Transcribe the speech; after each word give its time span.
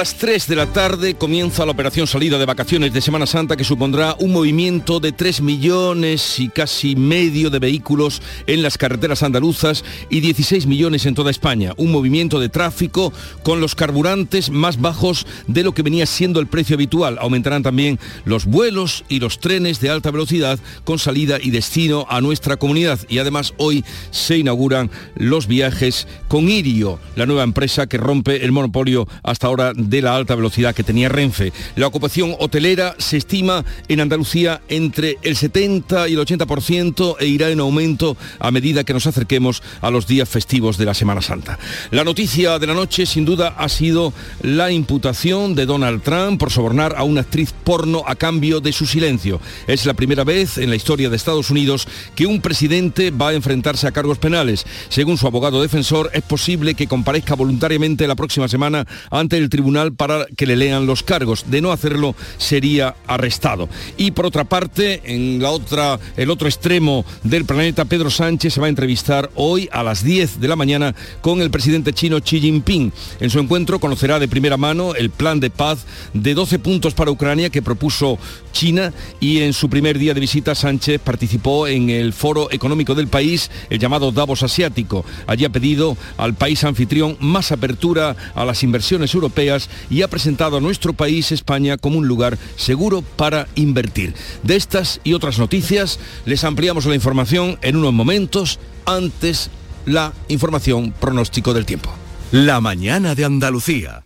Las 0.00 0.14
3 0.14 0.46
de 0.46 0.56
la 0.56 0.64
tarde 0.64 1.14
comienza 1.14 1.66
la 1.66 1.72
operación 1.72 2.06
salida 2.06 2.38
de 2.38 2.46
vacaciones 2.46 2.90
de 2.94 3.02
Semana 3.02 3.26
Santa 3.26 3.54
que 3.54 3.64
supondrá 3.64 4.16
un 4.18 4.32
movimiento 4.32 4.98
de 4.98 5.12
3 5.12 5.42
millones 5.42 6.40
y 6.40 6.48
casi 6.48 6.96
medio 6.96 7.50
de 7.50 7.58
vehículos 7.58 8.22
en 8.46 8.62
las 8.62 8.78
carreteras 8.78 9.22
andaluzas 9.22 9.84
y 10.08 10.20
16 10.20 10.66
millones 10.66 11.04
en 11.04 11.14
toda 11.14 11.30
España. 11.30 11.74
Un 11.76 11.92
movimiento 11.92 12.40
de 12.40 12.48
tráfico 12.48 13.12
con 13.42 13.60
los 13.60 13.74
carburantes 13.74 14.48
más 14.48 14.80
bajos 14.80 15.26
de 15.46 15.64
lo 15.64 15.74
que 15.74 15.82
venía 15.82 16.06
siendo 16.06 16.40
el 16.40 16.46
precio 16.46 16.76
habitual. 16.76 17.18
Aumentarán 17.20 17.62
también 17.62 17.98
los 18.24 18.46
vuelos 18.46 19.04
y 19.10 19.20
los 19.20 19.38
trenes 19.38 19.80
de 19.82 19.90
alta 19.90 20.10
velocidad 20.10 20.58
con 20.84 20.98
salida 20.98 21.36
y 21.42 21.50
destino 21.50 22.06
a 22.08 22.22
nuestra 22.22 22.56
comunidad. 22.56 23.00
Y 23.10 23.18
además 23.18 23.52
hoy 23.58 23.84
se 24.12 24.38
inauguran 24.38 24.90
los 25.14 25.46
viajes 25.46 26.08
con 26.28 26.48
Irio, 26.48 26.98
la 27.16 27.26
nueva 27.26 27.42
empresa 27.42 27.86
que 27.86 27.98
rompe 27.98 28.46
el 28.46 28.52
monopolio 28.52 29.06
hasta 29.22 29.46
ahora 29.46 29.74
la 30.00 30.14
alta 30.14 30.36
velocidad 30.36 30.74
que 30.74 30.84
tenía 30.84 31.08
Renfe. 31.08 31.52
La 31.74 31.88
ocupación 31.88 32.36
hotelera 32.38 32.94
se 32.98 33.16
estima 33.16 33.64
en 33.88 34.00
Andalucía 34.00 34.62
entre 34.68 35.18
el 35.22 35.36
70 35.36 36.08
y 36.08 36.14
el 36.14 36.20
80% 36.20 37.16
e 37.18 37.26
irá 37.26 37.50
en 37.50 37.58
aumento 37.58 38.16
a 38.38 38.50
medida 38.52 38.84
que 38.84 38.92
nos 38.92 39.08
acerquemos 39.08 39.62
a 39.80 39.90
los 39.90 40.06
días 40.06 40.28
festivos 40.28 40.78
de 40.78 40.84
la 40.84 40.94
Semana 40.94 41.22
Santa. 41.22 41.58
La 41.90 42.04
noticia 42.04 42.58
de 42.58 42.66
la 42.68 42.74
noche 42.74 43.06
sin 43.06 43.24
duda 43.24 43.54
ha 43.58 43.68
sido 43.68 44.12
la 44.42 44.70
imputación 44.70 45.54
de 45.54 45.66
Donald 45.66 46.02
Trump 46.02 46.38
por 46.38 46.52
sobornar 46.52 46.94
a 46.96 47.02
una 47.02 47.22
actriz 47.22 47.52
porno 47.64 48.04
a 48.06 48.14
cambio 48.14 48.60
de 48.60 48.72
su 48.72 48.86
silencio. 48.86 49.40
Es 49.66 49.86
la 49.86 49.94
primera 49.94 50.24
vez 50.24 50.58
en 50.58 50.70
la 50.70 50.76
historia 50.76 51.10
de 51.10 51.16
Estados 51.16 51.50
Unidos 51.50 51.88
que 52.14 52.26
un 52.26 52.40
presidente 52.40 53.10
va 53.10 53.30
a 53.30 53.34
enfrentarse 53.34 53.88
a 53.88 53.92
cargos 53.92 54.18
penales. 54.18 54.64
Según 54.88 55.18
su 55.18 55.26
abogado 55.26 55.62
defensor, 55.62 56.10
es 56.12 56.22
posible 56.22 56.74
que 56.74 56.86
comparezca 56.86 57.34
voluntariamente 57.34 58.06
la 58.06 58.14
próxima 58.14 58.48
semana 58.48 58.86
ante 59.10 59.36
el 59.36 59.48
Tribunal 59.48 59.69
para 59.96 60.26
que 60.36 60.46
le 60.46 60.56
lean 60.56 60.86
los 60.86 61.02
cargos. 61.02 61.44
De 61.50 61.60
no 61.60 61.72
hacerlo 61.72 62.14
sería 62.38 62.94
arrestado. 63.06 63.68
Y 63.96 64.10
por 64.10 64.26
otra 64.26 64.44
parte, 64.44 65.00
en 65.04 65.42
la 65.42 65.50
otra, 65.50 65.98
el 66.16 66.30
otro 66.30 66.48
extremo 66.48 67.04
del 67.22 67.44
planeta, 67.44 67.84
Pedro 67.84 68.10
Sánchez 68.10 68.54
se 68.54 68.60
va 68.60 68.66
a 68.66 68.70
entrevistar 68.70 69.30
hoy 69.34 69.68
a 69.72 69.82
las 69.82 70.02
10 70.04 70.40
de 70.40 70.48
la 70.48 70.56
mañana 70.56 70.94
con 71.20 71.40
el 71.40 71.50
presidente 71.50 71.92
chino 71.92 72.20
Xi 72.20 72.40
Jinping. 72.40 72.92
En 73.20 73.30
su 73.30 73.38
encuentro 73.38 73.78
conocerá 73.78 74.18
de 74.18 74.28
primera 74.28 74.56
mano 74.56 74.94
el 74.94 75.10
plan 75.10 75.40
de 75.40 75.50
paz 75.50 75.86
de 76.14 76.34
12 76.34 76.58
puntos 76.58 76.94
para 76.94 77.10
Ucrania 77.10 77.50
que 77.50 77.62
propuso 77.62 78.18
China 78.52 78.92
y 79.20 79.40
en 79.40 79.52
su 79.52 79.68
primer 79.68 79.98
día 79.98 80.14
de 80.14 80.20
visita 80.20 80.54
Sánchez 80.54 81.00
participó 81.00 81.68
en 81.68 81.90
el 81.90 82.12
foro 82.12 82.50
económico 82.50 82.94
del 82.94 83.08
país, 83.08 83.50
el 83.70 83.78
llamado 83.78 84.12
Davos 84.12 84.42
Asiático. 84.42 85.04
Allí 85.26 85.44
ha 85.44 85.50
pedido 85.50 85.96
al 86.16 86.34
país 86.34 86.64
anfitrión 86.64 87.16
más 87.20 87.52
apertura 87.52 88.16
a 88.34 88.44
las 88.44 88.62
inversiones 88.62 89.14
europeas 89.14 89.59
y 89.90 90.02
ha 90.02 90.08
presentado 90.08 90.56
a 90.56 90.60
nuestro 90.60 90.92
país, 90.92 91.32
España, 91.32 91.76
como 91.76 91.98
un 91.98 92.06
lugar 92.06 92.38
seguro 92.56 93.02
para 93.02 93.48
invertir. 93.54 94.14
De 94.42 94.56
estas 94.56 95.00
y 95.04 95.12
otras 95.12 95.38
noticias 95.38 95.98
les 96.24 96.44
ampliamos 96.44 96.86
la 96.86 96.94
información 96.94 97.58
en 97.62 97.76
unos 97.76 97.92
momentos 97.92 98.58
antes 98.86 99.50
la 99.86 100.12
información 100.28 100.92
pronóstico 100.92 101.52
del 101.54 101.66
tiempo. 101.66 101.90
La 102.32 102.60
mañana 102.60 103.14
de 103.14 103.24
Andalucía. 103.24 104.02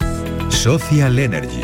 Social 0.48 1.18
Energy. 1.18 1.60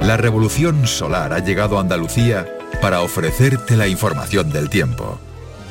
La 0.00 0.16
revolución 0.16 0.86
solar 0.86 1.32
ha 1.32 1.40
llegado 1.40 1.76
a 1.76 1.80
Andalucía 1.80 2.46
para 2.80 3.02
ofrecerte 3.02 3.76
la 3.76 3.88
información 3.88 4.50
del 4.50 4.70
tiempo. 4.70 5.20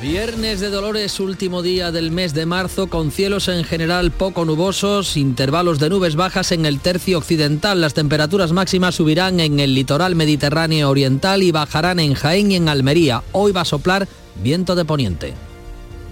Viernes 0.00 0.60
de 0.60 0.70
Dolores, 0.70 1.18
último 1.18 1.60
día 1.60 1.90
del 1.90 2.12
mes 2.12 2.32
de 2.32 2.46
marzo, 2.46 2.86
con 2.86 3.10
cielos 3.10 3.48
en 3.48 3.64
general 3.64 4.12
poco 4.12 4.44
nubosos, 4.44 5.16
intervalos 5.16 5.80
de 5.80 5.90
nubes 5.90 6.14
bajas 6.14 6.52
en 6.52 6.66
el 6.66 6.78
tercio 6.78 7.18
occidental. 7.18 7.80
Las 7.80 7.94
temperaturas 7.94 8.52
máximas 8.52 8.94
subirán 8.94 9.40
en 9.40 9.58
el 9.58 9.74
litoral 9.74 10.14
mediterráneo 10.14 10.88
oriental 10.88 11.42
y 11.42 11.50
bajarán 11.50 11.98
en 11.98 12.14
Jaén 12.14 12.52
y 12.52 12.56
en 12.56 12.68
Almería. 12.68 13.24
Hoy 13.32 13.50
va 13.50 13.62
a 13.62 13.64
soplar 13.64 14.06
viento 14.40 14.76
de 14.76 14.84
poniente. 14.84 15.47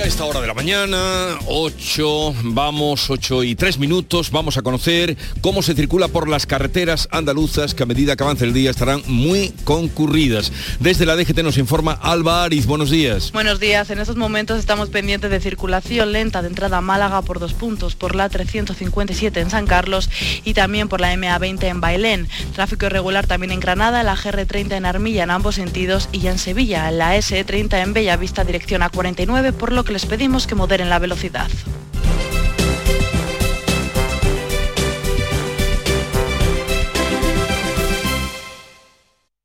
A 0.00 0.04
esta 0.04 0.24
hora 0.24 0.40
de 0.40 0.46
la 0.46 0.54
mañana, 0.54 1.38
8, 1.46 2.34
vamos, 2.44 3.10
8 3.10 3.42
y 3.42 3.56
3 3.56 3.78
minutos, 3.78 4.30
vamos 4.30 4.56
a 4.56 4.62
conocer 4.62 5.16
cómo 5.40 5.60
se 5.60 5.74
circula 5.74 6.06
por 6.06 6.28
las 6.28 6.46
carreteras 6.46 7.08
andaluzas 7.10 7.74
que 7.74 7.82
a 7.82 7.86
medida 7.86 8.14
que 8.14 8.22
avance 8.22 8.44
el 8.44 8.52
día 8.52 8.70
estarán 8.70 9.02
muy 9.06 9.52
concurridas. 9.64 10.52
Desde 10.78 11.04
la 11.04 11.16
DGT 11.16 11.38
nos 11.42 11.58
informa 11.58 11.92
Alba 11.92 12.44
Ariz, 12.44 12.66
buenos 12.66 12.90
días. 12.90 13.32
Buenos 13.32 13.58
días, 13.58 13.90
en 13.90 13.98
estos 13.98 14.14
momentos 14.16 14.60
estamos 14.60 14.88
pendientes 14.88 15.30
de 15.32 15.40
circulación 15.40 16.12
lenta 16.12 16.42
de 16.42 16.48
entrada 16.48 16.76
a 16.76 16.80
Málaga 16.80 17.22
por 17.22 17.40
dos 17.40 17.54
puntos, 17.54 17.96
por 17.96 18.14
la 18.14 18.28
357 18.28 19.40
en 19.40 19.50
San 19.50 19.66
Carlos 19.66 20.10
y 20.44 20.54
también 20.54 20.88
por 20.88 21.00
la 21.00 21.12
MA20 21.14 21.64
en 21.64 21.80
Bailén. 21.80 22.28
Tráfico 22.54 22.86
irregular 22.86 23.26
también 23.26 23.50
en 23.50 23.60
Granada, 23.60 24.04
la 24.04 24.16
GR30 24.16 24.76
en 24.76 24.86
Armilla 24.86 25.24
en 25.24 25.30
ambos 25.30 25.56
sentidos 25.56 26.08
y 26.12 26.28
en 26.28 26.38
Sevilla, 26.38 26.90
la 26.92 27.16
S30 27.16 27.82
en 27.82 27.94
Bellavista 27.94 28.44
dirección 28.44 28.82
a 28.82 28.90
49 28.90 29.52
por 29.52 29.72
lo 29.72 29.84
que 29.84 29.87
les 29.90 30.06
pedimos 30.06 30.46
que 30.46 30.54
moderen 30.54 30.88
la 30.88 30.98
velocidad. 30.98 31.48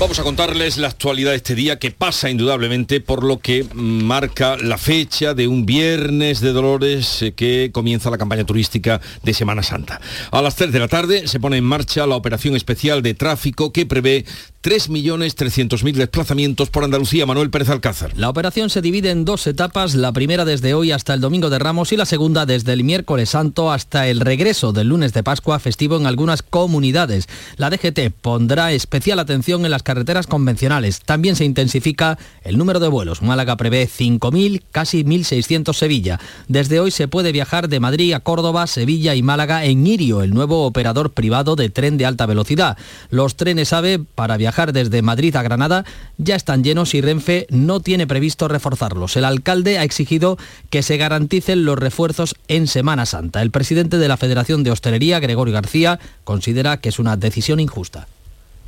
Vamos 0.00 0.20
a 0.20 0.22
contarles 0.22 0.76
la 0.76 0.86
actualidad 0.86 1.32
de 1.32 1.38
este 1.38 1.56
día 1.56 1.80
que 1.80 1.90
pasa 1.90 2.30
indudablemente 2.30 3.00
por 3.00 3.24
lo 3.24 3.40
que 3.40 3.66
marca 3.74 4.56
la 4.56 4.78
fecha 4.78 5.34
de 5.34 5.48
un 5.48 5.66
viernes 5.66 6.38
de 6.40 6.52
Dolores 6.52 7.20
eh, 7.20 7.32
que 7.32 7.70
comienza 7.72 8.08
la 8.08 8.16
campaña 8.16 8.44
turística 8.44 9.00
de 9.24 9.34
Semana 9.34 9.64
Santa. 9.64 10.00
A 10.30 10.40
las 10.40 10.54
3 10.54 10.70
de 10.70 10.78
la 10.78 10.86
tarde 10.86 11.26
se 11.26 11.40
pone 11.40 11.56
en 11.56 11.64
marcha 11.64 12.06
la 12.06 12.14
operación 12.14 12.54
especial 12.54 13.02
de 13.02 13.14
tráfico 13.14 13.72
que 13.72 13.86
prevé 13.86 14.24
3.300.000 14.62 15.92
desplazamientos 15.94 16.68
por 16.68 16.82
Andalucía. 16.82 17.26
Manuel 17.26 17.48
Pérez 17.48 17.68
Alcázar. 17.68 18.10
La 18.16 18.28
operación 18.28 18.70
se 18.70 18.82
divide 18.82 19.10
en 19.10 19.24
dos 19.24 19.46
etapas, 19.46 19.94
la 19.94 20.12
primera 20.12 20.44
desde 20.44 20.74
hoy 20.74 20.90
hasta 20.90 21.14
el 21.14 21.20
Domingo 21.20 21.48
de 21.48 21.60
Ramos 21.60 21.92
y 21.92 21.96
la 21.96 22.06
segunda 22.06 22.44
desde 22.44 22.72
el 22.72 22.82
miércoles 22.82 23.30
santo 23.30 23.70
hasta 23.70 24.08
el 24.08 24.18
regreso 24.18 24.72
del 24.72 24.88
lunes 24.88 25.12
de 25.12 25.22
Pascua 25.22 25.60
festivo 25.60 25.96
en 25.96 26.06
algunas 26.06 26.42
comunidades. 26.42 27.28
La 27.56 27.70
DGT 27.70 28.10
pondrá 28.20 28.72
especial 28.72 29.20
atención 29.20 29.64
en 29.64 29.70
las 29.70 29.84
carreteras 29.84 30.26
convencionales. 30.26 31.02
También 31.02 31.36
se 31.36 31.44
intensifica 31.44 32.18
el 32.42 32.58
número 32.58 32.80
de 32.80 32.88
vuelos. 32.88 33.22
Málaga 33.22 33.56
prevé 33.56 33.88
5.000, 33.88 34.62
casi 34.72 35.04
1.600 35.04 35.72
Sevilla. 35.72 36.18
Desde 36.48 36.80
hoy 36.80 36.90
se 36.90 37.06
puede 37.06 37.30
viajar 37.30 37.68
de 37.68 37.78
Madrid 37.78 38.12
a 38.12 38.20
Córdoba, 38.20 38.66
Sevilla 38.66 39.14
y 39.14 39.22
Málaga 39.22 39.64
en 39.64 39.86
Irio, 39.86 40.22
el 40.22 40.34
nuevo 40.34 40.66
operador 40.66 41.12
privado 41.12 41.54
de 41.54 41.70
tren 41.70 41.96
de 41.96 42.06
alta 42.06 42.26
velocidad. 42.26 42.76
Los 43.10 43.36
trenes 43.36 43.72
AVE 43.72 44.00
para 44.00 44.36
viajar 44.36 44.47
desde 44.72 45.02
Madrid 45.02 45.36
a 45.36 45.42
Granada 45.42 45.84
ya 46.16 46.34
están 46.34 46.64
llenos 46.64 46.94
y 46.94 47.00
Renfe 47.00 47.46
no 47.50 47.80
tiene 47.80 48.06
previsto 48.06 48.48
reforzarlos. 48.48 49.16
El 49.16 49.24
alcalde 49.24 49.78
ha 49.78 49.84
exigido 49.84 50.38
que 50.70 50.82
se 50.82 50.96
garanticen 50.96 51.64
los 51.64 51.78
refuerzos 51.78 52.34
en 52.48 52.66
Semana 52.66 53.06
Santa. 53.06 53.42
El 53.42 53.50
presidente 53.50 53.98
de 53.98 54.08
la 54.08 54.16
Federación 54.16 54.64
de 54.64 54.70
Hostelería, 54.70 55.20
Gregorio 55.20 55.54
García, 55.54 56.00
considera 56.24 56.78
que 56.78 56.88
es 56.88 56.98
una 56.98 57.16
decisión 57.16 57.60
injusta. 57.60 58.08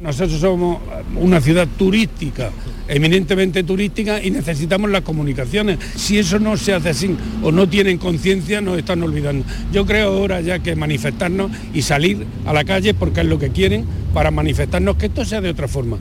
Nosotros 0.00 0.41
somos 0.41 0.79
una 1.14 1.43
ciudad 1.43 1.69
turística, 1.76 2.50
eminentemente 2.88 3.62
turística, 3.62 4.23
y 4.23 4.31
necesitamos 4.31 4.88
las 4.91 5.02
comunicaciones. 5.02 5.79
Si 5.94 6.19
eso 6.19 6.38
no 6.38 6.56
se 6.56 6.73
hace 6.73 6.88
así 6.88 7.17
o 7.43 7.52
no 7.52 7.69
tienen 7.69 7.99
conciencia, 7.99 8.62
nos 8.62 8.79
están 8.79 9.02
olvidando. 9.02 9.44
Yo 9.73 9.85
creo 9.85 10.08
ahora 10.08 10.41
ya 10.41 10.58
que 10.61 10.75
manifestarnos 10.75 11.50
y 11.75 11.82
salir 11.82 12.25
a 12.47 12.55
la 12.55 12.64
calle 12.64 12.94
porque 12.94 13.20
es 13.20 13.26
lo 13.26 13.38
que 13.38 13.50
quieren 13.50 13.85
para 14.14 14.31
manifestarnos 14.31 14.97
que 14.97 15.06
esto 15.06 15.23
sea 15.26 15.43
de 15.43 15.50
otra 15.50 15.69
forma. 15.69 15.99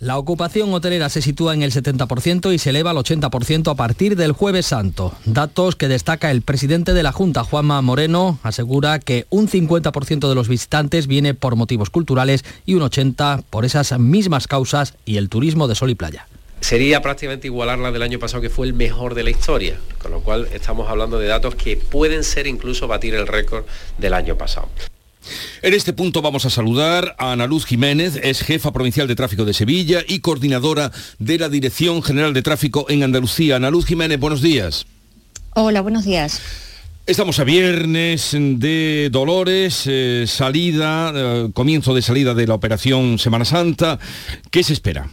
La 0.00 0.16
ocupación 0.16 0.72
hotelera 0.72 1.08
se 1.08 1.20
sitúa 1.20 1.54
en 1.54 1.62
el 1.62 1.72
70% 1.72 2.54
y 2.54 2.58
se 2.58 2.70
eleva 2.70 2.92
al 2.92 2.98
80% 2.98 3.68
a 3.68 3.74
partir 3.74 4.14
del 4.14 4.30
jueves 4.30 4.66
santo. 4.66 5.12
Datos 5.24 5.74
que 5.74 5.88
destaca 5.88 6.30
el 6.30 6.42
presidente 6.42 6.94
de 6.94 7.02
la 7.02 7.10
Junta, 7.10 7.42
Juanma 7.42 7.82
Moreno, 7.82 8.38
asegura 8.44 9.00
que 9.00 9.26
un 9.28 9.48
50% 9.48 10.28
de 10.28 10.34
los 10.36 10.46
visitantes 10.46 11.08
viene 11.08 11.34
por 11.34 11.56
motivos 11.56 11.90
culturales 11.90 12.44
y 12.64 12.74
un 12.74 12.82
80% 12.82 13.42
por 13.50 13.64
esas 13.64 13.98
mismas 13.98 14.46
causas 14.46 14.94
y 15.04 15.16
el 15.16 15.28
turismo 15.28 15.66
de 15.66 15.74
sol 15.74 15.90
y 15.90 15.96
playa 15.96 16.28
sería 16.60 17.00
prácticamente 17.00 17.46
igualar 17.46 17.78
la 17.78 17.92
del 17.92 18.02
año 18.02 18.18
pasado 18.18 18.42
que 18.42 18.50
fue 18.50 18.66
el 18.66 18.74
mejor 18.74 19.14
de 19.14 19.22
la 19.22 19.30
historia, 19.30 19.78
con 19.98 20.10
lo 20.10 20.20
cual 20.20 20.48
estamos 20.52 20.90
hablando 20.90 21.18
de 21.18 21.28
datos 21.28 21.54
que 21.54 21.76
pueden 21.76 22.24
ser 22.24 22.46
incluso 22.46 22.88
batir 22.88 23.14
el 23.14 23.26
récord 23.26 23.64
del 23.96 24.12
año 24.12 24.36
pasado. 24.36 24.68
En 25.62 25.74
este 25.74 25.92
punto 25.92 26.22
vamos 26.22 26.44
a 26.44 26.50
saludar 26.50 27.14
a 27.18 27.32
Ana 27.32 27.46
Luz 27.46 27.66
Jiménez, 27.66 28.18
es 28.22 28.40
jefa 28.40 28.72
provincial 28.72 29.08
de 29.08 29.16
tráfico 29.16 29.44
de 29.44 29.54
Sevilla 29.54 30.02
y 30.06 30.20
coordinadora 30.20 30.92
de 31.18 31.38
la 31.38 31.48
Dirección 31.48 32.02
General 32.02 32.32
de 32.34 32.42
Tráfico 32.42 32.86
en 32.88 33.02
Andalucía. 33.02 33.56
Ana 33.56 33.70
Luz 33.70 33.86
Jiménez, 33.86 34.18
buenos 34.18 34.42
días. 34.42 34.86
Hola, 35.54 35.80
buenos 35.80 36.04
días. 36.04 36.40
Estamos 37.06 37.38
a 37.38 37.44
viernes 37.44 38.36
de 38.38 39.08
Dolores, 39.10 39.84
eh, 39.86 40.24
salida, 40.26 41.10
eh, 41.14 41.48
comienzo 41.54 41.94
de 41.94 42.02
salida 42.02 42.34
de 42.34 42.46
la 42.46 42.54
operación 42.54 43.18
Semana 43.18 43.46
Santa. 43.46 43.98
¿Qué 44.50 44.62
se 44.62 44.74
espera? 44.74 45.08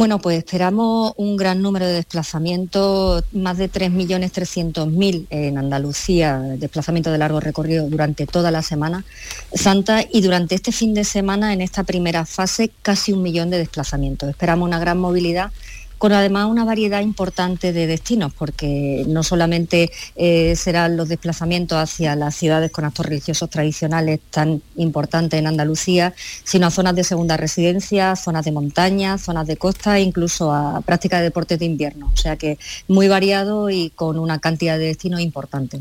Bueno, 0.00 0.18
pues 0.18 0.38
esperamos 0.38 1.12
un 1.18 1.36
gran 1.36 1.60
número 1.60 1.84
de 1.84 1.92
desplazamientos, 1.92 3.22
más 3.32 3.58
de 3.58 3.70
3.300.000 3.70 5.26
en 5.28 5.58
Andalucía, 5.58 6.38
desplazamientos 6.38 7.12
de 7.12 7.18
largo 7.18 7.38
recorrido 7.38 7.86
durante 7.86 8.24
toda 8.24 8.50
la 8.50 8.62
Semana 8.62 9.04
Santa 9.52 10.02
y 10.10 10.22
durante 10.22 10.54
este 10.54 10.72
fin 10.72 10.94
de 10.94 11.04
semana, 11.04 11.52
en 11.52 11.60
esta 11.60 11.84
primera 11.84 12.24
fase, 12.24 12.70
casi 12.80 13.12
un 13.12 13.22
millón 13.22 13.50
de 13.50 13.58
desplazamientos. 13.58 14.30
Esperamos 14.30 14.66
una 14.66 14.78
gran 14.78 14.96
movilidad 14.96 15.52
con 16.00 16.14
además 16.14 16.46
una 16.46 16.64
variedad 16.64 17.02
importante 17.02 17.74
de 17.74 17.86
destinos, 17.86 18.32
porque 18.32 19.04
no 19.06 19.22
solamente 19.22 19.92
eh, 20.16 20.56
serán 20.56 20.96
los 20.96 21.10
desplazamientos 21.10 21.76
hacia 21.76 22.16
las 22.16 22.34
ciudades 22.34 22.70
con 22.70 22.86
actos 22.86 23.04
religiosos 23.04 23.50
tradicionales 23.50 24.18
tan 24.30 24.62
importantes 24.76 25.38
en 25.38 25.46
Andalucía, 25.46 26.14
sino 26.42 26.68
a 26.68 26.70
zonas 26.70 26.94
de 26.96 27.04
segunda 27.04 27.36
residencia, 27.36 28.16
zonas 28.16 28.46
de 28.46 28.50
montaña, 28.50 29.18
zonas 29.18 29.46
de 29.46 29.58
costa 29.58 29.98
e 29.98 30.00
incluso 30.00 30.54
a 30.54 30.80
práctica 30.80 31.18
de 31.18 31.24
deportes 31.24 31.58
de 31.58 31.66
invierno. 31.66 32.10
O 32.14 32.16
sea 32.16 32.36
que 32.36 32.58
muy 32.88 33.08
variado 33.08 33.68
y 33.68 33.90
con 33.90 34.18
una 34.18 34.38
cantidad 34.38 34.78
de 34.78 34.86
destinos 34.86 35.20
importante. 35.20 35.80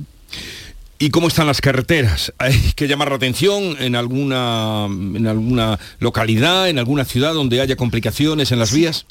¿Y 1.00 1.12
cómo 1.12 1.30
están 1.30 1.48
las 1.48 1.62
carreteras? 1.62 2.34
¿Hay 2.40 2.74
que 2.76 2.90
llamar 2.90 3.08
la 3.08 3.16
atención 3.16 3.78
en 3.80 3.96
alguna, 3.96 4.86
en 4.90 5.28
alguna 5.28 5.80
localidad, 6.00 6.68
en 6.68 6.78
alguna 6.78 7.06
ciudad 7.06 7.34
donde 7.34 7.62
haya 7.62 7.78
complicaciones 7.78 8.52
en 8.52 8.60
las 8.60 8.74
vías? 8.74 9.06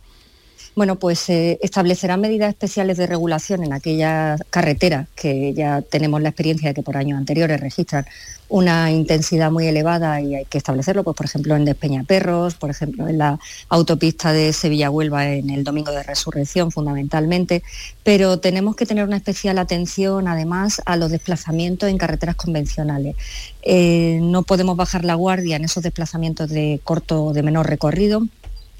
Bueno, 0.78 0.96
pues 0.96 1.28
eh, 1.28 1.58
establecerán 1.60 2.20
medidas 2.20 2.50
especiales 2.50 2.96
de 2.96 3.08
regulación 3.08 3.64
en 3.64 3.72
aquellas 3.72 4.40
carreteras 4.48 5.08
que 5.16 5.52
ya 5.52 5.82
tenemos 5.82 6.22
la 6.22 6.28
experiencia 6.28 6.68
de 6.68 6.74
que 6.74 6.84
por 6.84 6.96
años 6.96 7.18
anteriores 7.18 7.60
registran 7.60 8.06
una 8.48 8.92
intensidad 8.92 9.50
muy 9.50 9.66
elevada 9.66 10.20
y 10.20 10.36
hay 10.36 10.44
que 10.44 10.56
establecerlo, 10.56 11.02
pues 11.02 11.16
por 11.16 11.26
ejemplo 11.26 11.56
en 11.56 11.64
Despeñaperros, 11.64 12.54
por 12.54 12.70
ejemplo 12.70 13.08
en 13.08 13.18
la 13.18 13.40
autopista 13.68 14.32
de 14.32 14.52
Sevilla-Huelva 14.52 15.26
en 15.26 15.50
el 15.50 15.64
Domingo 15.64 15.90
de 15.90 16.04
Resurrección 16.04 16.70
fundamentalmente, 16.70 17.64
pero 18.04 18.38
tenemos 18.38 18.76
que 18.76 18.86
tener 18.86 19.04
una 19.04 19.16
especial 19.16 19.58
atención 19.58 20.28
además 20.28 20.80
a 20.86 20.96
los 20.96 21.10
desplazamientos 21.10 21.90
en 21.90 21.98
carreteras 21.98 22.36
convencionales. 22.36 23.16
Eh, 23.62 24.20
no 24.22 24.44
podemos 24.44 24.76
bajar 24.76 25.04
la 25.04 25.16
guardia 25.16 25.56
en 25.56 25.64
esos 25.64 25.82
desplazamientos 25.82 26.48
de 26.48 26.80
corto 26.84 27.24
o 27.24 27.32
de 27.32 27.42
menor 27.42 27.68
recorrido 27.68 28.22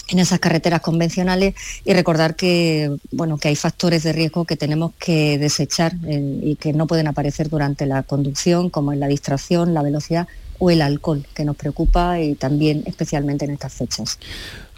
en 0.09 0.19
esas 0.19 0.39
carreteras 0.41 0.81
convencionales 0.81 1.55
y 1.85 1.93
recordar 1.93 2.35
que, 2.35 2.91
bueno, 3.11 3.39
que 3.39 3.49
hay 3.49 3.57
factores 3.57 4.03
de 4.03 4.13
riesgo 4.13 4.45
que 4.45 4.57
tenemos 4.57 4.93
que 4.99 5.39
desechar 5.39 5.95
eh, 6.07 6.41
y 6.43 6.57
que 6.57 6.73
no 6.73 6.87
pueden 6.87 7.07
aparecer 7.07 7.49
durante 7.49 7.87
la 7.87 8.03
conducción, 8.03 8.71
como 8.71 8.93
es 8.93 8.99
la 8.99 9.07
distracción, 9.07 9.75
la 9.75 9.83
velocidad 9.83 10.27
o 10.59 10.71
el 10.71 10.83
alcohol, 10.83 11.27
que 11.35 11.45
nos 11.45 11.57
preocupa 11.57 12.21
y 12.21 12.35
también 12.35 12.83
especialmente 12.87 13.45
en 13.45 13.53
estas 13.53 13.75
fechas. 13.75 14.19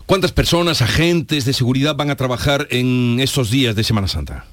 ¿Cuántas 0.06 0.32
personas, 0.32 0.82
agentes 0.82 1.44
de 1.44 1.53
seguridad 1.53 1.94
van 1.94 2.11
a 2.11 2.17
trabajar 2.17 2.67
en 2.71 3.21
estos 3.21 3.50
días 3.50 3.76
de 3.76 3.85
Semana 3.85 4.09
Santa? 4.09 4.44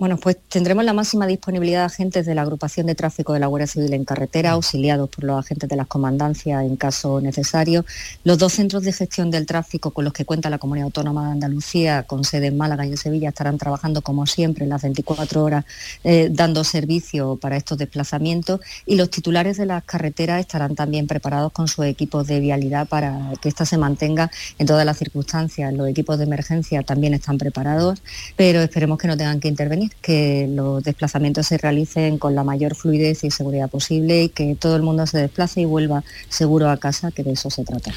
Bueno, 0.00 0.16
pues 0.16 0.38
tendremos 0.48 0.82
la 0.82 0.94
máxima 0.94 1.26
disponibilidad 1.26 1.80
de 1.80 1.84
agentes 1.84 2.24
de 2.24 2.34
la 2.34 2.40
agrupación 2.40 2.86
de 2.86 2.94
tráfico 2.94 3.34
de 3.34 3.38
la 3.38 3.48
Guardia 3.48 3.66
Civil 3.66 3.92
en 3.92 4.06
carretera, 4.06 4.52
auxiliados 4.52 5.10
por 5.10 5.24
los 5.24 5.38
agentes 5.38 5.68
de 5.68 5.76
las 5.76 5.88
comandancias 5.88 6.64
en 6.64 6.76
caso 6.76 7.20
necesario. 7.20 7.84
Los 8.24 8.38
dos 8.38 8.54
centros 8.54 8.82
de 8.82 8.94
gestión 8.94 9.30
del 9.30 9.44
tráfico 9.44 9.90
con 9.90 10.06
los 10.06 10.14
que 10.14 10.24
cuenta 10.24 10.48
la 10.48 10.56
Comunidad 10.56 10.86
Autónoma 10.86 11.26
de 11.26 11.32
Andalucía, 11.32 12.04
con 12.04 12.24
sede 12.24 12.46
en 12.46 12.56
Málaga 12.56 12.86
y 12.86 12.92
en 12.92 12.96
Sevilla, 12.96 13.28
estarán 13.28 13.58
trabajando 13.58 14.00
como 14.00 14.26
siempre 14.26 14.64
en 14.64 14.70
las 14.70 14.80
24 14.80 15.44
horas 15.44 15.66
eh, 16.02 16.30
dando 16.32 16.64
servicio 16.64 17.36
para 17.36 17.58
estos 17.58 17.76
desplazamientos 17.76 18.60
y 18.86 18.96
los 18.96 19.10
titulares 19.10 19.58
de 19.58 19.66
las 19.66 19.84
carreteras 19.84 20.40
estarán 20.40 20.76
también 20.76 21.08
preparados 21.08 21.52
con 21.52 21.68
sus 21.68 21.84
equipos 21.84 22.26
de 22.26 22.40
vialidad 22.40 22.88
para 22.88 23.32
que 23.42 23.50
ésta 23.50 23.66
se 23.66 23.76
mantenga 23.76 24.30
en 24.58 24.66
todas 24.66 24.86
las 24.86 24.96
circunstancias. 24.96 25.74
Los 25.74 25.88
equipos 25.88 26.16
de 26.16 26.24
emergencia 26.24 26.82
también 26.84 27.12
están 27.12 27.36
preparados, 27.36 28.02
pero 28.34 28.62
esperemos 28.62 28.96
que 28.96 29.06
no 29.06 29.18
tengan 29.18 29.40
que 29.40 29.48
intervenir 29.48 29.89
que 30.00 30.46
los 30.48 30.82
desplazamientos 30.82 31.46
se 31.46 31.58
realicen 31.58 32.18
con 32.18 32.34
la 32.34 32.44
mayor 32.44 32.74
fluidez 32.74 33.24
y 33.24 33.30
seguridad 33.30 33.68
posible 33.68 34.24
y 34.24 34.28
que 34.28 34.54
todo 34.54 34.76
el 34.76 34.82
mundo 34.82 35.06
se 35.06 35.18
desplace 35.18 35.60
y 35.60 35.64
vuelva 35.64 36.04
seguro 36.28 36.70
a 36.70 36.76
casa, 36.76 37.10
que 37.10 37.22
de 37.22 37.32
eso 37.32 37.50
se 37.50 37.64
trata. 37.64 37.92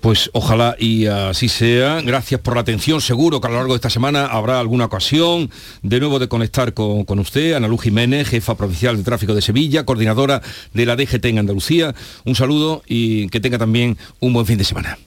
Pues 0.00 0.30
ojalá 0.32 0.76
y 0.78 1.06
así 1.06 1.48
sea. 1.48 2.00
Gracias 2.02 2.40
por 2.40 2.54
la 2.54 2.60
atención. 2.60 3.00
Seguro 3.00 3.40
que 3.40 3.48
a 3.48 3.50
lo 3.50 3.56
largo 3.56 3.72
de 3.72 3.76
esta 3.76 3.90
semana 3.90 4.26
habrá 4.26 4.60
alguna 4.60 4.84
ocasión 4.84 5.50
de 5.82 5.98
nuevo 5.98 6.18
de 6.18 6.28
conectar 6.28 6.72
con, 6.72 7.04
con 7.04 7.18
usted, 7.18 7.54
Ana 7.54 7.66
Luz 7.66 7.82
Jiménez, 7.82 8.28
jefa 8.28 8.56
provincial 8.56 8.96
de 8.96 9.02
tráfico 9.02 9.34
de 9.34 9.42
Sevilla, 9.42 9.84
coordinadora 9.84 10.40
de 10.72 10.86
la 10.86 10.94
DGT 10.94 11.24
en 11.26 11.38
Andalucía. 11.38 11.94
Un 12.24 12.36
saludo 12.36 12.82
y 12.86 13.28
que 13.28 13.40
tenga 13.40 13.58
también 13.58 13.98
un 14.20 14.32
buen 14.32 14.46
fin 14.46 14.58
de 14.58 14.64
semana. 14.64 14.98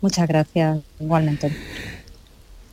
Muchas 0.00 0.28
gracias, 0.28 0.78
igualmente. 1.00 1.52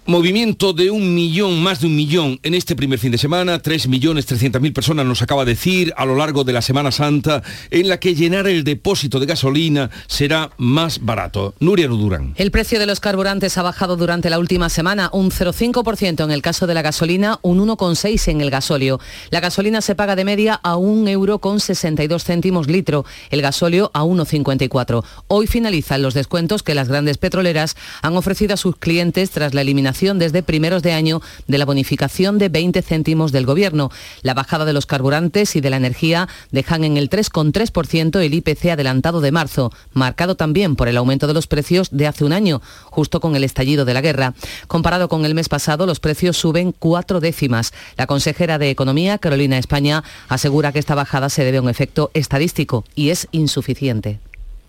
Movimiento 0.07 0.71
de 0.71 0.91
un 0.91 1.15
millón, 1.15 1.63
más 1.63 1.79
de 1.79 1.87
un 1.87 1.95
millón 1.95 2.39
en 2.43 2.53
este 2.53 2.75
primer 2.75 2.99
fin 2.99 3.11
de 3.11 3.17
semana, 3.17 3.57
tres 3.57 3.87
millones 3.87 4.27
trescientas 4.27 4.61
mil 4.61 4.71
personas 4.71 5.03
nos 5.03 5.23
acaba 5.23 5.45
de 5.45 5.53
decir 5.53 5.95
a 5.97 6.05
lo 6.05 6.15
largo 6.15 6.43
de 6.43 6.53
la 6.53 6.61
Semana 6.61 6.91
Santa, 6.91 7.41
en 7.71 7.89
la 7.89 7.99
que 7.99 8.13
llenar 8.13 8.45
el 8.45 8.63
depósito 8.63 9.19
de 9.19 9.25
gasolina 9.25 9.89
será 10.05 10.51
más 10.57 11.03
barato. 11.03 11.55
Nuria 11.59 11.87
Rudurán. 11.87 12.35
El 12.37 12.51
precio 12.51 12.77
de 12.77 12.85
los 12.85 12.99
carburantes 12.99 13.57
ha 13.57 13.63
bajado 13.63 13.97
durante 13.97 14.29
la 14.29 14.37
última 14.37 14.69
semana 14.69 15.09
un 15.11 15.31
0,5% 15.31 16.23
en 16.23 16.29
el 16.29 16.43
caso 16.43 16.67
de 16.67 16.75
la 16.75 16.83
gasolina, 16.83 17.39
un 17.41 17.67
1,6% 17.67 18.29
en 18.29 18.41
el 18.41 18.51
gasóleo. 18.51 18.99
La 19.31 19.39
gasolina 19.39 19.81
se 19.81 19.95
paga 19.95 20.15
de 20.15 20.23
media 20.23 20.53
a 20.53 20.75
un 20.75 21.07
euro 21.07 21.39
con 21.39 21.59
62 21.59 22.23
céntimos 22.23 22.67
litro, 22.67 23.05
el 23.31 23.41
gasóleo 23.41 23.89
a 23.95 24.03
1,54. 24.03 25.03
Hoy 25.29 25.47
finalizan 25.47 26.03
los 26.03 26.13
descuentos 26.13 26.61
que 26.61 26.75
las 26.75 26.89
grandes 26.89 27.17
petroleras 27.17 27.75
han 28.03 28.15
ofrecido 28.15 28.53
a 28.53 28.57
sus 28.57 28.75
clientes 28.75 29.31
tras 29.31 29.55
la 29.55 29.61
eliminación 29.61 29.94
desde 29.95 30.43
primeros 30.43 30.83
de 30.83 30.91
año 30.91 31.21
de 31.47 31.57
la 31.57 31.63
bonificación 31.63 32.37
de 32.37 32.49
20 32.49 32.81
céntimos 32.81 33.31
del 33.31 33.45
Gobierno. 33.45 33.91
La 34.23 34.33
bajada 34.33 34.65
de 34.65 34.73
los 34.73 34.85
carburantes 34.85 35.55
y 35.55 35.61
de 35.61 35.69
la 35.69 35.77
energía 35.77 36.27
dejan 36.51 36.83
en 36.83 36.97
el 36.97 37.09
3,3% 37.09 38.19
el 38.19 38.33
IPC 38.33 38.71
adelantado 38.71 39.21
de 39.21 39.31
marzo, 39.31 39.71
marcado 39.93 40.35
también 40.35 40.75
por 40.75 40.89
el 40.89 40.97
aumento 40.97 41.27
de 41.27 41.33
los 41.33 41.47
precios 41.47 41.87
de 41.91 42.07
hace 42.07 42.25
un 42.25 42.33
año, 42.33 42.61
justo 42.85 43.21
con 43.21 43.37
el 43.37 43.45
estallido 43.45 43.85
de 43.85 43.93
la 43.93 44.01
guerra. 44.01 44.33
Comparado 44.67 45.07
con 45.07 45.23
el 45.23 45.33
mes 45.33 45.47
pasado, 45.47 45.85
los 45.85 46.01
precios 46.01 46.35
suben 46.35 46.73
cuatro 46.77 47.21
décimas. 47.21 47.71
La 47.95 48.05
consejera 48.05 48.57
de 48.57 48.69
Economía, 48.69 49.17
Carolina 49.17 49.57
España, 49.57 50.03
asegura 50.27 50.73
que 50.73 50.79
esta 50.79 50.93
bajada 50.93 51.29
se 51.29 51.45
debe 51.45 51.59
a 51.59 51.61
un 51.61 51.69
efecto 51.69 52.11
estadístico 52.13 52.83
y 52.95 53.11
es 53.11 53.29
insuficiente 53.31 54.19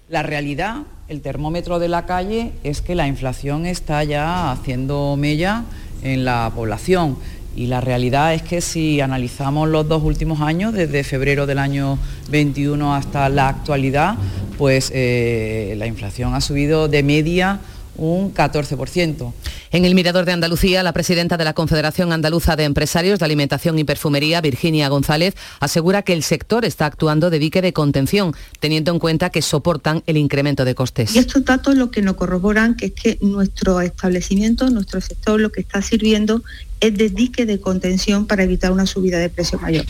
La 0.09 0.23
realidad, 0.23 0.83
el 1.09 1.21
termómetro 1.21 1.81
de 1.81 1.89
la 1.89 2.07
calle, 2.07 2.53
es 2.63 2.81
que 2.81 2.95
la 2.95 3.09
inflación 3.09 3.67
está 3.67 4.05
ya 4.05 4.53
haciendo 4.53 5.17
mella 5.19 5.65
en 6.01 6.25
la 6.25 6.53
población. 6.55 7.19
Y 7.57 7.67
la 7.67 7.81
realidad 7.81 8.33
es 8.33 8.43
que 8.43 8.61
si 8.61 9.01
analizamos 9.01 9.69
los 9.69 9.89
dos 9.89 10.05
últimos 10.05 10.41
años, 10.43 10.73
desde 10.75 11.03
febrero 11.03 11.45
del 11.45 11.59
año 11.59 11.99
21 12.31 12.95
hasta 12.95 13.29
la 13.29 13.49
actualidad, 13.49 14.15
pues 14.59 14.93
eh, 14.95 15.75
la 15.77 15.89
inflación 15.89 16.35
ha 16.35 16.41
subido 16.41 16.87
de 16.87 17.03
media 17.03 17.59
un 17.97 18.33
14%. 18.33 19.33
En 19.73 19.85
el 19.85 19.95
Mirador 19.95 20.25
de 20.25 20.33
Andalucía, 20.33 20.83
la 20.83 20.93
presidenta 20.93 21.37
de 21.37 21.45
la 21.45 21.55
Confederación 21.55 22.13
Andaluza 22.13 22.57
de 22.57 22.65
Empresarios 22.65 23.19
de 23.19 23.25
Alimentación 23.25 23.79
y 23.79 23.85
Perfumería, 23.85 24.41
Virginia 24.41 24.89
González, 24.89 25.35
asegura 25.61 26.03
que 26.03 26.13
el 26.13 26.23
sector 26.23 26.65
está 26.65 26.87
actuando 26.87 27.31
de 27.31 27.39
dique 27.39 27.63
de 27.63 27.73
contención, 27.73 28.35
teniendo 28.61 28.93
en 28.93 28.99
cuenta 28.99 29.31
que 29.31 29.43
soportan 29.43 30.03
el 30.07 30.17
incremento 30.17 30.65
de 30.65 30.75
costes. 30.75 31.15
Y 31.15 31.19
estos 31.19 31.45
datos 31.45 31.75
lo 31.75 31.91
que 31.91 32.03
nos 32.03 32.17
corroboran 32.17 32.77
que 32.77 32.87
es 32.87 32.93
que 32.93 33.19
nuestro 33.21 33.81
establecimiento, 33.81 34.71
nuestro 34.71 35.01
sector, 35.01 35.41
lo 35.41 35.51
que 35.51 35.61
está 35.61 35.83
sirviendo 35.83 36.43
es 36.81 36.97
de 36.97 37.09
dique 37.09 37.47
de 37.47 37.61
contención 37.61 38.27
para 38.27 38.45
evitar 38.45 38.73
una 38.73 38.87
subida 38.87 39.19
de 39.19 39.29
precio 39.29 39.59
mayor. 39.59 39.87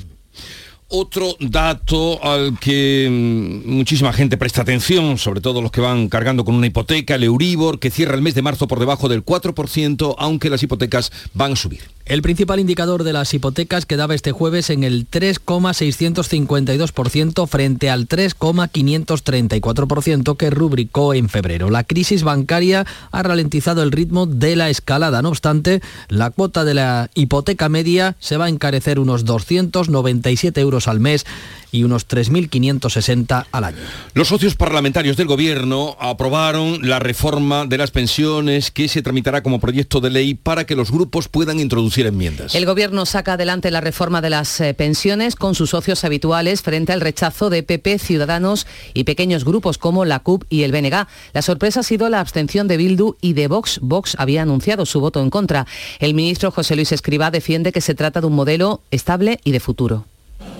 Otro 0.88 1.34
dato 1.40 2.22
al 2.22 2.58
que 2.60 3.08
mm, 3.10 3.68
muchísima 3.68 4.12
gente 4.12 4.36
presta 4.36 4.62
atención, 4.62 5.18
sobre 5.18 5.40
todo 5.40 5.60
los 5.60 5.72
que 5.72 5.80
van 5.80 6.08
cargando 6.08 6.44
con 6.44 6.54
una 6.54 6.68
hipoteca, 6.68 7.16
el 7.16 7.24
Euribor, 7.24 7.80
que 7.80 7.90
cierra 7.90 8.14
el 8.14 8.22
mes 8.22 8.34
de 8.34 8.42
marzo 8.42 8.68
por 8.68 8.78
debajo 8.78 9.08
del 9.08 9.24
4%, 9.24 10.14
aunque 10.16 10.50
las 10.50 10.62
hipotecas 10.62 11.10
van 11.34 11.52
a 11.52 11.56
subir. 11.56 11.95
El 12.06 12.22
principal 12.22 12.60
indicador 12.60 13.02
de 13.02 13.12
las 13.12 13.34
hipotecas 13.34 13.84
quedaba 13.84 14.14
este 14.14 14.30
jueves 14.30 14.70
en 14.70 14.84
el 14.84 15.10
3,652% 15.10 17.48
frente 17.48 17.90
al 17.90 18.06
3,534% 18.06 20.36
que 20.36 20.50
rubricó 20.50 21.14
en 21.14 21.28
febrero. 21.28 21.68
La 21.68 21.82
crisis 21.82 22.22
bancaria 22.22 22.86
ha 23.10 23.22
ralentizado 23.24 23.82
el 23.82 23.90
ritmo 23.90 24.26
de 24.26 24.54
la 24.54 24.70
escalada. 24.70 25.20
No 25.20 25.30
obstante, 25.30 25.82
la 26.08 26.30
cuota 26.30 26.64
de 26.64 26.74
la 26.74 27.10
hipoteca 27.14 27.68
media 27.68 28.14
se 28.20 28.36
va 28.36 28.44
a 28.44 28.50
encarecer 28.50 29.00
unos 29.00 29.24
297 29.24 30.60
euros 30.60 30.86
al 30.86 31.00
mes 31.00 31.26
y 31.72 31.84
unos 31.84 32.08
3.560 32.08 33.46
al 33.50 33.64
año. 33.64 33.78
Los 34.14 34.28
socios 34.28 34.54
parlamentarios 34.54 35.16
del 35.16 35.26
Gobierno 35.26 35.96
aprobaron 36.00 36.78
la 36.88 36.98
reforma 36.98 37.66
de 37.66 37.78
las 37.78 37.90
pensiones 37.90 38.70
que 38.70 38.88
se 38.88 39.02
tramitará 39.02 39.42
como 39.42 39.60
proyecto 39.60 40.00
de 40.00 40.10
ley 40.10 40.34
para 40.34 40.64
que 40.64 40.76
los 40.76 40.90
grupos 40.90 41.28
puedan 41.28 41.60
introducir 41.60 42.06
enmiendas. 42.06 42.54
El 42.54 42.66
Gobierno 42.66 43.06
saca 43.06 43.34
adelante 43.34 43.70
la 43.70 43.80
reforma 43.80 44.20
de 44.20 44.30
las 44.30 44.60
eh, 44.60 44.74
pensiones 44.74 45.36
con 45.36 45.54
sus 45.54 45.70
socios 45.70 46.04
habituales 46.04 46.62
frente 46.62 46.92
al 46.92 47.00
rechazo 47.00 47.50
de 47.50 47.62
PP, 47.62 47.98
Ciudadanos 47.98 48.66
y 48.94 49.04
pequeños 49.04 49.44
grupos 49.44 49.78
como 49.78 50.04
la 50.04 50.20
CUP 50.20 50.44
y 50.48 50.62
el 50.62 50.72
BNG. 50.72 51.06
La 51.32 51.42
sorpresa 51.42 51.80
ha 51.80 51.82
sido 51.82 52.08
la 52.08 52.20
abstención 52.20 52.68
de 52.68 52.76
Bildu 52.76 53.16
y 53.20 53.32
de 53.32 53.48
Vox. 53.48 53.80
Vox 53.82 54.16
había 54.18 54.42
anunciado 54.42 54.86
su 54.86 55.00
voto 55.00 55.20
en 55.20 55.30
contra. 55.30 55.66
El 55.98 56.14
ministro 56.14 56.50
José 56.50 56.76
Luis 56.76 56.92
Escribá 56.92 57.30
defiende 57.30 57.72
que 57.72 57.80
se 57.80 57.94
trata 57.94 58.20
de 58.20 58.26
un 58.26 58.34
modelo 58.34 58.82
estable 58.90 59.40
y 59.44 59.52
de 59.52 59.60
futuro. 59.60 60.04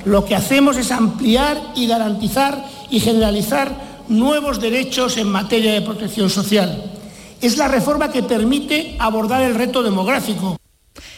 Lo 0.06 0.24
que 0.24 0.36
hacemos 0.36 0.76
es 0.76 0.92
ampliar 0.92 1.60
y 1.74 1.88
garantizar 1.88 2.64
y 2.90 3.00
generalizar 3.00 4.04
nuevos 4.06 4.60
derechos 4.60 5.16
en 5.16 5.26
materia 5.26 5.72
de 5.72 5.82
protección 5.82 6.30
social. 6.30 6.80
Es 7.42 7.56
la 7.56 7.66
reforma 7.66 8.12
que 8.12 8.22
permite 8.22 8.94
abordar 9.00 9.42
el 9.42 9.56
reto 9.56 9.82
demográfico. 9.82 10.58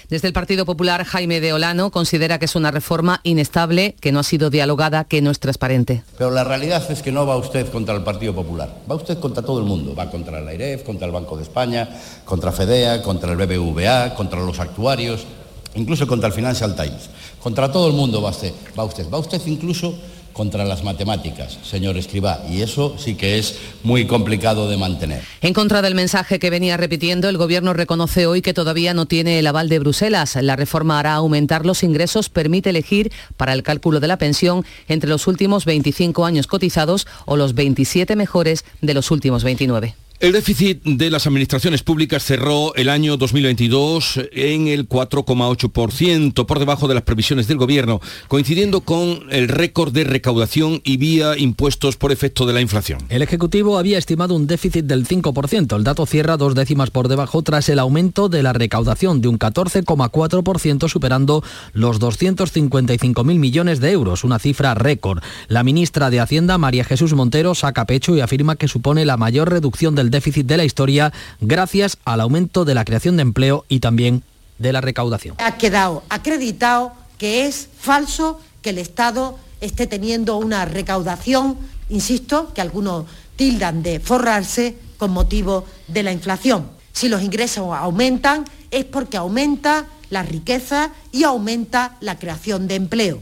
Desde 0.08 0.26
el 0.26 0.32
Partido 0.32 0.64
Popular, 0.64 1.04
Jaime 1.04 1.42
de 1.42 1.52
Olano 1.52 1.90
considera 1.90 2.38
que 2.38 2.46
es 2.46 2.56
una 2.56 2.70
reforma 2.70 3.20
inestable, 3.24 3.94
que 4.00 4.10
no 4.10 4.20
ha 4.20 4.22
sido 4.22 4.48
dialogada, 4.48 5.04
que 5.04 5.20
no 5.20 5.30
es 5.30 5.38
transparente. 5.38 6.02
Pero 6.16 6.30
la 6.30 6.44
realidad 6.44 6.90
es 6.90 7.02
que 7.02 7.12
no 7.12 7.26
va 7.26 7.36
usted 7.36 7.70
contra 7.70 7.94
el 7.94 8.02
Partido 8.02 8.34
Popular, 8.34 8.74
va 8.90 8.94
usted 8.94 9.18
contra 9.18 9.42
todo 9.42 9.58
el 9.58 9.66
mundo. 9.66 9.94
Va 9.94 10.10
contra 10.10 10.40
la 10.40 10.50
AIREF, 10.50 10.84
contra 10.84 11.06
el 11.06 11.12
Banco 11.12 11.36
de 11.36 11.42
España, 11.42 11.90
contra 12.24 12.52
FEDEA, 12.52 13.02
contra 13.02 13.32
el 13.32 13.36
BBVA, 13.36 14.14
contra 14.14 14.40
los 14.40 14.58
actuarios, 14.60 15.26
incluso 15.74 16.06
contra 16.06 16.28
el 16.28 16.32
Financial 16.32 16.74
Times. 16.74 17.10
Contra 17.42 17.70
todo 17.70 17.88
el 17.88 17.94
mundo 17.94 18.20
va 18.20 18.30
usted, 18.30 18.52
va 18.78 18.84
usted, 18.84 19.08
va 19.10 19.18
usted 19.18 19.40
incluso 19.46 19.94
contra 20.38 20.64
las 20.64 20.84
matemáticas, 20.84 21.58
señor 21.64 21.96
Escribá, 21.96 22.44
y 22.48 22.62
eso 22.62 22.94
sí 22.96 23.16
que 23.16 23.38
es 23.38 23.56
muy 23.82 24.06
complicado 24.06 24.70
de 24.70 24.76
mantener. 24.76 25.20
En 25.40 25.52
contra 25.52 25.82
del 25.82 25.96
mensaje 25.96 26.38
que 26.38 26.48
venía 26.48 26.76
repitiendo, 26.76 27.28
el 27.28 27.36
Gobierno 27.36 27.74
reconoce 27.74 28.26
hoy 28.28 28.40
que 28.40 28.54
todavía 28.54 28.94
no 28.94 29.06
tiene 29.06 29.40
el 29.40 29.48
aval 29.48 29.68
de 29.68 29.80
Bruselas. 29.80 30.38
La 30.40 30.54
reforma 30.54 31.00
hará 31.00 31.14
aumentar 31.14 31.66
los 31.66 31.82
ingresos, 31.82 32.28
permite 32.28 32.70
elegir 32.70 33.10
para 33.36 33.52
el 33.52 33.64
cálculo 33.64 33.98
de 33.98 34.06
la 34.06 34.16
pensión 34.16 34.64
entre 34.86 35.10
los 35.10 35.26
últimos 35.26 35.64
25 35.64 36.24
años 36.24 36.46
cotizados 36.46 37.08
o 37.26 37.36
los 37.36 37.54
27 37.54 38.14
mejores 38.14 38.64
de 38.80 38.94
los 38.94 39.10
últimos 39.10 39.42
29. 39.42 39.96
El 40.20 40.32
déficit 40.32 40.82
de 40.82 41.12
las 41.12 41.28
administraciones 41.28 41.84
públicas 41.84 42.24
cerró 42.24 42.74
el 42.74 42.88
año 42.88 43.16
2022 43.16 44.18
en 44.32 44.66
el 44.66 44.88
4,8%, 44.88 46.44
por 46.44 46.58
debajo 46.58 46.88
de 46.88 46.94
las 46.94 47.04
previsiones 47.04 47.46
del 47.46 47.56
Gobierno, 47.56 48.00
coincidiendo 48.26 48.80
con 48.80 49.20
el 49.30 49.46
récord 49.46 49.92
de 49.92 50.02
recaudación 50.02 50.80
y 50.82 50.96
vía 50.96 51.38
impuestos 51.38 51.96
por 51.96 52.10
efecto 52.10 52.46
de 52.46 52.52
la 52.52 52.60
inflación. 52.60 52.98
El 53.10 53.22
Ejecutivo 53.22 53.78
había 53.78 53.96
estimado 53.96 54.34
un 54.34 54.48
déficit 54.48 54.86
del 54.86 55.06
5%. 55.06 55.76
El 55.76 55.84
dato 55.84 56.04
cierra 56.04 56.36
dos 56.36 56.56
décimas 56.56 56.90
por 56.90 57.06
debajo 57.06 57.42
tras 57.42 57.68
el 57.68 57.78
aumento 57.78 58.28
de 58.28 58.42
la 58.42 58.52
recaudación 58.52 59.20
de 59.20 59.28
un 59.28 59.38
14,4%, 59.38 60.88
superando 60.88 61.44
los 61.72 62.00
255.000 62.00 63.22
millones 63.38 63.78
de 63.78 63.92
euros, 63.92 64.24
una 64.24 64.40
cifra 64.40 64.74
récord. 64.74 65.22
La 65.46 65.62
ministra 65.62 66.10
de 66.10 66.18
Hacienda, 66.18 66.58
María 66.58 66.82
Jesús 66.82 67.14
Montero, 67.14 67.54
saca 67.54 67.84
pecho 67.84 68.16
y 68.16 68.20
afirma 68.20 68.56
que 68.56 68.66
supone 68.66 69.04
la 69.04 69.16
mayor 69.16 69.48
reducción 69.48 69.94
del 69.94 70.07
déficit 70.10 70.46
de 70.46 70.56
la 70.56 70.64
historia 70.64 71.12
gracias 71.40 71.98
al 72.04 72.20
aumento 72.20 72.64
de 72.64 72.74
la 72.74 72.84
creación 72.84 73.16
de 73.16 73.22
empleo 73.22 73.64
y 73.68 73.80
también 73.80 74.22
de 74.58 74.72
la 74.72 74.80
recaudación. 74.80 75.36
Ha 75.38 75.56
quedado 75.56 76.02
acreditado 76.08 76.92
que 77.18 77.46
es 77.46 77.68
falso 77.78 78.40
que 78.62 78.70
el 78.70 78.78
Estado 78.78 79.38
esté 79.60 79.86
teniendo 79.86 80.36
una 80.36 80.64
recaudación, 80.64 81.56
insisto, 81.88 82.52
que 82.54 82.60
algunos 82.60 83.06
tildan 83.36 83.82
de 83.82 84.00
forrarse 84.00 84.76
con 84.98 85.12
motivo 85.12 85.64
de 85.86 86.02
la 86.02 86.12
inflación. 86.12 86.68
Si 86.92 87.08
los 87.08 87.22
ingresos 87.22 87.72
aumentan 87.72 88.44
es 88.70 88.84
porque 88.84 89.16
aumenta 89.16 89.86
la 90.10 90.22
riqueza 90.22 90.90
y 91.12 91.24
aumenta 91.24 91.96
la 92.00 92.18
creación 92.18 92.66
de 92.66 92.74
empleo. 92.74 93.20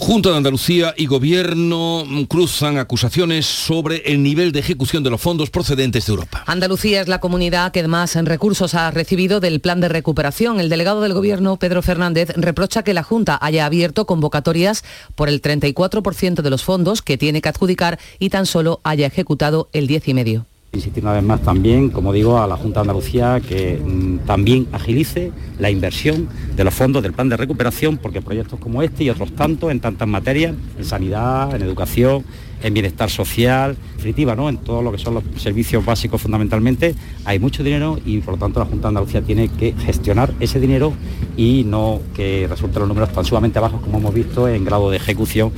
Junta 0.00 0.30
de 0.30 0.36
Andalucía 0.36 0.94
y 0.96 1.06
Gobierno 1.06 2.04
cruzan 2.28 2.78
acusaciones 2.78 3.46
sobre 3.46 3.96
el 4.06 4.22
nivel 4.22 4.52
de 4.52 4.60
ejecución 4.60 5.02
de 5.02 5.10
los 5.10 5.20
fondos 5.20 5.50
procedentes 5.50 6.06
de 6.06 6.12
Europa. 6.12 6.44
Andalucía 6.46 7.00
es 7.00 7.08
la 7.08 7.18
comunidad 7.18 7.72
que 7.72 7.86
más 7.88 8.14
recursos 8.14 8.74
ha 8.74 8.92
recibido 8.92 9.40
del 9.40 9.58
plan 9.58 9.80
de 9.80 9.88
recuperación. 9.88 10.60
El 10.60 10.68
delegado 10.68 11.00
del 11.00 11.14
Gobierno, 11.14 11.56
Pedro 11.56 11.82
Fernández, 11.82 12.30
reprocha 12.36 12.84
que 12.84 12.94
la 12.94 13.02
Junta 13.02 13.38
haya 13.42 13.66
abierto 13.66 14.06
convocatorias 14.06 14.84
por 15.16 15.28
el 15.28 15.42
34% 15.42 16.42
de 16.42 16.50
los 16.50 16.62
fondos 16.62 17.02
que 17.02 17.18
tiene 17.18 17.42
que 17.42 17.48
adjudicar 17.48 17.98
y 18.20 18.30
tan 18.30 18.46
solo 18.46 18.80
haya 18.84 19.08
ejecutado 19.08 19.68
el 19.72 19.88
10,5%. 19.88 20.44
Insistir 20.72 21.02
una 21.02 21.14
vez 21.14 21.22
más 21.22 21.40
también, 21.40 21.88
como 21.88 22.12
digo, 22.12 22.38
a 22.38 22.46
la 22.46 22.56
Junta 22.56 22.80
de 22.80 22.82
Andalucía 22.82 23.40
que 23.40 23.80
mm, 23.82 24.26
también 24.26 24.66
agilice 24.72 25.32
la 25.58 25.70
inversión 25.70 26.28
de 26.54 26.62
los 26.62 26.74
fondos 26.74 27.02
del 27.02 27.14
plan 27.14 27.30
de 27.30 27.38
recuperación, 27.38 27.96
porque 27.96 28.20
proyectos 28.20 28.60
como 28.60 28.82
este 28.82 29.04
y 29.04 29.10
otros 29.10 29.32
tantos 29.32 29.70
en 29.70 29.80
tantas 29.80 30.06
materias, 30.06 30.54
en 30.76 30.84
sanidad, 30.84 31.54
en 31.56 31.62
educación, 31.62 32.22
en 32.62 32.74
bienestar 32.74 33.08
social, 33.08 33.76
en 33.92 33.96
definitiva, 33.96 34.36
¿no? 34.36 34.50
en 34.50 34.58
todo 34.58 34.82
lo 34.82 34.92
que 34.92 34.98
son 34.98 35.14
los 35.14 35.24
servicios 35.38 35.84
básicos 35.86 36.20
fundamentalmente, 36.20 36.94
hay 37.24 37.38
mucho 37.38 37.62
dinero 37.62 37.98
y 38.04 38.18
por 38.18 38.34
lo 38.34 38.38
tanto 38.38 38.60
la 38.60 38.66
Junta 38.66 38.82
de 38.82 38.88
Andalucía 38.88 39.22
tiene 39.22 39.48
que 39.48 39.72
gestionar 39.72 40.34
ese 40.38 40.60
dinero 40.60 40.92
y 41.36 41.64
no 41.64 42.00
que 42.14 42.46
resulten 42.46 42.80
los 42.80 42.88
números 42.88 43.10
tan 43.12 43.24
sumamente 43.24 43.58
bajos 43.58 43.80
como 43.80 43.98
hemos 43.98 44.12
visto 44.12 44.46
en 44.46 44.66
grado 44.66 44.90
de 44.90 44.98
ejecución. 44.98 45.50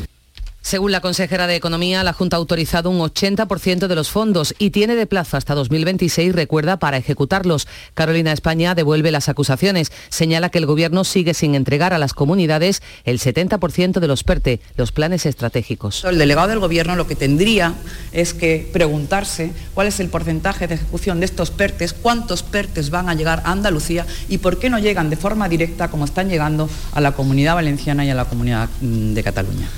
Según 0.62 0.92
la 0.92 1.00
consejera 1.00 1.46
de 1.46 1.56
Economía, 1.56 2.04
la 2.04 2.12
Junta 2.12 2.36
ha 2.36 2.38
autorizado 2.38 2.90
un 2.90 2.98
80% 2.98 3.86
de 3.86 3.94
los 3.94 4.10
fondos 4.10 4.54
y 4.58 4.70
tiene 4.70 4.94
de 4.94 5.06
plazo 5.06 5.38
hasta 5.38 5.54
2026, 5.54 6.34
recuerda, 6.34 6.78
para 6.78 6.98
ejecutarlos. 6.98 7.66
Carolina 7.94 8.32
España 8.32 8.74
devuelve 8.74 9.10
las 9.10 9.30
acusaciones. 9.30 9.90
Señala 10.10 10.50
que 10.50 10.58
el 10.58 10.66
Gobierno 10.66 11.04
sigue 11.04 11.32
sin 11.32 11.54
entregar 11.54 11.94
a 11.94 11.98
las 11.98 12.12
comunidades 12.12 12.82
el 13.04 13.18
70% 13.18 14.00
de 14.00 14.06
los 14.06 14.22
PERTE, 14.22 14.60
los 14.76 14.92
planes 14.92 15.24
estratégicos. 15.24 16.04
El 16.04 16.18
delegado 16.18 16.48
del 16.48 16.58
Gobierno 16.58 16.94
lo 16.94 17.06
que 17.06 17.16
tendría 17.16 17.74
es 18.12 18.34
que 18.34 18.68
preguntarse 18.70 19.52
cuál 19.72 19.86
es 19.86 19.98
el 19.98 20.10
porcentaje 20.10 20.68
de 20.68 20.74
ejecución 20.74 21.20
de 21.20 21.26
estos 21.26 21.50
PERTES, 21.50 21.94
cuántos 21.94 22.42
PERTES 22.42 22.90
van 22.90 23.08
a 23.08 23.14
llegar 23.14 23.42
a 23.46 23.52
Andalucía 23.52 24.06
y 24.28 24.38
por 24.38 24.58
qué 24.58 24.68
no 24.68 24.78
llegan 24.78 25.08
de 25.08 25.16
forma 25.16 25.48
directa 25.48 25.88
como 25.88 26.04
están 26.04 26.28
llegando 26.28 26.68
a 26.92 27.00
la 27.00 27.12
Comunidad 27.12 27.54
Valenciana 27.54 28.04
y 28.04 28.10
a 28.10 28.14
la 28.14 28.26
Comunidad 28.26 28.68
mm, 28.82 29.14
de 29.14 29.22
Cataluña. 29.22 29.68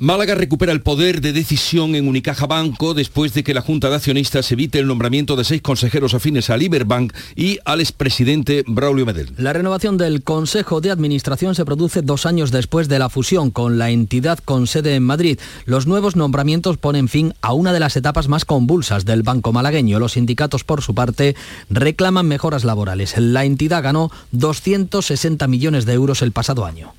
Málaga 0.00 0.36
recupera 0.36 0.70
el 0.70 0.80
poder 0.80 1.20
de 1.20 1.32
decisión 1.32 1.96
en 1.96 2.06
Unicaja 2.06 2.46
Banco 2.46 2.94
después 2.94 3.34
de 3.34 3.42
que 3.42 3.52
la 3.52 3.62
Junta 3.62 3.90
de 3.90 3.96
Accionistas 3.96 4.52
evite 4.52 4.78
el 4.78 4.86
nombramiento 4.86 5.34
de 5.34 5.42
seis 5.42 5.60
consejeros 5.60 6.14
afines 6.14 6.50
a 6.50 6.56
Liberbank 6.56 7.12
y 7.34 7.58
al 7.64 7.80
expresidente 7.80 8.62
Braulio 8.68 9.04
Medel. 9.04 9.32
La 9.36 9.52
renovación 9.52 9.98
del 9.98 10.22
Consejo 10.22 10.80
de 10.80 10.92
Administración 10.92 11.56
se 11.56 11.64
produce 11.64 12.02
dos 12.02 12.26
años 12.26 12.52
después 12.52 12.86
de 12.86 13.00
la 13.00 13.08
fusión 13.08 13.50
con 13.50 13.76
la 13.76 13.90
entidad 13.90 14.38
con 14.38 14.68
sede 14.68 14.94
en 14.94 15.02
Madrid. 15.02 15.40
Los 15.64 15.88
nuevos 15.88 16.14
nombramientos 16.14 16.76
ponen 16.76 17.08
fin 17.08 17.34
a 17.42 17.52
una 17.52 17.72
de 17.72 17.80
las 17.80 17.96
etapas 17.96 18.28
más 18.28 18.44
convulsas 18.44 19.04
del 19.04 19.24
Banco 19.24 19.52
malagueño. 19.52 19.98
Los 19.98 20.12
sindicatos, 20.12 20.62
por 20.62 20.80
su 20.80 20.94
parte, 20.94 21.34
reclaman 21.70 22.28
mejoras 22.28 22.62
laborales. 22.62 23.18
La 23.18 23.44
entidad 23.44 23.82
ganó 23.82 24.12
260 24.30 25.48
millones 25.48 25.86
de 25.86 25.94
euros 25.94 26.22
el 26.22 26.30
pasado 26.30 26.64
año. 26.64 26.94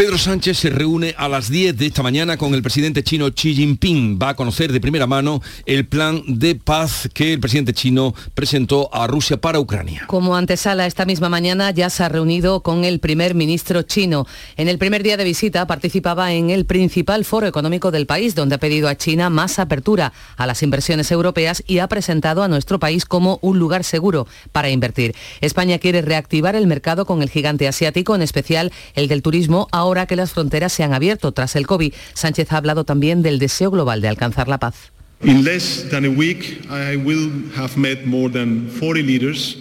Pedro 0.00 0.16
Sánchez 0.16 0.56
se 0.56 0.70
reúne 0.70 1.14
a 1.18 1.28
las 1.28 1.50
10 1.50 1.76
de 1.76 1.84
esta 1.84 2.02
mañana 2.02 2.38
con 2.38 2.54
el 2.54 2.62
presidente 2.62 3.04
chino 3.04 3.30
Xi 3.30 3.54
Jinping. 3.54 4.18
Va 4.18 4.30
a 4.30 4.34
conocer 4.34 4.72
de 4.72 4.80
primera 4.80 5.06
mano 5.06 5.42
el 5.66 5.86
plan 5.86 6.22
de 6.26 6.54
paz 6.54 7.06
que 7.12 7.34
el 7.34 7.38
presidente 7.38 7.74
chino 7.74 8.14
presentó 8.32 8.88
a 8.94 9.06
Rusia 9.06 9.38
para 9.38 9.60
Ucrania. 9.60 10.04
Como 10.06 10.36
antesala, 10.36 10.86
esta 10.86 11.04
misma 11.04 11.28
mañana 11.28 11.70
ya 11.70 11.90
se 11.90 12.02
ha 12.02 12.08
reunido 12.08 12.62
con 12.62 12.86
el 12.86 12.98
primer 12.98 13.34
ministro 13.34 13.82
chino. 13.82 14.26
En 14.56 14.68
el 14.68 14.78
primer 14.78 15.02
día 15.02 15.18
de 15.18 15.24
visita 15.24 15.66
participaba 15.66 16.32
en 16.32 16.48
el 16.48 16.64
principal 16.64 17.26
foro 17.26 17.46
económico 17.46 17.90
del 17.90 18.06
país, 18.06 18.34
donde 18.34 18.54
ha 18.54 18.58
pedido 18.58 18.88
a 18.88 18.96
China 18.96 19.28
más 19.28 19.58
apertura 19.58 20.14
a 20.38 20.46
las 20.46 20.62
inversiones 20.62 21.10
europeas 21.10 21.62
y 21.66 21.80
ha 21.80 21.88
presentado 21.88 22.42
a 22.42 22.48
nuestro 22.48 22.78
país 22.78 23.04
como 23.04 23.38
un 23.42 23.58
lugar 23.58 23.84
seguro 23.84 24.26
para 24.50 24.70
invertir. 24.70 25.14
España 25.42 25.78
quiere 25.78 26.00
reactivar 26.00 26.56
el 26.56 26.66
mercado 26.66 27.04
con 27.04 27.20
el 27.20 27.28
gigante 27.28 27.68
asiático, 27.68 28.14
en 28.14 28.22
especial 28.22 28.72
el 28.94 29.06
del 29.06 29.20
turismo, 29.20 29.68
ahora 29.90 30.06
que 30.06 30.14
las 30.14 30.32
fronteras 30.32 30.72
se 30.72 30.84
han 30.84 30.94
abierto 30.94 31.32
tras 31.32 31.56
el 31.56 31.66
COVID. 31.66 31.92
Sánchez 32.14 32.52
ha 32.52 32.58
hablado 32.58 32.84
también 32.84 33.22
del 33.22 33.40
deseo 33.40 33.70
global 33.72 34.00
de 34.00 34.08
alcanzar 34.08 34.46
la 34.46 34.58
paz. 34.58 34.92
In 35.22 35.44
less 35.44 35.84
than 35.90 36.04
a 36.04 36.08
week, 36.08 36.62
I 36.70 36.96
will 36.96 37.50
have 37.56 37.76
met 37.76 38.06
more 38.06 38.32
than 38.32 38.70
40 38.78 39.02
leaders 39.02 39.58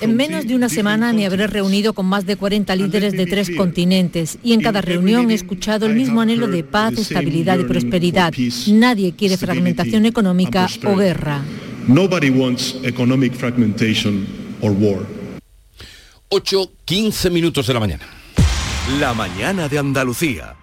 en 0.00 0.14
menos 0.16 0.46
de 0.46 0.54
una 0.54 0.68
semana 0.68 1.12
me 1.12 1.26
habré 1.26 1.48
reunido 1.48 1.92
con 1.92 2.06
más 2.06 2.24
de 2.24 2.36
40 2.36 2.76
líderes 2.76 3.14
de 3.14 3.26
tres 3.26 3.50
continentes 3.56 4.38
y 4.44 4.52
en 4.52 4.60
cada 4.60 4.80
reunión 4.80 5.30
he 5.30 5.34
escuchado 5.34 5.86
el 5.86 5.96
mismo 5.96 6.20
anhelo 6.20 6.46
de 6.46 6.62
paz, 6.62 6.92
estabilidad 6.96 7.58
y 7.58 7.64
prosperidad. 7.64 8.32
Nadie 8.68 9.14
quiere 9.16 9.36
fragmentación 9.36 10.06
económica 10.06 10.68
o 10.84 10.94
guerra. 10.94 11.42
Nobody 11.88 12.30
wants 12.30 12.76
economic 12.84 13.34
fragmentation 13.34 14.24
or 14.60 14.70
war. 14.70 15.04
8, 16.28 16.70
15 16.84 17.30
minutos 17.30 17.66
de 17.66 17.74
la 17.74 17.80
mañana. 17.80 18.17
La 18.96 19.12
mañana 19.12 19.68
de 19.68 19.78
Andalucía. 19.78 20.56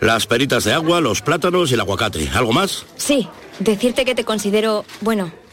Las 0.00 0.26
peritas 0.26 0.64
de 0.64 0.72
agua, 0.72 1.00
los 1.00 1.22
plátanos 1.22 1.70
y 1.70 1.74
el 1.74 1.80
aguacate. 1.80 2.28
¿Algo 2.34 2.52
más? 2.52 2.84
Sí, 2.96 3.28
decirte 3.60 4.04
que 4.04 4.16
te 4.16 4.24
considero, 4.24 4.84
bueno, 5.00 5.30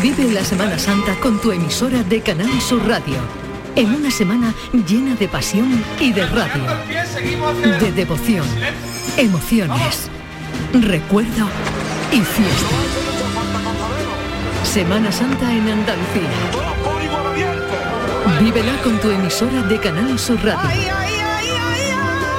Vive 0.00 0.32
la 0.32 0.44
Semana 0.44 0.78
Santa 0.78 1.14
con 1.20 1.38
tu 1.38 1.52
emisora 1.52 2.02
de 2.02 2.22
Canal 2.22 2.60
Sur 2.60 2.86
Radio. 2.88 3.16
En 3.76 3.94
una 3.94 4.10
semana 4.10 4.54
llena 4.88 5.14
de 5.16 5.28
pasión 5.28 5.84
y 6.00 6.12
de 6.12 6.24
radio. 6.26 6.62
De 7.78 7.92
devoción, 7.92 8.46
emociones, 9.18 10.08
recuerdo 10.72 11.46
y 12.10 12.20
fiesta. 12.20 12.76
Semana 14.64 15.12
Santa 15.12 15.52
en 15.52 15.68
Andalucía. 15.68 16.30
Vívela 18.40 18.80
con 18.82 18.98
tu 18.98 19.10
emisora 19.10 19.62
de 19.62 19.78
Canal 19.78 20.18
Sur 20.18 20.42
Radio. 20.42 20.92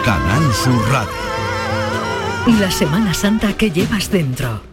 Canal 0.04 0.54
Sur 0.54 0.92
Radio. 0.92 2.60
La 2.60 2.72
Semana 2.72 3.14
Santa 3.14 3.54
que 3.54 3.70
llevas 3.70 4.10
dentro. 4.10 4.73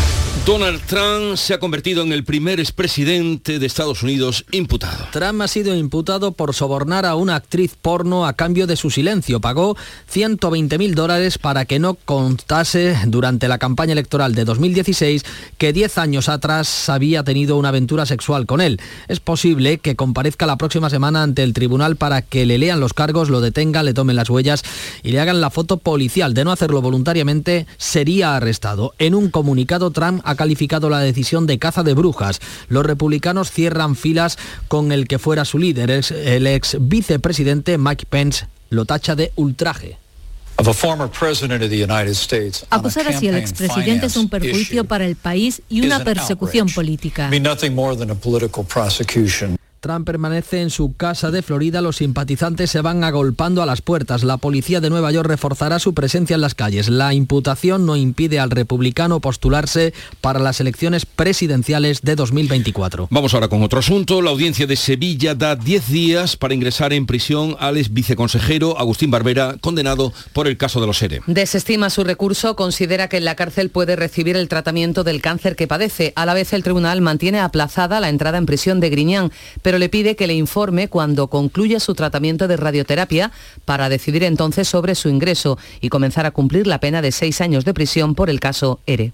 Donald 0.45 0.81
Trump 0.87 1.35
se 1.35 1.53
ha 1.53 1.59
convertido 1.59 2.01
en 2.01 2.11
el 2.11 2.23
primer 2.23 2.59
expresidente 2.59 3.59
de 3.59 3.65
Estados 3.67 4.01
Unidos 4.01 4.43
imputado. 4.51 5.05
Trump 5.11 5.39
ha 5.41 5.47
sido 5.47 5.75
imputado 5.75 6.31
por 6.31 6.55
sobornar 6.55 7.05
a 7.05 7.13
una 7.13 7.35
actriz 7.35 7.75
porno 7.79 8.25
a 8.25 8.33
cambio 8.33 8.65
de 8.65 8.75
su 8.75 8.89
silencio. 8.89 9.39
Pagó 9.39 9.77
120 10.07 10.79
mil 10.79 10.95
dólares 10.95 11.37
para 11.37 11.65
que 11.65 11.77
no 11.77 11.93
contase 11.93 12.97
durante 13.05 13.47
la 13.47 13.59
campaña 13.59 13.91
electoral 13.91 14.33
de 14.33 14.45
2016 14.45 15.23
que 15.59 15.73
10 15.73 15.99
años 15.99 16.27
atrás 16.27 16.89
había 16.89 17.23
tenido 17.23 17.57
una 17.57 17.69
aventura 17.69 18.07
sexual 18.07 18.47
con 18.47 18.61
él. 18.61 18.79
Es 19.09 19.19
posible 19.19 19.77
que 19.77 19.95
comparezca 19.95 20.47
la 20.47 20.57
próxima 20.57 20.89
semana 20.89 21.21
ante 21.21 21.43
el 21.43 21.53
tribunal 21.53 21.97
para 21.97 22.23
que 22.23 22.47
le 22.47 22.57
lean 22.57 22.79
los 22.79 22.93
cargos, 22.93 23.29
lo 23.29 23.41
detengan, 23.41 23.85
le 23.85 23.93
tomen 23.93 24.15
las 24.15 24.29
huellas 24.29 24.63
y 25.03 25.11
le 25.11 25.19
hagan 25.19 25.39
la 25.39 25.51
foto 25.51 25.77
policial. 25.77 26.33
De 26.33 26.45
no 26.45 26.51
hacerlo 26.51 26.81
voluntariamente, 26.81 27.67
sería 27.77 28.35
arrestado. 28.35 28.95
En 28.97 29.13
un 29.13 29.29
comunicado, 29.29 29.91
Trump 29.91 30.20
ha 30.23 30.35
calificado 30.35 30.89
la 30.89 30.99
decisión 30.99 31.47
de 31.47 31.59
caza 31.59 31.83
de 31.83 31.93
brujas. 31.93 32.39
Los 32.69 32.85
republicanos 32.85 33.51
cierran 33.51 33.95
filas 33.95 34.37
con 34.67 34.91
el 34.91 35.07
que 35.07 35.19
fuera 35.19 35.45
su 35.45 35.57
líder, 35.57 35.89
el 35.91 36.47
ex 36.47 36.77
vicepresidente 36.79 37.77
Mike 37.77 38.05
Pence, 38.09 38.47
lo 38.69 38.85
tacha 38.85 39.15
de 39.15 39.31
ultraje. 39.35 39.97
Acusar 42.69 43.07
así 43.07 43.27
al 43.27 43.35
expresidente 43.35 44.05
es 44.05 44.15
un 44.15 44.29
perjuicio 44.29 44.83
para 44.85 45.05
el 45.05 45.15
país 45.15 45.61
y 45.69 45.81
una 45.85 46.03
persecución 46.03 46.67
política. 46.69 47.29
Trump 49.81 50.05
permanece 50.05 50.61
en 50.61 50.69
su 50.69 50.95
casa 50.95 51.31
de 51.31 51.41
Florida, 51.41 51.81
los 51.81 51.95
simpatizantes 51.97 52.69
se 52.69 52.81
van 52.81 53.03
agolpando 53.03 53.63
a 53.63 53.65
las 53.65 53.81
puertas. 53.81 54.23
La 54.23 54.37
policía 54.37 54.79
de 54.79 54.91
Nueva 54.91 55.11
York 55.11 55.27
reforzará 55.27 55.79
su 55.79 55.95
presencia 55.95 56.35
en 56.35 56.41
las 56.41 56.53
calles. 56.53 56.87
La 56.87 57.15
imputación 57.15 57.87
no 57.87 57.95
impide 57.95 58.39
al 58.39 58.51
republicano 58.51 59.19
postularse 59.19 59.95
para 60.21 60.37
las 60.37 60.59
elecciones 60.59 61.07
presidenciales 61.07 62.01
de 62.03 62.15
2024. 62.15 63.07
Vamos 63.09 63.33
ahora 63.33 63.47
con 63.47 63.63
otro 63.63 63.79
asunto. 63.79 64.21
La 64.21 64.29
audiencia 64.29 64.67
de 64.67 64.75
Sevilla 64.75 65.33
da 65.33 65.55
10 65.55 65.87
días 65.87 66.37
para 66.37 66.53
ingresar 66.53 66.93
en 66.93 67.07
prisión 67.07 67.55
al 67.59 67.77
ex 67.77 67.91
viceconsejero 67.91 68.77
Agustín 68.77 69.09
Barbera, 69.09 69.55
condenado 69.61 70.13
por 70.33 70.47
el 70.47 70.57
caso 70.57 70.79
de 70.79 70.85
los 70.85 71.01
ERE. 71.01 71.21
Desestima 71.25 71.89
su 71.89 72.03
recurso, 72.03 72.55
considera 72.55 73.09
que 73.09 73.17
en 73.17 73.25
la 73.25 73.33
cárcel 73.33 73.71
puede 73.71 73.95
recibir 73.95 74.37
el 74.37 74.47
tratamiento 74.47 75.03
del 75.03 75.23
cáncer 75.23 75.55
que 75.55 75.67
padece. 75.67 76.13
A 76.15 76.27
la 76.27 76.35
vez 76.35 76.53
el 76.53 76.61
tribunal 76.61 77.01
mantiene 77.01 77.39
aplazada 77.39 77.99
la 77.99 78.09
entrada 78.09 78.37
en 78.37 78.45
prisión 78.45 78.79
de 78.79 78.91
Griñán 78.91 79.31
pero 79.71 79.79
le 79.79 79.87
pide 79.87 80.17
que 80.17 80.27
le 80.27 80.33
informe 80.33 80.89
cuando 80.89 81.27
concluya 81.27 81.79
su 81.79 81.95
tratamiento 81.95 82.49
de 82.49 82.57
radioterapia 82.57 83.31
para 83.63 83.87
decidir 83.87 84.21
entonces 84.25 84.67
sobre 84.67 84.95
su 84.95 85.07
ingreso 85.07 85.57
y 85.79 85.87
comenzar 85.87 86.25
a 86.25 86.31
cumplir 86.31 86.67
la 86.67 86.81
pena 86.81 87.01
de 87.01 87.13
seis 87.13 87.39
años 87.39 87.63
de 87.63 87.73
prisión 87.73 88.13
por 88.13 88.29
el 88.29 88.41
caso 88.41 88.81
ERE. 88.85 89.13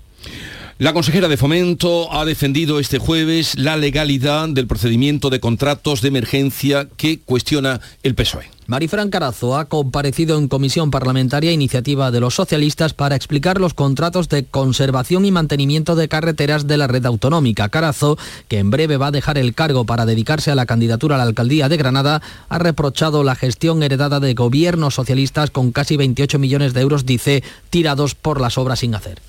La 0.80 0.94
consejera 0.94 1.28
de 1.28 1.38
Fomento 1.38 2.14
ha 2.14 2.24
defendido 2.24 2.80
este 2.80 3.00
jueves 3.00 3.58
la 3.58 3.78
legalidad 3.78 4.48
del 4.48 4.68
procedimiento 4.68 5.32
de 5.32 5.40
contratos 5.40 6.02
de 6.02 6.10
emergencia 6.10 6.88
que 6.98 7.20
cuestiona 7.20 7.82
el 8.04 8.14
PSOE. 8.14 8.52
Marifran 8.68 9.10
Carazo 9.10 9.58
ha 9.58 9.66
comparecido 9.66 10.38
en 10.38 10.48
comisión 10.48 10.92
parlamentaria 10.92 11.52
iniciativa 11.52 12.12
de 12.12 12.20
los 12.20 12.36
socialistas 12.36 12.94
para 12.94 13.16
explicar 13.16 13.60
los 13.60 13.74
contratos 13.74 14.30
de 14.30 14.46
conservación 14.46 15.26
y 15.26 15.32
mantenimiento 15.32 15.96
de 15.96 16.10
carreteras 16.10 16.68
de 16.68 16.78
la 16.78 16.86
red 16.86 17.08
autonómica. 17.08 17.70
Carazo, 17.70 18.20
que 18.48 18.60
en 18.60 18.70
breve 18.70 18.98
va 18.98 19.08
a 19.08 19.12
dejar 19.12 19.40
el 19.40 19.56
cargo 19.56 19.84
para 19.86 20.06
dedicarse 20.06 20.52
a 20.52 20.56
la 20.56 20.68
candidatura 20.68 21.16
a 21.16 21.18
la 21.18 21.24
alcaldía 21.24 21.70
de 21.70 21.78
Granada, 21.78 22.22
ha 22.50 22.60
reprochado 22.60 23.24
la 23.24 23.34
gestión 23.34 23.82
heredada 23.82 24.20
de 24.20 24.36
gobiernos 24.36 24.94
socialistas 24.94 25.50
con 25.50 25.72
casi 25.72 25.98
28 25.98 26.38
millones 26.38 26.76
de 26.76 26.82
euros, 26.82 27.08
dice, 27.08 27.44
tirados 27.72 28.14
por 28.14 28.40
las 28.40 28.60
obras 28.60 28.78
sin 28.78 28.94
hacer. 28.94 29.20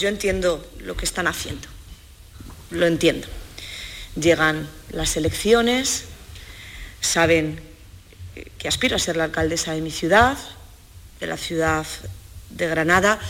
Yo 0.00 0.08
entiendo 0.08 0.66
lo 0.78 0.96
que 0.96 1.04
están 1.04 1.26
haciendo, 1.26 1.68
lo 2.70 2.86
entiendo. 2.86 3.28
Llegan 4.18 4.66
las 4.92 5.14
elecciones, 5.18 6.04
saben 7.02 7.60
que 8.56 8.66
aspiro 8.66 8.96
a 8.96 8.98
ser 8.98 9.18
la 9.18 9.24
alcaldesa 9.24 9.74
de 9.74 9.82
mi 9.82 9.90
ciudad, 9.90 10.38
de 11.20 11.26
la 11.26 11.36
ciudad 11.36 11.86
de 12.48 12.66
Granada, 12.66 13.20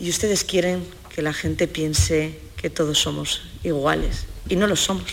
y 0.00 0.08
ustedes 0.08 0.44
quieren 0.44 0.88
que 1.14 1.20
la 1.20 1.34
gente 1.34 1.68
piense 1.68 2.40
que 2.56 2.70
todos 2.70 2.98
somos 2.98 3.42
iguales, 3.62 4.24
y 4.48 4.56
no 4.56 4.66
lo 4.66 4.76
somos. 4.76 5.10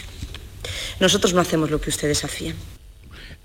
Nosotros 1.01 1.33
no 1.33 1.41
hacemos 1.41 1.71
lo 1.71 1.81
que 1.81 1.89
ustedes 1.89 2.23
hacían. 2.23 2.55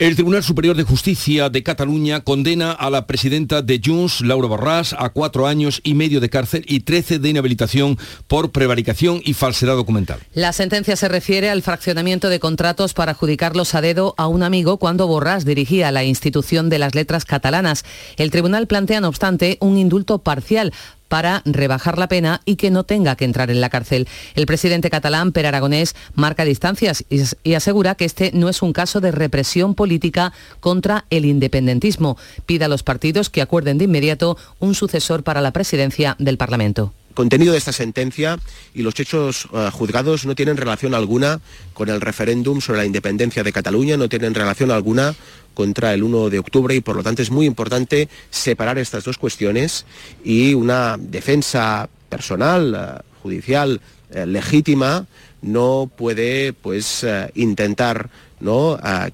El 0.00 0.14
Tribunal 0.14 0.42
Superior 0.42 0.78
de 0.78 0.82
Justicia 0.82 1.50
de 1.50 1.62
Cataluña 1.62 2.20
condena 2.20 2.72
a 2.72 2.88
la 2.88 3.06
presidenta 3.06 3.60
de 3.60 3.82
Junts, 3.84 4.22
Laura 4.22 4.48
Borràs, 4.48 4.96
a 4.98 5.10
cuatro 5.10 5.46
años 5.46 5.82
y 5.84 5.92
medio 5.92 6.20
de 6.20 6.30
cárcel 6.30 6.64
y 6.66 6.80
trece 6.80 7.18
de 7.18 7.28
inhabilitación 7.28 7.98
por 8.26 8.50
prevaricación 8.50 9.20
y 9.22 9.34
falsedad 9.34 9.76
documental. 9.76 10.20
La 10.32 10.54
sentencia 10.54 10.96
se 10.96 11.06
refiere 11.06 11.50
al 11.50 11.60
fraccionamiento 11.60 12.30
de 12.30 12.40
contratos 12.40 12.94
para 12.94 13.12
adjudicarlos 13.12 13.74
a 13.74 13.82
dedo 13.82 14.14
a 14.16 14.26
un 14.26 14.42
amigo 14.42 14.78
cuando 14.78 15.06
Borràs 15.06 15.44
dirigía 15.44 15.92
la 15.92 16.02
institución 16.02 16.70
de 16.70 16.78
las 16.78 16.94
letras 16.94 17.26
catalanas. 17.26 17.84
El 18.16 18.30
tribunal 18.30 18.68
plantea, 18.68 19.02
no 19.02 19.08
obstante, 19.08 19.58
un 19.60 19.76
indulto 19.76 20.20
parcial 20.20 20.72
para 21.11 21.42
rebajar 21.44 21.99
la 21.99 22.07
pena 22.07 22.40
y 22.44 22.55
que 22.55 22.70
no 22.70 22.85
tenga 22.85 23.16
que 23.16 23.25
entrar 23.25 23.51
en 23.51 23.61
la 23.61 23.68
cárcel. 23.68 24.07
El 24.37 24.46
presidente 24.46 24.90
catalán, 24.90 25.33
Per 25.33 25.44
Aragonés, 25.44 25.96
marca 26.14 26.44
distancias 26.44 27.05
y, 27.11 27.55
asegura 27.55 27.96
que 27.96 28.05
este 28.05 28.31
no 28.33 28.49
es 28.49 28.62
un 28.62 28.73
caso 28.73 29.01
de 29.01 29.11
represión 29.11 29.75
política 29.75 30.33
contra 30.61 31.05
el 31.11 31.25
independentismo. 31.25 32.16
Pide 32.46 32.66
a 32.66 32.68
los 32.68 32.85
partidos 32.85 33.29
que 33.29 33.42
acuerden 33.42 33.77
de 33.77 33.87
inmediato 33.87 34.38
un 34.61 34.77
sucesor 34.77 35.25
para 35.25 35.40
la 35.40 35.51
presidencia 35.51 36.14
del 36.20 36.38
Parlamento 36.38 36.94
contenido 37.14 37.53
de 37.53 37.59
esta 37.59 37.73
sentencia 37.73 38.38
y 38.75 38.83
los 38.83 38.99
hechos 38.99 39.46
uh, 39.46 39.70
juzgados 39.70 40.27
no 40.27 40.35
tienen 40.35 40.57
relación 40.57 40.94
alguna 40.94 41.40
con 41.75 41.88
el 41.88 42.01
referéndum 42.01 42.61
sobre 42.61 42.81
la 42.81 42.87
independencia 42.87 43.42
de 43.42 43.53
Cataluña, 43.53 43.96
no 43.96 44.09
tienen 44.09 44.35
relación 44.35 44.70
alguna 44.70 45.14
contra 45.55 45.92
el 45.92 46.03
1 46.03 46.31
de 46.31 46.38
octubre 46.38 46.75
y 46.75 46.81
por 46.81 46.96
lo 46.96 47.03
tanto 47.03 47.23
es 47.23 47.31
muy 47.31 47.46
importante 47.46 48.09
separar 48.31 48.79
estas 48.79 49.05
dos 49.05 49.18
cuestiones 49.18 49.85
y 50.25 50.55
una 50.55 50.96
defensa 50.99 51.88
personal, 52.09 53.03
uh, 53.03 53.23
judicial, 53.23 53.81
uh, 54.14 54.27
legítima, 54.27 55.07
no 55.42 55.90
puede 55.94 56.53
pues 56.53 57.07
intentar 57.35 58.11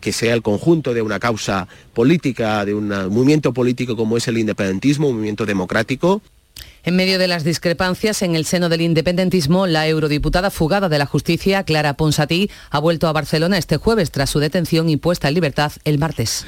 que 0.01 0.13
sea 0.13 0.35
el 0.35 0.43
conjunto 0.43 0.93
de 0.93 1.03
una 1.03 1.19
causa 1.21 1.69
política, 1.95 2.65
de 2.65 2.75
un 2.75 2.89
movimiento 2.89 3.53
político 3.53 3.97
como 3.97 4.17
es 4.17 4.27
el 4.29 4.39
independentismo, 4.39 5.09
un 5.09 5.15
movimiento 5.15 5.47
democrático. 5.47 6.21
En 6.87 6.95
medio 6.95 7.19
de 7.19 7.27
las 7.27 7.43
discrepancias 7.43 8.23
en 8.23 8.37
el 8.37 8.45
seno 8.45 8.69
del 8.69 8.81
independentismo, 8.81 9.67
la 9.67 9.89
eurodiputada 9.89 10.53
fugada 10.53 10.89
de 10.89 10.99
la 10.99 11.07
justicia, 11.07 11.65
Clara 11.65 11.95
Ponsatí, 11.95 12.49
ha 12.71 12.79
vuelto 12.79 13.09
a 13.09 13.13
Barcelona 13.13 13.59
este 13.59 13.77
jueves 13.77 14.13
tras 14.13 14.31
su 14.31 14.39
detención 14.39 14.89
y 14.89 14.97
puesta 14.97 15.27
en 15.27 15.35
libertad 15.35 15.73
el 15.83 15.99
martes. 15.99 16.47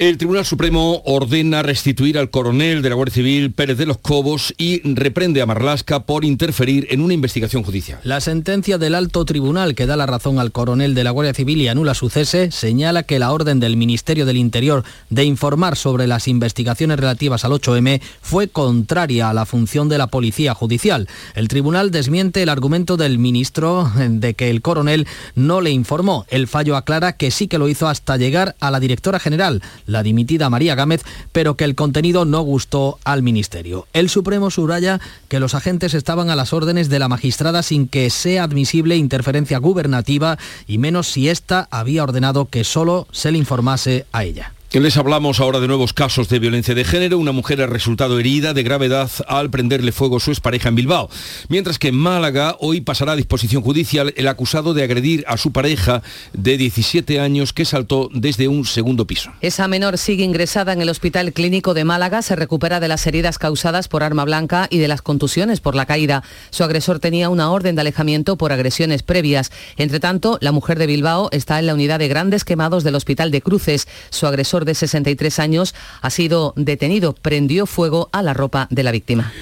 El 0.00 0.16
Tribunal 0.16 0.46
Supremo 0.46 1.02
ordena 1.04 1.62
restituir 1.62 2.16
al 2.16 2.30
coronel 2.30 2.80
de 2.80 2.88
la 2.88 2.94
Guardia 2.94 3.16
Civil 3.16 3.52
Pérez 3.52 3.76
de 3.76 3.84
los 3.84 3.98
Cobos 3.98 4.54
y 4.56 4.80
reprende 4.94 5.42
a 5.42 5.46
Marlasca 5.46 6.06
por 6.06 6.24
interferir 6.24 6.86
en 6.88 7.02
una 7.02 7.12
investigación 7.12 7.62
judicial. 7.62 8.00
La 8.02 8.22
sentencia 8.22 8.78
del 8.78 8.94
alto 8.94 9.26
tribunal 9.26 9.74
que 9.74 9.84
da 9.84 9.98
la 9.98 10.06
razón 10.06 10.38
al 10.38 10.52
coronel 10.52 10.94
de 10.94 11.04
la 11.04 11.10
Guardia 11.10 11.34
Civil 11.34 11.60
y 11.60 11.68
anula 11.68 11.92
su 11.92 12.08
cese 12.08 12.50
señala 12.50 13.02
que 13.02 13.18
la 13.18 13.30
orden 13.30 13.60
del 13.60 13.76
Ministerio 13.76 14.24
del 14.24 14.38
Interior 14.38 14.84
de 15.10 15.24
informar 15.24 15.76
sobre 15.76 16.06
las 16.06 16.28
investigaciones 16.28 16.98
relativas 16.98 17.44
al 17.44 17.52
8M 17.52 18.00
fue 18.22 18.48
contraria 18.48 19.28
a 19.28 19.34
la 19.34 19.44
función 19.44 19.90
de 19.90 19.98
la 19.98 20.06
Policía 20.06 20.54
Judicial. 20.54 21.08
El 21.34 21.48
tribunal 21.48 21.90
desmiente 21.90 22.42
el 22.42 22.48
argumento 22.48 22.96
del 22.96 23.18
ministro 23.18 23.92
de 23.98 24.32
que 24.32 24.48
el 24.48 24.62
coronel 24.62 25.06
no 25.34 25.60
le 25.60 25.72
informó. 25.72 26.24
El 26.30 26.48
fallo 26.48 26.76
aclara 26.76 27.18
que 27.18 27.30
sí 27.30 27.48
que 27.48 27.58
lo 27.58 27.68
hizo 27.68 27.86
hasta 27.86 28.16
llegar 28.16 28.56
a 28.60 28.70
la 28.70 28.80
directora 28.80 29.20
general 29.20 29.60
la 29.90 30.02
dimitida 30.02 30.50
María 30.50 30.74
Gámez, 30.74 31.02
pero 31.32 31.56
que 31.56 31.64
el 31.64 31.74
contenido 31.74 32.24
no 32.24 32.40
gustó 32.40 32.98
al 33.04 33.22
Ministerio. 33.22 33.86
El 33.92 34.08
Supremo 34.08 34.50
subraya 34.50 35.00
que 35.28 35.40
los 35.40 35.54
agentes 35.54 35.94
estaban 35.94 36.30
a 36.30 36.36
las 36.36 36.52
órdenes 36.52 36.88
de 36.88 36.98
la 36.98 37.08
magistrada 37.08 37.62
sin 37.62 37.88
que 37.88 38.08
sea 38.10 38.44
admisible 38.44 38.96
interferencia 38.96 39.58
gubernativa 39.58 40.38
y 40.66 40.78
menos 40.78 41.08
si 41.08 41.28
ésta 41.28 41.68
había 41.70 42.02
ordenado 42.02 42.46
que 42.46 42.64
solo 42.64 43.06
se 43.12 43.32
le 43.32 43.38
informase 43.38 44.06
a 44.12 44.24
ella. 44.24 44.52
Les 44.72 44.96
hablamos 44.96 45.40
ahora 45.40 45.58
de 45.58 45.66
nuevos 45.66 45.92
casos 45.92 46.28
de 46.28 46.38
violencia 46.38 46.76
de 46.76 46.84
género. 46.84 47.18
Una 47.18 47.32
mujer 47.32 47.60
ha 47.60 47.66
resultado 47.66 48.20
herida 48.20 48.54
de 48.54 48.62
gravedad 48.62 49.10
al 49.26 49.50
prenderle 49.50 49.90
fuego 49.90 50.18
a 50.18 50.20
su 50.20 50.30
expareja 50.30 50.68
en 50.68 50.76
Bilbao. 50.76 51.10
Mientras 51.48 51.80
que 51.80 51.88
en 51.88 51.96
Málaga 51.96 52.56
hoy 52.60 52.80
pasará 52.80 53.12
a 53.12 53.16
disposición 53.16 53.62
judicial 53.62 54.14
el 54.16 54.28
acusado 54.28 54.72
de 54.72 54.84
agredir 54.84 55.24
a 55.26 55.36
su 55.38 55.50
pareja 55.50 56.02
de 56.32 56.56
17 56.56 57.18
años 57.18 57.52
que 57.52 57.64
saltó 57.64 58.08
desde 58.14 58.46
un 58.46 58.64
segundo 58.64 59.08
piso. 59.08 59.32
Esa 59.40 59.66
menor 59.66 59.98
sigue 59.98 60.22
ingresada 60.22 60.72
en 60.72 60.80
el 60.80 60.88
Hospital 60.88 61.32
Clínico 61.32 61.74
de 61.74 61.84
Málaga. 61.84 62.22
Se 62.22 62.36
recupera 62.36 62.78
de 62.78 62.86
las 62.86 63.04
heridas 63.08 63.38
causadas 63.38 63.88
por 63.88 64.04
arma 64.04 64.24
blanca 64.24 64.68
y 64.70 64.78
de 64.78 64.86
las 64.86 65.02
contusiones 65.02 65.60
por 65.60 65.74
la 65.74 65.84
caída. 65.84 66.22
Su 66.50 66.62
agresor 66.62 67.00
tenía 67.00 67.28
una 67.28 67.50
orden 67.50 67.74
de 67.74 67.80
alejamiento 67.80 68.36
por 68.36 68.52
agresiones 68.52 69.02
previas. 69.02 69.50
Entre 69.76 69.98
tanto, 69.98 70.38
la 70.40 70.52
mujer 70.52 70.78
de 70.78 70.86
Bilbao 70.86 71.28
está 71.32 71.58
en 71.58 71.66
la 71.66 71.74
unidad 71.74 71.98
de 71.98 72.06
grandes 72.06 72.44
quemados 72.44 72.84
del 72.84 72.94
Hospital 72.94 73.32
de 73.32 73.42
Cruces. 73.42 73.88
Su 74.10 74.28
agresor 74.28 74.59
de 74.64 74.74
63 74.74 75.38
años 75.38 75.74
ha 76.00 76.10
sido 76.10 76.52
detenido. 76.56 77.14
Prendió 77.14 77.66
fuego 77.66 78.08
a 78.12 78.22
la 78.22 78.34
ropa 78.34 78.66
de 78.70 78.82
la 78.82 78.92
víctima. 78.92 79.32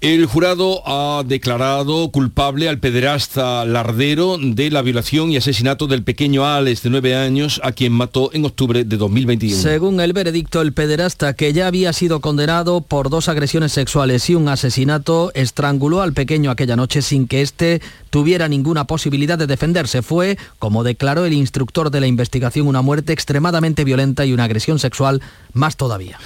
El 0.00 0.26
jurado 0.26 0.82
ha 0.86 1.22
declarado 1.24 2.10
culpable 2.10 2.68
al 2.68 2.78
pederasta 2.78 3.64
Lardero 3.64 4.36
de 4.38 4.70
la 4.70 4.82
violación 4.82 5.32
y 5.32 5.38
asesinato 5.38 5.86
del 5.86 6.02
pequeño 6.02 6.44
Alex 6.44 6.82
de 6.82 6.90
9 6.90 7.16
años 7.16 7.58
a 7.64 7.72
quien 7.72 7.92
mató 7.92 8.30
en 8.34 8.44
octubre 8.44 8.84
de 8.84 8.96
2021. 8.98 9.56
Según 9.56 10.00
el 10.00 10.12
veredicto, 10.12 10.60
el 10.60 10.74
pederasta 10.74 11.32
que 11.32 11.54
ya 11.54 11.68
había 11.68 11.92
sido 11.94 12.20
condenado 12.20 12.82
por 12.82 13.08
dos 13.08 13.30
agresiones 13.30 13.72
sexuales 13.72 14.28
y 14.28 14.34
un 14.34 14.48
asesinato 14.48 15.30
estranguló 15.34 16.02
al 16.02 16.12
pequeño 16.12 16.50
aquella 16.50 16.76
noche 16.76 17.00
sin 17.00 17.26
que 17.26 17.40
éste 17.40 17.80
tuviera 18.10 18.46
ninguna 18.46 18.84
posibilidad 18.84 19.38
de 19.38 19.46
defenderse. 19.46 20.02
Fue, 20.02 20.36
como 20.58 20.84
declaró 20.84 21.24
el 21.24 21.32
instructor 21.32 21.90
de 21.90 22.00
la 22.00 22.06
investigación, 22.06 22.66
una 22.66 22.82
muerte 22.82 23.14
extremadamente 23.14 23.84
violenta 23.84 24.26
y 24.26 24.34
una 24.34 24.44
agresión 24.44 24.78
sexual 24.78 25.22
más 25.54 25.76
todavía. 25.78 26.18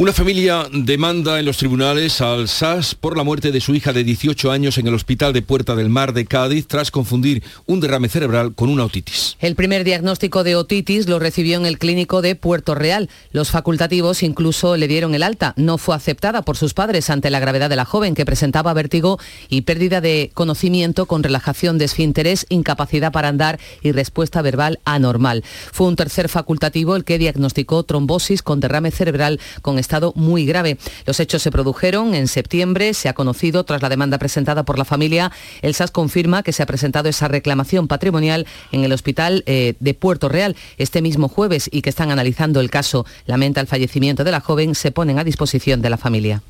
Una 0.00 0.14
familia 0.14 0.66
demanda 0.72 1.38
en 1.38 1.44
los 1.44 1.58
tribunales 1.58 2.22
al 2.22 2.48
SAS 2.48 2.94
por 2.94 3.18
la 3.18 3.22
muerte 3.22 3.52
de 3.52 3.60
su 3.60 3.74
hija 3.74 3.92
de 3.92 4.02
18 4.02 4.50
años 4.50 4.78
en 4.78 4.86
el 4.86 4.94
hospital 4.94 5.34
de 5.34 5.42
Puerta 5.42 5.76
del 5.76 5.90
Mar 5.90 6.14
de 6.14 6.24
Cádiz 6.24 6.66
tras 6.66 6.90
confundir 6.90 7.42
un 7.66 7.80
derrame 7.80 8.08
cerebral 8.08 8.54
con 8.54 8.70
una 8.70 8.86
otitis. 8.86 9.36
El 9.40 9.56
primer 9.56 9.84
diagnóstico 9.84 10.42
de 10.42 10.56
otitis 10.56 11.06
lo 11.06 11.18
recibió 11.18 11.58
en 11.58 11.66
el 11.66 11.78
clínico 11.78 12.22
de 12.22 12.34
Puerto 12.34 12.74
Real. 12.74 13.10
Los 13.30 13.50
facultativos 13.50 14.22
incluso 14.22 14.78
le 14.78 14.88
dieron 14.88 15.14
el 15.14 15.22
alta. 15.22 15.52
No 15.58 15.76
fue 15.76 15.94
aceptada 15.94 16.40
por 16.40 16.56
sus 16.56 16.72
padres 16.72 17.10
ante 17.10 17.28
la 17.28 17.38
gravedad 17.38 17.68
de 17.68 17.76
la 17.76 17.84
joven 17.84 18.14
que 18.14 18.24
presentaba 18.24 18.72
vértigo 18.72 19.18
y 19.50 19.60
pérdida 19.60 20.00
de 20.00 20.30
conocimiento 20.32 21.04
con 21.04 21.22
relajación 21.22 21.76
de 21.76 21.84
esfínteres, 21.84 22.46
incapacidad 22.48 23.12
para 23.12 23.28
andar 23.28 23.60
y 23.82 23.92
respuesta 23.92 24.40
verbal 24.40 24.80
anormal. 24.86 25.44
Fue 25.72 25.88
un 25.88 25.96
tercer 25.96 26.30
facultativo 26.30 26.96
el 26.96 27.04
que 27.04 27.18
diagnosticó 27.18 27.82
trombosis 27.82 28.42
con 28.42 28.60
derrame 28.60 28.92
cerebral 28.92 29.38
con 29.60 29.78
estado 29.90 30.12
muy 30.14 30.46
grave. 30.46 30.78
Los 31.04 31.18
hechos 31.18 31.42
se 31.42 31.50
produjeron 31.50 32.14
en 32.14 32.28
septiembre, 32.28 32.94
se 32.94 33.08
ha 33.08 33.12
conocido 33.12 33.64
tras 33.64 33.82
la 33.82 33.88
demanda 33.88 34.18
presentada 34.18 34.62
por 34.62 34.78
la 34.78 34.84
familia. 34.84 35.32
El 35.62 35.74
SAS 35.74 35.90
confirma 35.90 36.44
que 36.44 36.52
se 36.52 36.62
ha 36.62 36.66
presentado 36.66 37.08
esa 37.08 37.26
reclamación 37.26 37.88
patrimonial 37.88 38.46
en 38.70 38.84
el 38.84 38.92
hospital 38.92 39.42
eh, 39.46 39.74
de 39.80 39.94
Puerto 39.94 40.28
Real 40.28 40.54
este 40.78 41.02
mismo 41.02 41.26
jueves 41.26 41.68
y 41.72 41.82
que 41.82 41.90
están 41.90 42.12
analizando 42.12 42.60
el 42.60 42.70
caso. 42.70 43.04
Lamenta 43.26 43.60
el 43.60 43.66
fallecimiento 43.66 44.22
de 44.22 44.30
la 44.30 44.40
joven, 44.40 44.76
se 44.76 44.92
ponen 44.92 45.18
a 45.18 45.24
disposición 45.24 45.82
de 45.82 45.90
la 45.90 45.96
familia. 45.96 46.40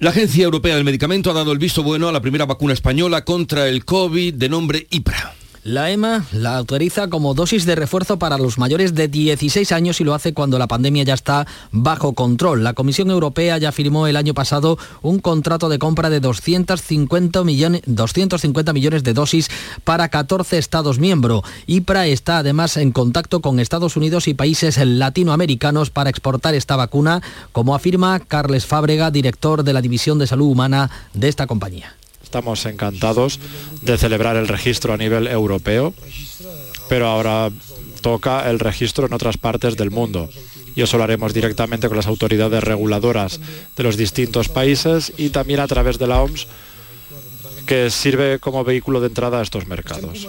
La 0.00 0.10
Agencia 0.10 0.42
Europea 0.42 0.74
del 0.74 0.84
Medicamento 0.84 1.30
ha 1.30 1.34
dado 1.34 1.52
el 1.52 1.58
visto 1.58 1.84
bueno 1.84 2.08
a 2.08 2.12
la 2.12 2.20
primera 2.20 2.46
vacuna 2.46 2.72
española 2.72 3.24
contra 3.24 3.68
el 3.68 3.84
COVID 3.84 4.34
de 4.34 4.48
nombre 4.48 4.88
IPRA. 4.90 5.39
La 5.62 5.90
EMA 5.90 6.24
la 6.32 6.56
autoriza 6.56 7.08
como 7.10 7.34
dosis 7.34 7.66
de 7.66 7.74
refuerzo 7.74 8.18
para 8.18 8.38
los 8.38 8.56
mayores 8.56 8.94
de 8.94 9.08
16 9.08 9.72
años 9.72 10.00
y 10.00 10.04
lo 10.04 10.14
hace 10.14 10.32
cuando 10.32 10.58
la 10.58 10.66
pandemia 10.66 11.02
ya 11.02 11.12
está 11.12 11.46
bajo 11.70 12.14
control. 12.14 12.64
La 12.64 12.72
Comisión 12.72 13.10
Europea 13.10 13.58
ya 13.58 13.70
firmó 13.70 14.06
el 14.06 14.16
año 14.16 14.32
pasado 14.32 14.78
un 15.02 15.18
contrato 15.18 15.68
de 15.68 15.78
compra 15.78 16.08
de 16.08 16.20
250 16.20 17.44
millones, 17.44 17.82
250 17.84 18.72
millones 18.72 19.04
de 19.04 19.12
dosis 19.12 19.50
para 19.84 20.08
14 20.08 20.56
Estados 20.56 20.98
miembros. 20.98 21.42
IPRA 21.66 22.06
está 22.06 22.38
además 22.38 22.78
en 22.78 22.90
contacto 22.90 23.42
con 23.42 23.60
Estados 23.60 23.98
Unidos 23.98 24.28
y 24.28 24.34
países 24.34 24.78
latinoamericanos 24.78 25.90
para 25.90 26.08
exportar 26.08 26.54
esta 26.54 26.76
vacuna, 26.76 27.20
como 27.52 27.74
afirma 27.74 28.18
Carles 28.20 28.64
Fábrega, 28.64 29.10
director 29.10 29.62
de 29.62 29.74
la 29.74 29.82
División 29.82 30.18
de 30.18 30.26
Salud 30.26 30.46
Humana 30.46 30.90
de 31.12 31.28
esta 31.28 31.46
compañía. 31.46 31.99
Estamos 32.30 32.64
encantados 32.64 33.40
de 33.82 33.98
celebrar 33.98 34.36
el 34.36 34.46
registro 34.46 34.94
a 34.94 34.96
nivel 34.96 35.26
europeo, 35.26 35.92
pero 36.88 37.08
ahora 37.08 37.50
toca 38.02 38.48
el 38.48 38.60
registro 38.60 39.04
en 39.08 39.12
otras 39.12 39.36
partes 39.36 39.76
del 39.76 39.90
mundo. 39.90 40.30
Y 40.76 40.82
eso 40.82 40.96
lo 40.96 41.02
haremos 41.02 41.34
directamente 41.34 41.88
con 41.88 41.96
las 41.96 42.06
autoridades 42.06 42.62
reguladoras 42.62 43.40
de 43.76 43.82
los 43.82 43.96
distintos 43.96 44.48
países 44.48 45.12
y 45.16 45.30
también 45.30 45.58
a 45.58 45.66
través 45.66 45.98
de 45.98 46.06
la 46.06 46.22
OMS, 46.22 46.46
que 47.66 47.90
sirve 47.90 48.38
como 48.38 48.62
vehículo 48.62 49.00
de 49.00 49.08
entrada 49.08 49.40
a 49.40 49.42
estos 49.42 49.66
mercados. 49.66 50.28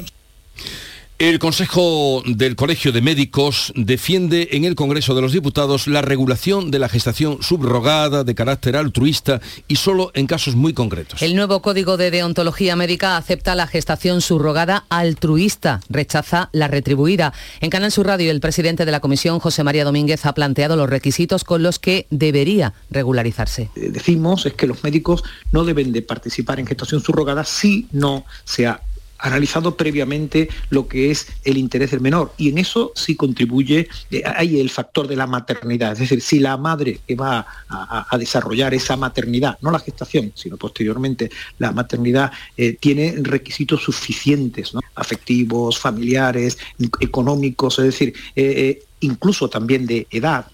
El 1.22 1.38
Consejo 1.38 2.24
del 2.26 2.56
Colegio 2.56 2.92
de 2.92 3.00
Médicos 3.00 3.72
defiende 3.76 4.48
en 4.54 4.66
el 4.66 4.74
Congreso 4.74 5.14
de 5.14 5.22
los 5.22 5.34
Diputados 5.34 5.86
la 5.86 6.02
regulación 6.02 6.72
de 6.72 6.80
la 6.80 6.90
gestación 6.90 7.44
subrogada 7.44 8.24
de 8.24 8.34
carácter 8.34 8.76
altruista 8.76 9.40
y 9.68 9.76
solo 9.76 10.10
en 10.16 10.26
casos 10.26 10.56
muy 10.56 10.74
concretos. 10.74 11.22
El 11.22 11.36
nuevo 11.36 11.62
Código 11.62 11.96
de 11.96 12.10
Deontología 12.10 12.76
Médica 12.76 13.18
acepta 13.18 13.54
la 13.54 13.68
gestación 13.68 14.22
subrogada 14.22 14.86
altruista, 14.90 15.82
rechaza 15.92 16.50
la 16.54 16.68
retribuida. 16.68 17.34
En 17.60 17.70
Canal 17.70 17.92
Sur 17.92 18.08
Radio, 18.08 18.32
el 18.32 18.42
presidente 18.42 18.84
de 18.84 18.92
la 18.92 19.00
Comisión, 19.00 19.38
José 19.38 19.64
María 19.64 19.86
Domínguez, 19.86 20.26
ha 20.26 20.34
planteado 20.34 20.76
los 20.76 20.90
requisitos 20.90 21.44
con 21.44 21.62
los 21.62 21.78
que 21.78 22.08
debería 22.10 22.74
regularizarse. 22.90 23.70
Eh, 23.76 23.90
decimos 23.92 24.48
es 24.48 24.54
que 24.54 24.66
los 24.66 24.84
médicos 24.84 25.24
no 25.52 25.66
deben 25.66 25.92
de 25.92 26.02
participar 26.02 26.60
en 26.60 26.66
gestación 26.66 27.00
subrogada 27.00 27.44
si 27.44 27.88
no 27.92 28.26
se 28.44 28.66
ha 28.66 28.82
analizado 29.22 29.78
previamente 29.78 30.50
lo 30.70 30.88
que 30.88 31.12
es 31.12 31.28
el 31.44 31.58
interés 31.58 31.92
del 31.92 32.02
menor. 32.02 32.34
Y 32.38 32.50
en 32.50 32.58
eso 32.58 32.92
sí 32.96 33.16
contribuye, 33.16 33.88
eh, 34.10 34.24
hay 34.26 34.60
el 34.60 34.70
factor 34.70 35.08
de 35.08 35.16
la 35.16 35.28
maternidad, 35.28 35.94
es 35.94 36.00
decir, 36.00 36.22
si 36.22 36.40
la 36.40 36.58
madre 36.58 37.00
que 37.08 37.16
va 37.16 37.46
a, 37.70 38.18
desarrollar 38.18 38.74
esa 38.74 38.98
maternidad, 38.98 39.58
no 39.62 39.72
la 39.72 39.80
gestación, 39.80 40.32
sino 40.36 40.58
posteriormente 40.58 41.32
la 41.58 41.72
maternidad, 41.72 42.32
eh, 42.58 42.78
tiene 42.80 43.16
requisitos 43.22 43.82
suficientes, 43.82 44.74
afectivos, 44.96 45.80
familiares, 45.80 46.58
económicos, 47.00 47.80
es 47.80 47.86
decir, 47.86 48.14
eh, 48.36 48.84
incluso 49.00 49.50
también 49.50 49.86
de 49.86 50.08
edad, 50.12 50.46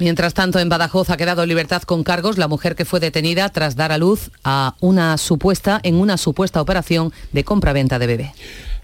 Mientras 0.00 0.32
tanto, 0.32 0.60
en 0.60 0.68
Badajoz 0.68 1.10
ha 1.10 1.16
quedado 1.16 1.42
en 1.42 1.48
libertad 1.48 1.82
con 1.82 2.04
cargos 2.04 2.38
la 2.38 2.46
mujer 2.46 2.76
que 2.76 2.84
fue 2.84 3.00
detenida 3.00 3.48
tras 3.48 3.74
dar 3.74 3.90
a 3.90 3.98
luz 3.98 4.30
a 4.44 4.76
una 4.80 5.18
supuesta, 5.18 5.80
en 5.82 5.96
una 5.96 6.16
supuesta 6.16 6.60
operación 6.60 7.12
de 7.32 7.42
compra-venta 7.42 7.98
de 7.98 8.06
bebé. 8.06 8.34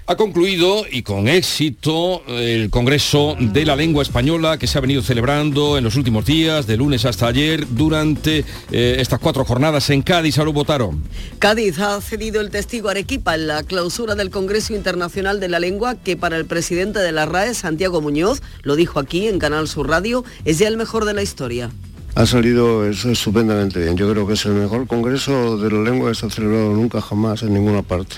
Ha 0.06 0.16
concluido 0.16 0.84
y 0.90 1.02
con 1.02 1.28
éxito 1.28 2.22
el 2.28 2.68
Congreso 2.68 3.36
de 3.40 3.64
la 3.64 3.74
Lengua 3.74 4.02
Española 4.02 4.58
que 4.58 4.66
se 4.66 4.76
ha 4.76 4.82
venido 4.82 5.00
celebrando 5.00 5.78
en 5.78 5.84
los 5.84 5.96
últimos 5.96 6.26
días, 6.26 6.66
de 6.66 6.76
lunes 6.76 7.06
hasta 7.06 7.26
ayer, 7.26 7.66
durante 7.70 8.44
eh, 8.70 8.96
estas 8.98 9.18
cuatro 9.18 9.46
jornadas 9.46 9.88
en 9.88 10.02
Cádiz. 10.02 10.36
lo 10.36 10.52
votaron. 10.52 11.02
Cádiz 11.38 11.78
ha 11.78 11.98
cedido 12.02 12.42
el 12.42 12.50
testigo 12.50 12.90
Arequipa 12.90 13.34
en 13.34 13.46
la 13.46 13.62
clausura 13.62 14.14
del 14.14 14.28
Congreso 14.28 14.74
Internacional 14.74 15.40
de 15.40 15.48
la 15.48 15.58
Lengua 15.58 15.94
que 15.94 16.18
para 16.18 16.36
el 16.36 16.44
presidente 16.44 16.98
de 16.98 17.12
la 17.12 17.24
RAE, 17.24 17.54
Santiago 17.54 18.02
Muñoz, 18.02 18.42
lo 18.60 18.76
dijo 18.76 19.00
aquí 19.00 19.26
en 19.26 19.38
Canal 19.38 19.68
Sur 19.68 19.88
Radio, 19.88 20.22
es 20.44 20.58
ya 20.58 20.68
el 20.68 20.76
mejor 20.76 21.06
de 21.06 21.14
la 21.14 21.22
historia. 21.22 21.70
Ha 22.14 22.26
salido 22.26 22.86
eso 22.86 23.10
estupendamente 23.10 23.80
bien. 23.80 23.96
Yo 23.96 24.08
creo 24.12 24.26
que 24.26 24.34
es 24.34 24.44
el 24.44 24.52
mejor 24.52 24.86
congreso 24.86 25.56
de 25.56 25.70
la 25.70 25.82
lengua 25.82 26.10
que 26.10 26.14
se 26.14 26.26
ha 26.26 26.30
celebrado 26.30 26.72
nunca 26.72 27.00
jamás 27.00 27.42
en 27.42 27.54
ninguna 27.54 27.82
parte 27.82 28.16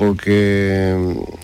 porque, 0.00 0.96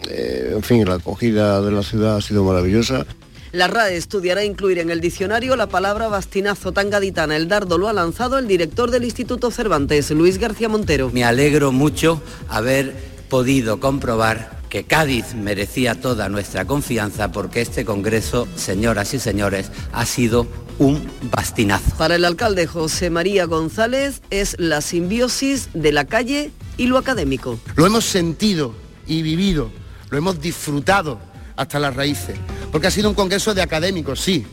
eh, 0.09 0.53
en 0.55 0.63
fin, 0.63 0.89
la 0.89 0.95
acogida 0.95 1.61
de 1.61 1.71
la 1.71 1.83
ciudad 1.83 2.17
ha 2.17 2.23
sido 2.23 2.43
maravillosa. 2.43 3.05
La 3.53 3.67
RAE 3.69 3.99
estudiará 3.99 4.45
incluir 4.45 4.79
en 4.79 4.89
el 4.89 5.03
diccionario 5.03 5.57
la 5.57 5.67
palabra 5.67 6.09
bastinazo 6.09 6.73
tan 6.73 6.89
gaditana. 6.89 7.37
El 7.37 7.49
dardo 7.49 7.77
lo 7.77 7.87
ha 7.87 7.93
lanzado 7.93 8.39
el 8.39 8.49
director 8.49 8.91
del 8.91 9.05
Instituto 9.05 9.51
Cervantes, 9.51 10.11
Luis 10.11 10.39
García 10.39 10.71
Montero. 10.71 11.11
Me 11.13 11.23
alegro 11.23 11.71
mucho 11.71 12.23
haber 12.49 12.95
podido 13.29 13.79
comprobar 13.79 14.59
que 14.71 14.85
Cádiz 14.85 15.35
merecía 15.35 15.95
toda 15.95 16.31
nuestra 16.31 16.65
confianza 16.65 17.33
porque 17.33 17.61
este 17.61 17.85
Congreso, 17.85 18.49
señoras 18.57 19.13
y 19.13 19.19
señores, 19.19 19.71
ha 19.93 20.07
sido 20.07 20.47
un 20.79 21.09
bastinazo. 21.31 21.97
Para 21.97 22.17
el 22.17 22.25
alcalde 22.25 22.67
José 22.67 23.11
María 23.11 23.47
González 23.47 24.23
es 24.31 24.57
la 24.59 24.81
simbiosis 24.81 25.69
de 25.75 25.93
la 25.93 26.05
calle 26.05 26.51
y 26.77 26.87
lo 26.87 26.99
académico. 26.99 27.59
Lo 27.77 27.87
hemos 27.87 28.05
sentido 28.05 28.75
y 29.07 29.23
vivido, 29.23 29.71
lo 30.11 30.19
hemos 30.19 30.41
disfrutado 30.41 31.19
hasta 31.57 31.79
las 31.79 31.97
raíces, 31.97 32.37
porque 32.71 32.89
ha 32.89 32.91
sido 32.91 33.09
un 33.09 33.15
congreso 33.15 33.55
de 33.55 33.63
académicos, 33.63 34.21
sí, 34.21 34.47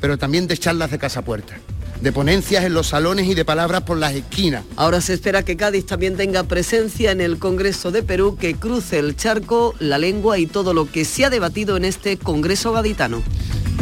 pero 0.00 0.16
también 0.16 0.46
de 0.46 0.56
charlas 0.56 0.90
de 0.90 0.98
casa 0.98 1.22
puerta 1.22 1.56
de 2.00 2.12
ponencias 2.12 2.64
en 2.64 2.74
los 2.74 2.88
salones 2.88 3.26
y 3.26 3.34
de 3.34 3.44
palabras 3.44 3.82
por 3.82 3.98
las 3.98 4.14
esquinas. 4.14 4.64
Ahora 4.76 5.00
se 5.00 5.14
espera 5.14 5.44
que 5.44 5.56
Cádiz 5.56 5.86
también 5.86 6.16
tenga 6.16 6.44
presencia 6.44 7.12
en 7.12 7.20
el 7.20 7.38
Congreso 7.38 7.90
de 7.90 8.02
Perú, 8.02 8.36
que 8.40 8.54
cruce 8.54 8.98
el 8.98 9.16
charco, 9.16 9.74
la 9.78 9.98
lengua 9.98 10.38
y 10.38 10.46
todo 10.46 10.74
lo 10.74 10.90
que 10.90 11.04
se 11.04 11.24
ha 11.24 11.30
debatido 11.30 11.76
en 11.76 11.84
este 11.84 12.16
Congreso 12.16 12.72
gaditano. 12.72 13.22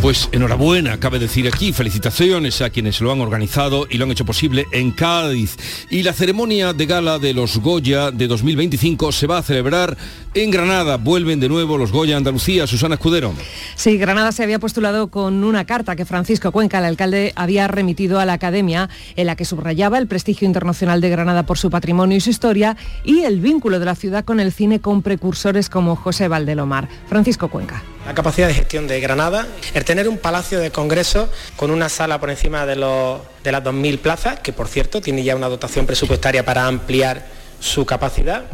Pues 0.05 0.29
enhorabuena, 0.33 1.01
cabe 1.01 1.19
decir 1.19 1.49
aquí, 1.49 1.73
felicitaciones 1.73 2.61
a 2.61 2.69
quienes 2.69 3.01
lo 3.01 3.11
han 3.11 3.23
organizado 3.23 3.87
y 3.89 3.97
lo 3.97 4.05
han 4.05 4.11
hecho 4.11 4.27
posible 4.27 4.67
en 4.71 4.91
Cádiz. 4.91 5.57
Y 5.89 6.03
la 6.03 6.13
ceremonia 6.13 6.75
de 6.75 6.85
gala 6.85 7.19
de 7.19 7.33
los 7.33 7.57
Goya 7.57 8.11
de 8.11 8.27
2025 8.27 9.13
se 9.13 9.27
va 9.27 9.39
a 9.39 9.43
celebrar 9.43 9.97
en 10.35 10.51
Granada. 10.51 10.99
Vuelven 10.99 11.41
de 11.41 11.49
nuevo 11.49 11.79
los 11.79 11.91
Goya 11.91 12.19
Andalucía. 12.19 12.67
Susana 12.67 12.97
Escudero. 12.97 13.33
Sí, 13.77 13.97
Granada 13.97 14.31
se 14.33 14.43
había 14.43 14.59
postulado 14.59 15.09
con 15.09 15.43
una 15.43 15.65
carta 15.65 15.97
que 15.97 16.05
Francisco 16.05 16.53
Cuenca, 16.53 16.81
el 16.81 16.85
alcalde, 16.85 17.33
había 17.35 17.67
remitido 17.67 18.04
a 18.13 18.25
la 18.25 18.35
Academia, 18.35 18.89
en 19.17 19.27
la 19.27 19.37
que 19.37 19.45
subrayaba 19.45 19.99
el 19.99 20.07
prestigio 20.07 20.47
internacional 20.47 21.01
de 21.01 21.11
Granada 21.11 21.45
por 21.45 21.59
su 21.59 21.71
patrimonio 21.71 22.17
y 22.17 22.21
su 22.21 22.31
historia 22.31 22.77
y 23.05 23.23
el 23.23 23.41
vínculo 23.41 23.79
de 23.79 23.87
la 23.87 23.95
ciudad 23.95 24.25
con 24.25 24.41
el 24.41 24.53
cine 24.53 24.81
con 24.81 25.03
precursores 25.03 25.69
como 25.69 25.97
José 25.97 26.29
Valdelomar. 26.29 26.89
Francisco 27.09 27.49
Cuenca 27.49 27.83
la 28.07 28.15
capacidad 28.15 28.49
de 28.49 28.55
gestión 28.55 28.87
de 28.87 29.01
Granada, 29.01 29.47
el 29.73 29.85
tener 29.85 30.09
un 30.09 30.19
palacio 30.19 30.61
de 30.61 30.71
congresos 30.71 31.31
con 31.57 31.71
una 31.71 31.89
sala 31.89 32.21
por 32.21 32.29
encima 32.29 32.67
de, 32.67 32.77
los, 32.77 33.21
de 33.43 33.51
las 33.51 33.65
2.000 33.65 33.99
plazas, 33.99 34.41
que 34.41 34.53
por 34.53 34.69
cierto 34.69 35.01
tiene 35.01 35.25
ya 35.25 35.35
una 35.35 35.49
dotación 35.49 35.87
presupuestaria 35.87 36.45
para 36.45 36.67
ampliar 36.67 37.27
su 37.61 37.87
capacidad, 37.87 38.45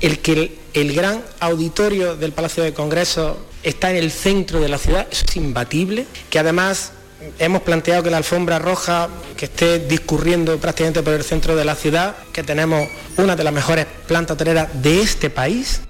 el 0.00 0.20
que 0.20 0.58
el, 0.72 0.94
gran 0.94 1.22
auditorio 1.40 2.16
del 2.16 2.32
Palacio 2.32 2.62
de 2.62 2.72
Congresos 2.72 3.36
está 3.62 3.90
en 3.90 3.96
el 3.96 4.10
centro 4.10 4.60
de 4.60 4.68
la 4.68 4.78
ciudad, 4.78 5.06
eso 5.10 5.24
es 5.28 5.36
imbatible, 5.36 6.06
que 6.30 6.38
además 6.38 6.92
hemos 7.38 7.62
planteado 7.62 8.02
que 8.02 8.10
la 8.10 8.18
alfombra 8.18 8.58
roja 8.58 9.08
que 9.36 9.46
esté 9.46 9.78
discurriendo 9.78 10.56
prácticamente 10.58 11.02
por 11.02 11.14
el 11.14 11.24
centro 11.24 11.56
de 11.56 11.64
la 11.64 11.74
ciudad, 11.74 12.14
que 12.32 12.42
tenemos 12.42 12.88
una 13.16 13.36
de 13.36 13.44
las 13.44 13.52
mejores 13.52 13.86
plantas 14.06 14.34
hoteleras 14.34 14.82
de 14.82 15.00
este 15.00 15.30
país, 15.30 15.82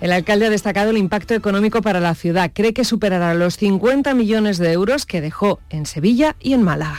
el 0.00 0.12
alcalde 0.12 0.46
ha 0.46 0.50
destacado 0.50 0.90
el 0.90 0.98
impacto 0.98 1.34
económico 1.34 1.80
para 1.80 2.00
la 2.00 2.14
ciudad. 2.14 2.50
Cree 2.52 2.74
que 2.74 2.84
superará 2.84 3.32
los 3.34 3.56
50 3.56 4.12
millones 4.14 4.58
de 4.58 4.72
euros 4.72 5.06
que 5.06 5.20
dejó 5.20 5.58
en 5.70 5.86
Sevilla 5.86 6.36
y 6.38 6.52
en 6.52 6.62
Málaga. 6.62 6.98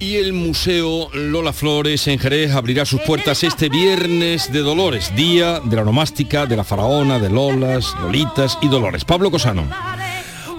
Y 0.00 0.16
el 0.16 0.32
Museo 0.32 1.10
Lola 1.12 1.52
Flores 1.52 2.06
en 2.06 2.18
Jerez 2.18 2.54
abrirá 2.54 2.84
sus 2.84 3.00
puertas 3.00 3.42
este 3.42 3.68
viernes 3.68 4.52
de 4.52 4.60
Dolores, 4.60 5.14
día 5.16 5.60
de 5.60 5.74
la 5.74 5.82
onomástica, 5.82 6.46
de 6.46 6.56
la 6.56 6.62
faraona, 6.62 7.18
de 7.18 7.30
Lolas, 7.30 7.94
Lolitas 8.00 8.58
y 8.62 8.68
Dolores. 8.68 9.04
Pablo 9.04 9.30
Cosano. 9.30 9.64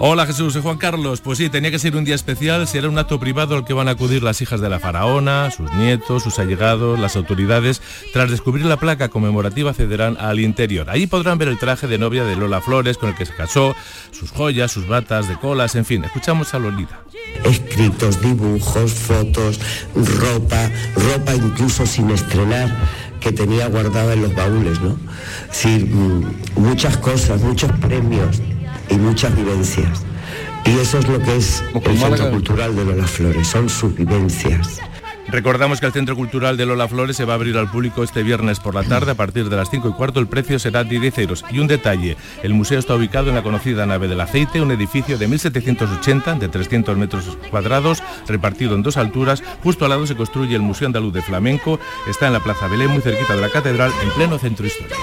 Hola 0.02 0.24
Jesús, 0.24 0.54
soy 0.54 0.62
Juan 0.62 0.78
Carlos. 0.78 1.20
Pues 1.20 1.36
sí, 1.36 1.50
tenía 1.50 1.70
que 1.70 1.78
ser 1.78 1.94
un 1.94 2.06
día 2.06 2.14
especial, 2.14 2.66
será 2.66 2.88
un 2.88 2.96
acto 2.96 3.20
privado 3.20 3.54
al 3.54 3.66
que 3.66 3.74
van 3.74 3.86
a 3.86 3.90
acudir 3.90 4.22
las 4.22 4.40
hijas 4.40 4.62
de 4.62 4.70
la 4.70 4.80
faraona, 4.80 5.50
sus 5.50 5.70
nietos, 5.74 6.22
sus 6.22 6.38
allegados, 6.38 6.98
las 6.98 7.16
autoridades. 7.16 7.82
Tras 8.14 8.30
descubrir 8.30 8.64
la 8.64 8.78
placa 8.78 9.10
conmemorativa 9.10 9.72
accederán 9.72 10.16
al 10.18 10.40
interior. 10.40 10.88
Allí 10.88 11.06
podrán 11.06 11.36
ver 11.36 11.48
el 11.48 11.58
traje 11.58 11.86
de 11.86 11.98
novia 11.98 12.24
de 12.24 12.34
Lola 12.34 12.62
Flores 12.62 12.96
con 12.96 13.10
el 13.10 13.14
que 13.14 13.26
se 13.26 13.34
casó, 13.34 13.76
sus 14.10 14.30
joyas, 14.30 14.72
sus 14.72 14.88
batas 14.88 15.28
de 15.28 15.36
colas, 15.36 15.74
en 15.74 15.84
fin. 15.84 16.02
Escuchamos 16.02 16.54
a 16.54 16.60
Lolita. 16.60 17.00
Escritos, 17.44 18.22
dibujos, 18.22 18.94
fotos, 18.94 19.60
ropa, 19.94 20.70
ropa 20.94 21.34
incluso 21.34 21.84
sin 21.84 22.08
estrenar 22.08 22.74
que 23.20 23.32
tenía 23.32 23.66
guardada 23.66 24.14
en 24.14 24.22
los 24.22 24.34
baúles, 24.34 24.80
¿no? 24.80 24.96
Sí, 25.50 25.68
mm, 25.68 26.58
muchas 26.58 26.96
cosas, 26.96 27.42
muchos 27.42 27.70
premios 27.72 28.40
y 28.90 28.96
muchas 28.96 29.34
vivencias. 29.34 30.02
Y 30.66 30.78
eso 30.78 30.98
es 30.98 31.08
lo 31.08 31.18
que 31.20 31.36
es 31.36 31.62
el 31.84 31.98
Centro 31.98 32.30
Cultural 32.30 32.76
de 32.76 32.84
Lola 32.84 33.06
Flores, 33.06 33.48
son 33.48 33.68
sus 33.68 33.94
vivencias. 33.94 34.80
Recordamos 35.30 35.78
que 35.78 35.86
el 35.86 35.92
Centro 35.92 36.16
Cultural 36.16 36.56
de 36.56 36.66
Lola 36.66 36.88
Flores 36.88 37.16
se 37.16 37.24
va 37.24 37.34
a 37.34 37.36
abrir 37.36 37.56
al 37.56 37.70
público 37.70 38.02
este 38.02 38.24
viernes 38.24 38.58
por 38.58 38.74
la 38.74 38.82
tarde 38.82 39.12
a 39.12 39.14
partir 39.14 39.48
de 39.48 39.56
las 39.56 39.70
5 39.70 39.88
y 39.88 39.92
cuarto. 39.92 40.18
El 40.18 40.26
precio 40.26 40.58
será 40.58 40.82
de 40.82 40.98
10 40.98 41.18
euros. 41.18 41.44
Y 41.52 41.60
un 41.60 41.68
detalle, 41.68 42.16
el 42.42 42.52
museo 42.52 42.80
está 42.80 42.96
ubicado 42.96 43.28
en 43.28 43.36
la 43.36 43.42
conocida 43.42 43.86
nave 43.86 44.08
del 44.08 44.20
aceite, 44.20 44.60
un 44.60 44.72
edificio 44.72 45.18
de 45.18 45.28
1780 45.28 46.34
de 46.34 46.48
300 46.48 46.96
metros 46.96 47.38
cuadrados, 47.48 48.02
repartido 48.26 48.74
en 48.74 48.82
dos 48.82 48.96
alturas. 48.96 49.42
Justo 49.62 49.84
al 49.84 49.90
lado 49.90 50.06
se 50.06 50.16
construye 50.16 50.56
el 50.56 50.62
Museo 50.62 50.86
Andaluz 50.86 51.14
de 51.14 51.22
Flamenco. 51.22 51.78
Está 52.08 52.26
en 52.26 52.32
la 52.32 52.40
Plaza 52.40 52.66
Belén, 52.66 52.90
muy 52.90 53.00
cerquita 53.00 53.36
de 53.36 53.40
la 53.40 53.50
catedral, 53.50 53.92
en 54.02 54.10
pleno 54.10 54.36
centro 54.38 54.66
histórico. 54.66 54.96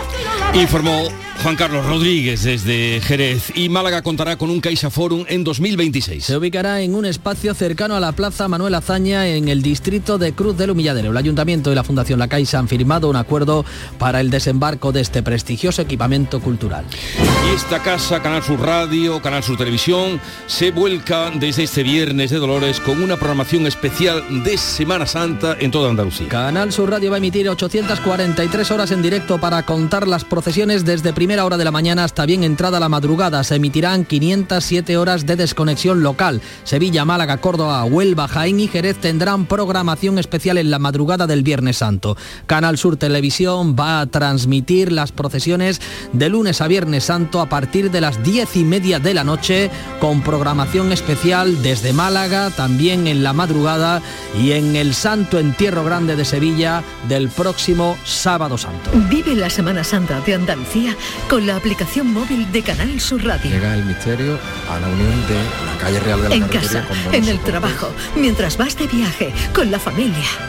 Informó 0.53 1.07
Juan 1.43 1.55
Carlos 1.55 1.85
Rodríguez 1.85 2.43
desde 2.43 2.99
Jerez 3.01 3.51
y 3.55 3.69
Málaga 3.69 4.01
contará 4.01 4.37
con 4.37 4.49
un 4.49 4.59
Caixa 4.59 4.89
Forum 4.89 5.23
en 5.27 5.43
2026. 5.43 6.25
Se 6.25 6.35
ubicará 6.35 6.81
en 6.81 6.95
un 6.95 7.05
espacio 7.05 7.53
cercano 7.53 7.95
a 7.95 7.99
la 7.99 8.11
Plaza 8.11 8.47
Manuel 8.47 8.73
Azaña 8.73 9.27
en 9.27 9.47
el 9.47 9.61
distrito 9.61 10.16
de 10.17 10.33
Cruz 10.33 10.57
del 10.57 10.71
Humilladero. 10.71 11.11
El 11.11 11.17
Ayuntamiento 11.17 11.71
y 11.71 11.75
la 11.75 11.83
Fundación 11.83 12.19
La 12.19 12.27
Caixa 12.27 12.59
han 12.59 12.67
firmado 12.67 13.09
un 13.09 13.15
acuerdo 13.15 13.65
para 13.97 14.21
el 14.21 14.29
desembarco 14.29 14.91
de 14.91 15.01
este 15.01 15.23
prestigioso 15.23 15.81
equipamiento 15.81 16.39
cultural. 16.39 16.85
Y 17.17 17.55
esta 17.55 17.81
casa, 17.81 18.21
Canal 18.21 18.43
Sur 18.43 18.59
Radio, 18.59 19.21
Canal 19.21 19.43
Sur 19.43 19.57
Televisión, 19.57 20.19
se 20.47 20.71
vuelca 20.71 21.31
desde 21.31 21.63
este 21.63 21.83
viernes 21.83 22.31
de 22.31 22.37
Dolores 22.37 22.79
con 22.79 23.01
una 23.01 23.17
programación 23.17 23.67
especial 23.67 24.43
de 24.43 24.57
Semana 24.57 25.05
Santa 25.05 25.57
en 25.59 25.71
toda 25.71 25.89
Andalucía. 25.89 26.27
Canal 26.29 26.71
Sur 26.71 26.89
Radio 26.89 27.11
va 27.11 27.17
a 27.17 27.19
emitir 27.19 27.49
843 27.49 28.71
horas 28.71 28.91
en 28.91 29.01
directo 29.01 29.39
para 29.39 29.63
contar 29.63 30.07
las 30.07 30.23
procesiones 30.23 30.85
desde 30.85 31.13
primera 31.13 31.45
hora 31.45 31.57
de 31.57 31.65
la 31.65 31.71
mañana 31.71 32.03
hasta 32.03 32.25
bien 32.25 32.43
entrada 32.43 32.79
la 32.79 32.89
madrugada. 32.89 33.43
Se 33.43 33.55
emitirán 33.55 34.05
507 34.05 34.97
horas 34.97 35.25
de 35.25 35.35
desconexión 35.35 36.03
local. 36.03 36.41
Sevilla, 36.63 37.05
Málaga, 37.05 37.37
Córdoba, 37.37 37.83
Huelva, 37.83 38.27
Jaén 38.27 38.59
y 38.59 38.67
Jerez 38.67 38.97
tendrán 38.97 39.45
programación 39.45 40.06
especial 40.17 40.57
en 40.57 40.71
la 40.71 40.79
madrugada 40.79 41.27
del 41.27 41.43
Viernes 41.43 41.77
Santo. 41.77 42.15
Canal 42.45 42.77
Sur 42.77 42.95
Televisión 42.97 43.75
va 43.77 43.99
a 43.99 44.05
transmitir 44.05 44.91
las 44.91 45.11
procesiones 45.11 45.81
de 46.13 46.29
lunes 46.29 46.61
a 46.61 46.67
Viernes 46.67 47.03
Santo 47.05 47.41
a 47.41 47.49
partir 47.49 47.91
de 47.91 48.01
las 48.01 48.23
diez 48.23 48.55
y 48.55 48.63
media 48.63 48.99
de 48.99 49.13
la 49.13 49.23
noche 49.23 49.69
con 49.99 50.21
programación 50.21 50.91
especial 50.91 51.61
desde 51.61 51.93
Málaga, 51.93 52.51
también 52.51 53.07
en 53.07 53.23
la 53.23 53.33
madrugada 53.33 54.01
y 54.41 54.51
en 54.51 54.75
el 54.75 54.93
Santo 54.93 55.39
Entierro 55.39 55.83
Grande 55.83 56.15
de 56.15 56.25
Sevilla 56.25 56.83
del 57.07 57.29
próximo 57.29 57.97
sábado 58.05 58.57
santo. 58.57 58.91
Vive 59.09 59.35
la 59.35 59.49
Semana 59.49 59.83
Santa 59.83 60.21
de 60.21 60.35
Andalucía 60.35 60.95
con 61.29 61.45
la 61.45 61.55
aplicación 61.55 62.13
móvil 62.13 62.49
de 62.51 62.61
Canal 62.61 62.99
Sur 62.99 63.23
Radio. 63.23 63.51
Llega 63.51 63.73
el 63.73 63.85
misterio 63.85 64.37
a 64.69 64.79
la 64.79 64.87
unión 64.87 65.27
de 65.27 65.35
la 65.35 65.77
calle 65.81 65.99
Real 65.99 66.21
de 66.21 66.29
la 66.29 66.35
En 66.35 66.43
casa, 66.47 66.85
en 67.11 67.27
el 67.27 67.39
trabajo, 67.39 67.89
mientras 68.15 68.57
vas 68.57 68.77
de 68.77 68.87
viaje, 68.87 69.33
con 69.53 69.71
la 69.71 69.79
familia. 69.79 69.96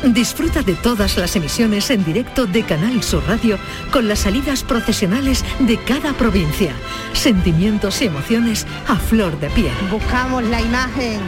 Disfruta 0.05 0.63
de 0.63 0.75
todas 0.75 1.17
las 1.17 1.35
emisiones 1.35 1.89
en 1.89 2.05
directo 2.05 2.45
de 2.47 2.65
Canal 2.65 3.03
Sur 3.03 3.27
Radio 3.27 3.59
con 3.91 4.07
las 4.07 4.19
salidas 4.21 4.63
procesionales 4.63 5.43
de 5.61 5.79
cada 5.79 6.13
provincia. 6.13 6.75
Sentimientos 7.15 8.03
y 8.03 8.07
emociones 8.07 8.67
a 8.87 8.97
flor 8.97 9.41
de 9.41 9.49
piel. 9.51 9.73
Buscamos 9.91 10.45
la 10.45 10.61
imagen. 10.61 11.21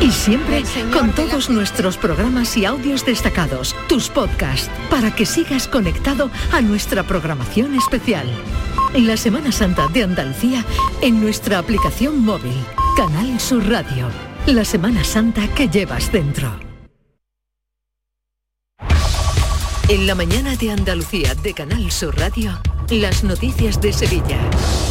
Y 0.00 0.10
siempre 0.10 0.62
con 0.90 1.10
todos 1.12 1.50
nuestros 1.50 1.98
programas 1.98 2.56
y 2.56 2.64
audios 2.64 3.04
destacados, 3.04 3.76
tus 3.88 4.08
podcasts, 4.08 4.70
para 4.88 5.14
que 5.14 5.26
sigas 5.26 5.68
conectado 5.68 6.30
a 6.52 6.62
nuestra 6.62 7.02
programación 7.02 7.74
especial. 7.74 8.26
La 8.94 9.18
Semana 9.18 9.52
Santa 9.52 9.86
de 9.88 10.02
Andalucía 10.02 10.64
en 11.02 11.20
nuestra 11.20 11.58
aplicación 11.58 12.24
móvil, 12.24 12.56
Canal 12.96 13.38
Sur 13.38 13.68
Radio. 13.68 14.08
La 14.46 14.64
Semana 14.64 15.04
Santa 15.04 15.46
que 15.48 15.68
llevas 15.68 16.10
dentro. 16.10 16.65
En 19.88 20.08
la 20.08 20.16
mañana 20.16 20.56
de 20.56 20.72
Andalucía 20.72 21.36
de 21.36 21.54
Canal 21.54 21.92
Sur 21.92 22.18
Radio, 22.18 22.60
las 22.90 23.22
noticias 23.22 23.80
de 23.80 23.92
Sevilla. 23.92 24.36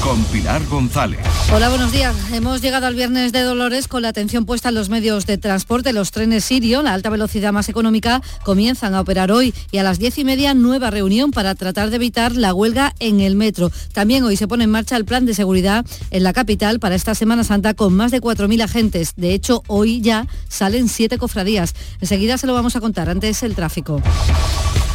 Con 0.02 0.24
Pilar 0.26 0.66
González. 0.68 1.20
Hola, 1.54 1.68
buenos 1.68 1.92
días. 1.92 2.16
Hemos 2.32 2.62
llegado 2.62 2.88
al 2.88 2.96
viernes 2.96 3.34
de 3.34 3.42
Dolores 3.42 3.90
con 3.90 4.04
la 4.04 4.08
atención 4.08 4.46
puesta 4.46 4.70
en 4.70 4.76
los 4.76 4.88
medios 4.88 5.26
de 5.26 5.38
transporte. 5.38 5.92
Los 5.92 6.12
trenes 6.12 6.46
Sirio, 6.46 6.82
la 6.82 6.94
alta 6.94 7.10
velocidad 7.10 7.52
más 7.52 7.68
económica, 7.68 8.22
comienzan 8.46 8.96
a 8.96 9.02
operar 9.02 9.34
hoy 9.34 9.54
y 9.70 9.80
a 9.80 9.84
las 9.84 10.00
diez 10.00 10.18
y 10.18 10.24
media 10.24 10.54
nueva 10.54 10.92
reunión 10.92 11.32
para 11.32 11.56
tratar 11.56 11.90
de 11.90 11.98
evitar 11.98 12.34
la 12.34 12.54
huelga 12.54 12.94
en 13.00 13.20
el 13.20 13.36
metro. 13.36 13.74
También 13.92 14.24
hoy 14.24 14.38
se 14.38 14.48
pone 14.48 14.64
en 14.64 14.72
marcha 14.72 14.96
el 14.96 15.04
plan 15.04 15.26
de 15.26 15.34
seguridad 15.34 15.86
en 16.10 16.24
la 16.24 16.32
capital 16.32 16.80
para 16.80 16.96
esta 16.96 17.16
Semana 17.16 17.44
Santa 17.44 17.74
con 17.74 17.94
más 17.94 18.12
de 18.12 18.22
4.000 18.22 18.64
agentes. 18.64 19.12
De 19.18 19.34
hecho, 19.34 19.62
hoy 19.68 20.00
ya 20.00 20.26
salen 20.48 20.88
siete 20.88 21.18
cofradías. 21.18 21.76
Enseguida 22.00 22.38
se 22.38 22.48
lo 22.48 22.54
vamos 22.54 22.78
a 22.78 22.80
contar. 22.80 23.10
Antes 23.10 23.44
el 23.44 23.56
tráfico. 23.56 24.02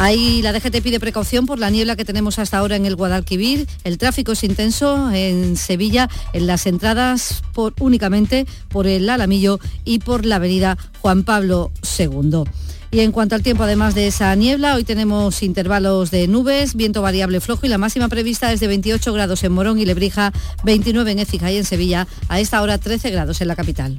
Ahí 0.00 0.40
la 0.40 0.54
DGT 0.54 0.80
pide 0.80 0.98
precaución 0.98 1.44
por 1.44 1.58
la 1.58 1.68
niebla 1.68 1.94
que 1.94 2.06
tenemos 2.06 2.38
hasta 2.38 2.56
ahora 2.56 2.74
en 2.74 2.86
el 2.86 2.96
Guadalquivir. 2.96 3.68
El 3.84 3.98
tráfico 3.98 4.32
es 4.32 4.42
intenso 4.44 5.10
en 5.12 5.58
Sevilla, 5.58 6.08
en 6.32 6.46
las 6.46 6.64
entradas 6.64 7.42
por, 7.52 7.74
únicamente 7.80 8.46
por 8.70 8.86
el 8.86 9.10
Alamillo 9.10 9.60
y 9.84 9.98
por 9.98 10.24
la 10.24 10.36
avenida 10.36 10.78
Juan 11.02 11.22
Pablo 11.22 11.70
II. 11.98 12.44
Y 12.90 13.00
en 13.00 13.12
cuanto 13.12 13.34
al 13.34 13.42
tiempo, 13.42 13.64
además 13.64 13.94
de 13.94 14.06
esa 14.06 14.34
niebla, 14.36 14.74
hoy 14.74 14.84
tenemos 14.84 15.42
intervalos 15.42 16.10
de 16.10 16.26
nubes, 16.28 16.76
viento 16.76 17.02
variable 17.02 17.38
flojo 17.40 17.66
y 17.66 17.68
la 17.68 17.76
máxima 17.76 18.08
prevista 18.08 18.54
es 18.54 18.60
de 18.60 18.68
28 18.68 19.12
grados 19.12 19.44
en 19.44 19.52
Morón 19.52 19.78
y 19.78 19.84
Lebrija, 19.84 20.32
29 20.64 21.12
en 21.12 21.18
Écija 21.18 21.52
y 21.52 21.58
en 21.58 21.66
Sevilla, 21.66 22.08
a 22.30 22.40
esta 22.40 22.62
hora 22.62 22.78
13 22.78 23.10
grados 23.10 23.42
en 23.42 23.48
la 23.48 23.54
capital. 23.54 23.98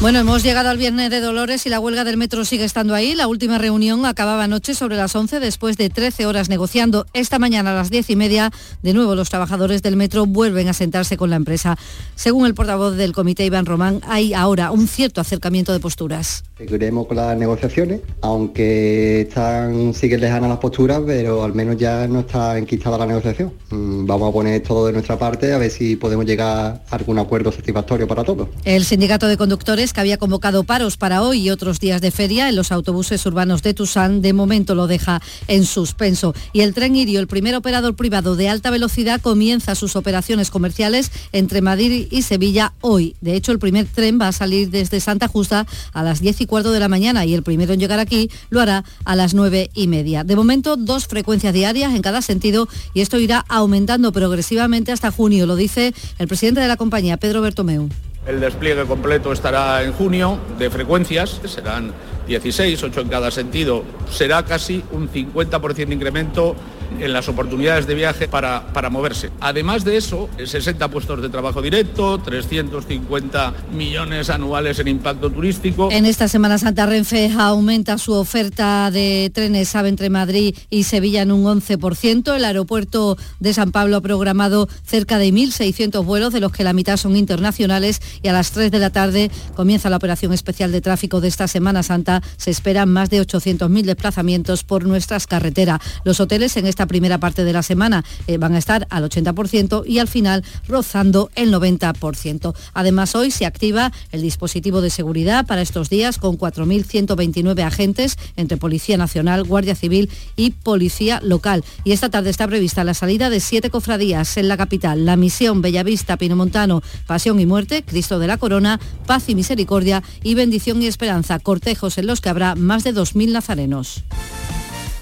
Bueno, 0.00 0.20
hemos 0.20 0.42
llegado 0.42 0.70
al 0.70 0.78
Viernes 0.78 1.10
de 1.10 1.20
Dolores 1.20 1.66
y 1.66 1.68
la 1.68 1.78
huelga 1.78 2.04
del 2.04 2.16
metro 2.16 2.46
sigue 2.46 2.64
estando 2.64 2.94
ahí. 2.94 3.14
La 3.14 3.26
última 3.26 3.58
reunión 3.58 4.06
acababa 4.06 4.44
anoche 4.44 4.74
sobre 4.74 4.96
las 4.96 5.14
11 5.14 5.40
después 5.40 5.76
de 5.76 5.90
13 5.90 6.24
horas 6.24 6.48
negociando. 6.48 7.04
Esta 7.12 7.38
mañana 7.38 7.72
a 7.72 7.74
las 7.74 7.90
10 7.90 8.08
y 8.08 8.16
media, 8.16 8.50
de 8.82 8.94
nuevo 8.94 9.14
los 9.14 9.28
trabajadores 9.28 9.82
del 9.82 9.96
metro 9.96 10.24
vuelven 10.24 10.68
a 10.68 10.72
sentarse 10.72 11.18
con 11.18 11.28
la 11.28 11.36
empresa. 11.36 11.76
Según 12.14 12.46
el 12.46 12.54
portavoz 12.54 12.96
del 12.96 13.12
comité, 13.12 13.44
Iván 13.44 13.66
Román, 13.66 14.00
hay 14.08 14.32
ahora 14.32 14.70
un 14.70 14.88
cierto 14.88 15.20
acercamiento 15.20 15.74
de 15.74 15.80
posturas. 15.80 16.44
Seguiremos 16.56 17.06
con 17.06 17.18
las 17.18 17.36
negociaciones, 17.36 18.00
aunque 18.22 19.22
están, 19.22 19.92
siguen 19.92 20.22
lejanas 20.22 20.48
las 20.48 20.58
posturas, 20.60 21.02
pero 21.04 21.44
al 21.44 21.52
menos 21.52 21.76
ya 21.76 22.08
no 22.08 22.20
está 22.20 22.56
enquistada 22.56 22.96
la 22.96 23.04
negociación. 23.04 23.52
Mm, 23.68 24.06
Vamos 24.06 24.30
a 24.30 24.32
poner 24.32 24.62
todo 24.62 24.86
de 24.86 24.94
nuestra 24.94 25.18
parte 25.18 25.52
a 25.52 25.58
ver 25.58 25.70
si 25.70 25.96
podemos 25.96 26.24
llegar 26.24 26.82
a 26.88 26.96
algún 26.96 27.18
acuerdo 27.18 27.52
satisfactorio 27.52 28.08
para 28.08 28.24
todos. 28.24 28.48
El 28.64 28.86
sindicato 28.86 29.28
de 29.28 29.36
conductores 29.36 29.89
que 29.92 30.00
había 30.00 30.18
convocado 30.18 30.64
paros 30.64 30.96
para 30.96 31.22
hoy 31.22 31.40
y 31.40 31.50
otros 31.50 31.80
días 31.80 32.00
de 32.00 32.10
feria 32.10 32.48
en 32.48 32.56
los 32.56 32.72
autobuses 32.72 33.24
urbanos 33.26 33.62
de 33.62 33.74
Tusán, 33.74 34.22
de 34.22 34.32
momento 34.32 34.74
lo 34.74 34.86
deja 34.86 35.20
en 35.48 35.64
suspenso. 35.64 36.34
Y 36.52 36.60
el 36.60 36.74
tren 36.74 36.96
Irio, 36.96 37.20
el 37.20 37.26
primer 37.26 37.54
operador 37.54 37.94
privado 37.94 38.36
de 38.36 38.48
alta 38.48 38.70
velocidad, 38.70 39.20
comienza 39.20 39.74
sus 39.74 39.96
operaciones 39.96 40.50
comerciales 40.50 41.10
entre 41.32 41.62
Madrid 41.62 42.08
y 42.10 42.22
Sevilla 42.22 42.72
hoy. 42.80 43.16
De 43.20 43.34
hecho, 43.34 43.52
el 43.52 43.58
primer 43.58 43.86
tren 43.86 44.18
va 44.20 44.28
a 44.28 44.32
salir 44.32 44.70
desde 44.70 45.00
Santa 45.00 45.28
Justa 45.28 45.66
a 45.92 46.02
las 46.02 46.20
10 46.20 46.40
y 46.42 46.46
cuarto 46.46 46.72
de 46.72 46.80
la 46.80 46.88
mañana 46.88 47.24
y 47.24 47.34
el 47.34 47.42
primero 47.42 47.72
en 47.72 47.80
llegar 47.80 47.98
aquí 47.98 48.30
lo 48.50 48.60
hará 48.60 48.84
a 49.04 49.16
las 49.16 49.34
9 49.34 49.70
y 49.74 49.86
media. 49.86 50.24
De 50.24 50.36
momento, 50.36 50.76
dos 50.76 51.06
frecuencias 51.06 51.54
diarias 51.54 51.94
en 51.94 52.02
cada 52.02 52.22
sentido 52.22 52.68
y 52.94 53.00
esto 53.00 53.18
irá 53.18 53.44
aumentando 53.48 54.12
progresivamente 54.12 54.92
hasta 54.92 55.10
junio, 55.10 55.46
lo 55.46 55.56
dice 55.56 55.94
el 56.18 56.28
presidente 56.28 56.60
de 56.60 56.68
la 56.68 56.76
compañía, 56.76 57.16
Pedro 57.16 57.40
Bertomeu. 57.40 57.88
El 58.26 58.38
despliegue 58.38 58.84
completo 58.84 59.32
estará 59.32 59.82
en 59.82 59.92
junio 59.92 60.38
de 60.58 60.68
frecuencias, 60.68 61.40
serán 61.46 61.92
16, 62.26 62.82
8 62.82 63.00
en 63.00 63.08
cada 63.08 63.30
sentido. 63.30 63.82
Será 64.10 64.44
casi 64.44 64.84
un 64.92 65.10
50% 65.10 65.86
de 65.86 65.94
incremento 65.94 66.54
en 66.98 67.12
las 67.12 67.28
oportunidades 67.28 67.86
de 67.86 67.94
viaje 67.94 68.28
para, 68.28 68.72
para 68.72 68.90
moverse. 68.90 69.30
Además 69.40 69.84
de 69.84 69.96
eso, 69.96 70.28
60 70.42 70.88
puestos 70.88 71.22
de 71.22 71.28
trabajo 71.28 71.62
directo, 71.62 72.18
350 72.18 73.54
millones 73.72 74.30
anuales 74.30 74.78
en 74.78 74.88
impacto 74.88 75.30
turístico. 75.30 75.90
En 75.90 76.06
esta 76.06 76.28
Semana 76.28 76.58
Santa 76.58 76.86
Renfe 76.86 77.30
aumenta 77.38 77.98
su 77.98 78.12
oferta 78.12 78.90
de 78.90 79.30
trenes 79.32 79.74
AVE 79.74 79.88
entre 79.88 80.10
Madrid 80.10 80.56
y 80.68 80.84
Sevilla 80.84 81.22
en 81.22 81.32
un 81.32 81.44
11%. 81.44 82.34
El 82.34 82.44
aeropuerto 82.44 83.16
de 83.38 83.54
San 83.54 83.72
Pablo 83.72 83.96
ha 83.96 84.00
programado 84.00 84.68
cerca 84.84 85.18
de 85.18 85.30
1.600 85.30 86.04
vuelos, 86.04 86.32
de 86.32 86.40
los 86.40 86.52
que 86.52 86.64
la 86.64 86.72
mitad 86.72 86.96
son 86.96 87.16
internacionales, 87.16 88.00
y 88.22 88.28
a 88.28 88.32
las 88.32 88.50
3 88.52 88.70
de 88.70 88.78
la 88.78 88.90
tarde 88.90 89.30
comienza 89.54 89.90
la 89.90 89.96
operación 89.96 90.32
especial 90.32 90.72
de 90.72 90.80
tráfico 90.80 91.20
de 91.20 91.28
esta 91.28 91.48
Semana 91.48 91.82
Santa. 91.82 92.22
Se 92.36 92.50
esperan 92.50 92.88
más 92.88 93.10
de 93.10 93.20
800.000 93.20 93.82
desplazamientos 93.82 94.64
por 94.64 94.84
nuestras 94.84 95.26
carreteras. 95.26 95.80
Los 96.04 96.20
hoteles 96.20 96.56
en 96.56 96.66
esta 96.66 96.79
esta 96.80 96.88
primera 96.88 97.18
parte 97.18 97.44
de 97.44 97.52
la 97.52 97.62
semana 97.62 98.06
eh, 98.26 98.38
van 98.38 98.54
a 98.54 98.58
estar 98.58 98.86
al 98.88 99.04
80% 99.04 99.82
y 99.86 99.98
al 99.98 100.08
final 100.08 100.42
rozando 100.66 101.30
el 101.34 101.52
90%. 101.52 102.54
Además, 102.72 103.14
hoy 103.14 103.30
se 103.30 103.44
activa 103.44 103.92
el 104.12 104.22
dispositivo 104.22 104.80
de 104.80 104.88
seguridad 104.88 105.44
para 105.44 105.60
estos 105.60 105.90
días 105.90 106.16
con 106.16 106.38
4.129 106.38 107.62
agentes 107.62 108.16
entre 108.36 108.56
Policía 108.56 108.96
Nacional, 108.96 109.44
Guardia 109.44 109.74
Civil 109.74 110.08
y 110.36 110.52
Policía 110.52 111.20
Local. 111.22 111.64
Y 111.84 111.92
esta 111.92 112.08
tarde 112.08 112.30
está 112.30 112.48
prevista 112.48 112.82
la 112.82 112.94
salida 112.94 113.28
de 113.28 113.40
siete 113.40 113.68
cofradías 113.68 114.38
en 114.38 114.48
la 114.48 114.56
capital, 114.56 115.04
la 115.04 115.16
misión 115.16 115.60
Bellavista, 115.60 116.16
Pinomontano, 116.16 116.82
Pasión 117.06 117.40
y 117.40 117.44
Muerte, 117.44 117.82
Cristo 117.82 118.18
de 118.18 118.26
la 118.26 118.38
Corona, 118.38 118.80
Paz 119.04 119.28
y 119.28 119.34
Misericordia 119.34 120.02
y 120.22 120.34
Bendición 120.34 120.80
y 120.80 120.86
Esperanza, 120.86 121.40
cortejos 121.40 121.98
en 121.98 122.06
los 122.06 122.22
que 122.22 122.30
habrá 122.30 122.54
más 122.54 122.84
de 122.84 122.94
2.000 122.94 123.32
nazarenos. 123.32 124.02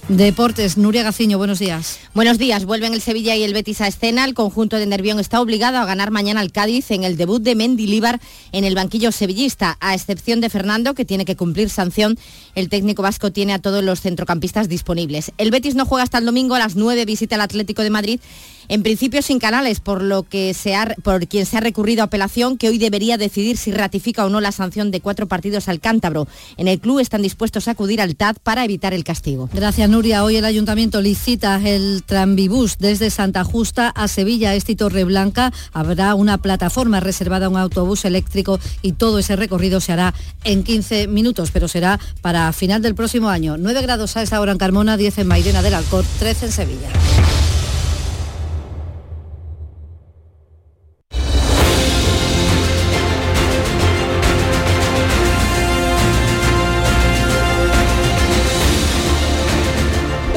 Deportes, 0.08 0.78
Nuria 0.78 1.02
Gaciño, 1.02 1.36
buenos 1.36 1.58
días. 1.58 1.98
Buenos 2.14 2.38
días, 2.38 2.64
vuelven 2.64 2.94
el 2.94 3.02
Sevilla 3.02 3.36
y 3.36 3.42
el 3.42 3.52
Betis 3.52 3.82
a 3.82 3.88
escena. 3.88 4.24
El 4.24 4.32
conjunto 4.32 4.76
de 4.76 4.86
Nervión 4.86 5.20
está 5.20 5.38
obligado 5.38 5.76
a 5.76 5.84
ganar 5.84 6.10
mañana 6.10 6.40
al 6.40 6.50
Cádiz 6.50 6.90
en 6.92 7.04
el 7.04 7.18
debut 7.18 7.42
de 7.42 7.54
Mendilíbar 7.54 8.18
en 8.52 8.64
el 8.64 8.74
banquillo 8.74 9.12
sevillista. 9.12 9.76
A 9.80 9.94
excepción 9.94 10.40
de 10.40 10.48
Fernando, 10.48 10.94
que 10.94 11.04
tiene 11.04 11.26
que 11.26 11.36
cumplir 11.36 11.68
sanción, 11.68 12.18
el 12.54 12.70
técnico 12.70 13.02
vasco 13.02 13.32
tiene 13.32 13.52
a 13.52 13.58
todos 13.58 13.84
los 13.84 14.00
centrocampistas 14.00 14.70
disponibles. 14.70 15.30
El 15.36 15.50
Betis 15.50 15.74
no 15.74 15.84
juega 15.84 16.04
hasta 16.04 16.16
el 16.16 16.24
domingo 16.24 16.54
a 16.54 16.58
las 16.58 16.74
9, 16.74 17.04
visita 17.04 17.34
al 17.34 17.42
Atlético 17.42 17.82
de 17.82 17.90
Madrid 17.90 18.20
en 18.68 18.82
principio 18.82 19.22
sin 19.22 19.38
canales, 19.38 19.80
por 19.80 20.02
lo 20.02 20.22
que 20.22 20.54
se 20.54 20.74
ha, 20.74 20.94
por 21.02 21.26
quien 21.26 21.46
se 21.46 21.56
ha 21.56 21.60
recurrido 21.60 22.02
a 22.02 22.06
apelación, 22.06 22.58
que 22.58 22.68
hoy 22.68 22.78
debería 22.78 23.16
decidir 23.16 23.56
si 23.56 23.72
ratifica 23.72 24.24
o 24.24 24.28
no 24.30 24.40
la 24.40 24.52
sanción 24.52 24.90
de 24.90 25.00
cuatro 25.00 25.26
partidos 25.26 25.68
al 25.68 25.80
cántabro. 25.80 26.28
En 26.56 26.68
el 26.68 26.78
club 26.78 27.00
están 27.00 27.22
dispuestos 27.22 27.68
a 27.68 27.72
acudir 27.72 28.00
al 28.00 28.16
TAD 28.16 28.36
para 28.42 28.64
evitar 28.64 28.94
el 28.94 29.04
castigo. 29.04 29.48
Gracias, 29.52 29.88
Nuria. 29.88 30.24
Hoy 30.24 30.36
el 30.36 30.44
ayuntamiento 30.44 31.00
licita 31.00 31.60
el 31.64 32.02
tranvibús 32.04 32.78
desde 32.78 33.10
Santa 33.10 33.44
Justa 33.44 33.88
a 33.88 34.08
Sevilla, 34.08 34.54
este 34.54 34.76
Torre 34.76 35.04
Blanca. 35.04 35.52
Habrá 35.72 36.14
una 36.14 36.38
plataforma 36.38 37.00
reservada 37.00 37.46
a 37.46 37.48
un 37.48 37.56
autobús 37.56 38.04
eléctrico 38.04 38.60
y 38.82 38.92
todo 38.92 39.18
ese 39.18 39.36
recorrido 39.36 39.80
se 39.80 39.92
hará 39.92 40.14
en 40.44 40.62
15 40.62 41.08
minutos, 41.08 41.50
pero 41.52 41.68
será 41.68 41.98
para 42.20 42.52
final 42.52 42.82
del 42.82 42.94
próximo 42.94 43.28
año. 43.28 43.56
9 43.58 43.82
grados 43.82 44.16
a 44.16 44.22
esta 44.22 44.40
hora 44.40 44.52
en 44.52 44.58
Carmona, 44.58 44.96
10 44.96 45.18
en 45.18 45.26
Mairena 45.26 45.62
del 45.62 45.74
Alcor, 45.74 46.04
13 46.18 46.46
en 46.46 46.52
Sevilla. 46.52 46.88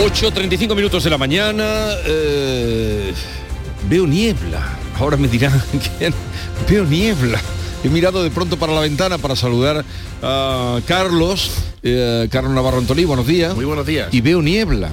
8.35 0.04 0.76
minutos 0.76 1.04
de 1.04 1.10
la 1.12 1.18
mañana. 1.20 1.64
eh, 2.06 3.14
veo 3.90 4.08
niebla. 4.08 4.60
Ahora 4.98 5.16
me 5.18 5.28
dirán 5.28 5.62
quién. 6.00 6.14
Veo 6.70 6.86
niebla. 6.86 7.40
He 7.84 7.90
mirado 7.90 8.24
de 8.24 8.32
pronto 8.32 8.58
para 8.58 8.74
la 8.74 8.82
ventana 8.82 9.18
para 9.20 9.36
saludar 9.36 9.84
a 10.24 10.80
Carlos, 10.88 11.52
eh, 11.84 12.28
Carlos 12.32 12.52
Navarro 12.54 12.78
Antolí, 12.80 13.06
buenos 13.06 13.26
días. 13.28 13.56
Muy 13.56 13.66
buenos 13.66 13.86
días. 13.86 14.12
Y 14.12 14.22
veo 14.22 14.42
niebla. 14.42 14.90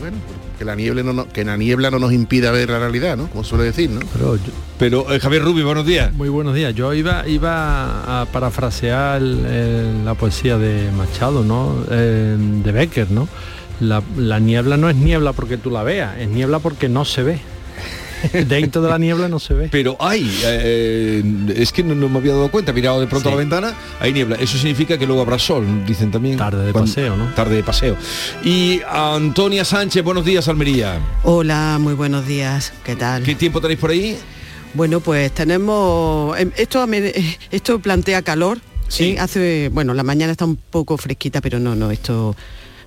Bueno, 0.00 0.16
que 0.58 0.64
la 0.64 0.74
niebla 0.74 1.02
no, 1.02 1.12
no- 1.12 1.28
que 1.28 1.44
la 1.44 1.56
niebla 1.56 1.90
no 1.90 1.98
nos 1.98 2.12
impida 2.12 2.50
ver 2.50 2.68
la 2.70 2.78
realidad, 2.78 3.16
¿no? 3.18 3.28
Como 3.28 3.44
suele 3.44 3.64
decir, 3.64 3.88
¿no? 3.90 4.00
Pero, 4.12 4.36
yo- 4.36 4.42
Pero 4.78 5.12
eh, 5.14 5.20
Javier 5.20 5.42
Rubio, 5.42 5.64
buenos 5.66 5.84
días. 5.86 6.12
muy 6.14 6.28
buenos 6.30 6.54
días. 6.54 6.74
Yo 6.74 6.92
iba, 6.94 7.26
iba 7.28 8.22
a 8.22 8.26
parafrasear 8.26 9.20
el- 9.20 9.44
el- 9.46 10.04
la 10.04 10.14
poesía 10.14 10.56
de 10.58 10.90
Machado, 10.92 11.42
¿no? 11.44 11.84
Eh, 11.90 12.36
de 12.38 12.72
Becker, 12.72 13.10
¿no? 13.10 13.28
La, 13.80 14.02
la 14.16 14.38
niebla 14.38 14.76
no 14.76 14.88
es 14.90 14.96
niebla 14.96 15.32
porque 15.32 15.56
tú 15.56 15.70
la 15.70 15.82
veas, 15.82 16.18
es 16.18 16.28
niebla 16.28 16.58
porque 16.58 16.88
no 16.88 17.04
se 17.04 17.22
ve. 17.22 17.38
Dentro 18.46 18.82
de 18.82 18.90
la 18.90 18.98
niebla 18.98 19.28
no 19.28 19.38
se 19.38 19.54
ve. 19.54 19.68
Pero 19.72 19.96
hay, 19.98 20.30
eh, 20.44 21.22
es 21.56 21.72
que 21.72 21.82
no, 21.82 21.94
no 21.94 22.10
me 22.10 22.18
había 22.18 22.34
dado 22.34 22.50
cuenta, 22.50 22.70
mirado 22.74 23.00
de 23.00 23.06
pronto 23.06 23.30
a 23.30 23.32
la 23.32 23.38
ventana, 23.38 23.74
hay 23.98 24.12
niebla. 24.12 24.36
Eso 24.36 24.58
significa 24.58 24.98
que 24.98 25.06
luego 25.06 25.22
habrá 25.22 25.38
sol, 25.38 25.64
dicen 25.86 26.10
también. 26.10 26.36
Tarde 26.36 26.66
de 26.66 26.72
paseo, 26.74 27.16
¿no? 27.16 27.32
Tarde 27.34 27.56
de 27.56 27.62
paseo. 27.62 27.96
Y 28.44 28.82
Antonia 28.86 29.64
Sánchez, 29.64 30.04
buenos 30.04 30.26
días, 30.26 30.46
Almería. 30.48 30.98
Hola, 31.24 31.78
muy 31.80 31.94
buenos 31.94 32.26
días. 32.26 32.74
¿Qué 32.84 32.94
tal? 32.96 33.22
¿Qué 33.22 33.34
tiempo 33.34 33.62
tenéis 33.62 33.80
por 33.80 33.90
ahí? 33.90 34.18
Bueno, 34.74 35.00
pues 35.00 35.32
tenemos 35.32 36.38
em, 36.38 36.50
esto 36.58 36.86
me- 36.86 37.14
esto 37.50 37.78
plantea 37.80 38.20
calor. 38.20 38.58
Sí. 38.88 39.16
Hace, 39.18 39.70
bueno, 39.72 39.94
la 39.94 40.02
mañana 40.02 40.32
está 40.32 40.44
un 40.44 40.56
poco 40.56 40.98
fresquita, 40.98 41.40
pero 41.40 41.58
no, 41.58 41.74
no, 41.74 41.90
esto 41.90 42.36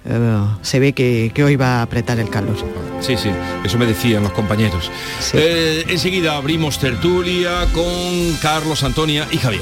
eh, 0.06 0.38
se 0.62 0.80
ve 0.80 0.94
que, 0.94 1.32
que 1.34 1.44
hoy 1.44 1.56
va 1.56 1.80
a 1.80 1.82
apretar 1.84 2.20
el 2.20 2.30
calor. 2.30 2.56
Sí, 3.00 3.18
sí, 3.18 3.30
eso 3.64 3.78
me 3.78 3.86
decían 3.86 4.24
los 4.24 4.32
compañeros. 4.32 4.92
Eh, 5.34 5.86
enseguida 5.90 6.38
abrimos 6.38 6.80
tertulia 6.80 7.66
con 7.74 8.34
Carlos, 8.42 8.84
Antonia 8.84 9.28
y 9.32 9.38
Javier. 9.38 9.62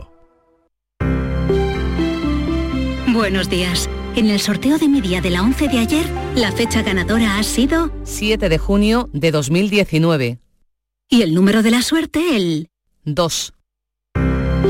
Buenos 3.21 3.49
días. 3.49 3.87
En 4.15 4.31
el 4.31 4.39
sorteo 4.39 4.79
de 4.79 4.87
mi 4.87 4.99
día 4.99 5.21
de 5.21 5.29
la 5.29 5.43
11 5.43 5.67
de 5.67 5.77
ayer, 5.77 6.09
la 6.33 6.51
fecha 6.51 6.81
ganadora 6.81 7.37
ha 7.37 7.43
sido 7.43 7.91
7 8.03 8.49
de 8.49 8.57
junio 8.57 9.11
de 9.13 9.29
2019. 9.29 10.39
Y 11.07 11.21
el 11.21 11.35
número 11.35 11.61
de 11.61 11.69
la 11.69 11.83
suerte, 11.83 12.35
el 12.35 12.69
2. 13.05 13.53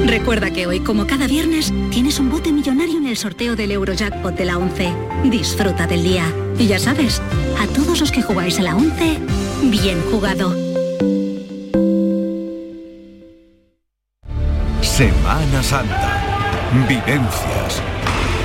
Recuerda 0.06 0.52
que 0.52 0.68
hoy, 0.68 0.82
como 0.82 1.08
cada 1.08 1.28
viernes, 1.28 1.72
tienes 1.92 2.20
un 2.20 2.30
bote 2.30 2.52
millonario 2.52 2.98
en 2.98 3.08
el 3.08 3.16
sorteo 3.16 3.56
del 3.56 3.72
Eurojackpot 3.72 4.36
de 4.36 4.44
la 4.44 4.58
11. 4.58 4.94
Disfruta 5.30 5.88
del 5.88 6.04
día. 6.04 6.26
Y 6.60 6.68
ya 6.68 6.78
sabes, 6.78 7.22
a 7.58 7.68
todos 7.68 8.02
los 8.02 8.12
que 8.12 8.22
jugáis 8.22 8.60
a 8.60 8.64
la 8.64 8.76
11, 8.76 9.18
bien 9.70 10.02
jugado. 10.12 10.54
Semana 14.82 15.64
Santa. 15.64 16.68
Vivencias. 16.90 17.82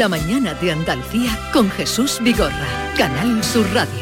La 0.00 0.08
Mañana 0.08 0.54
de 0.54 0.72
Andalucía 0.72 1.38
con 1.52 1.70
Jesús 1.70 2.20
Vigorra. 2.22 2.66
Canal 2.96 3.44
Sur 3.44 3.66
Radio. 3.74 4.00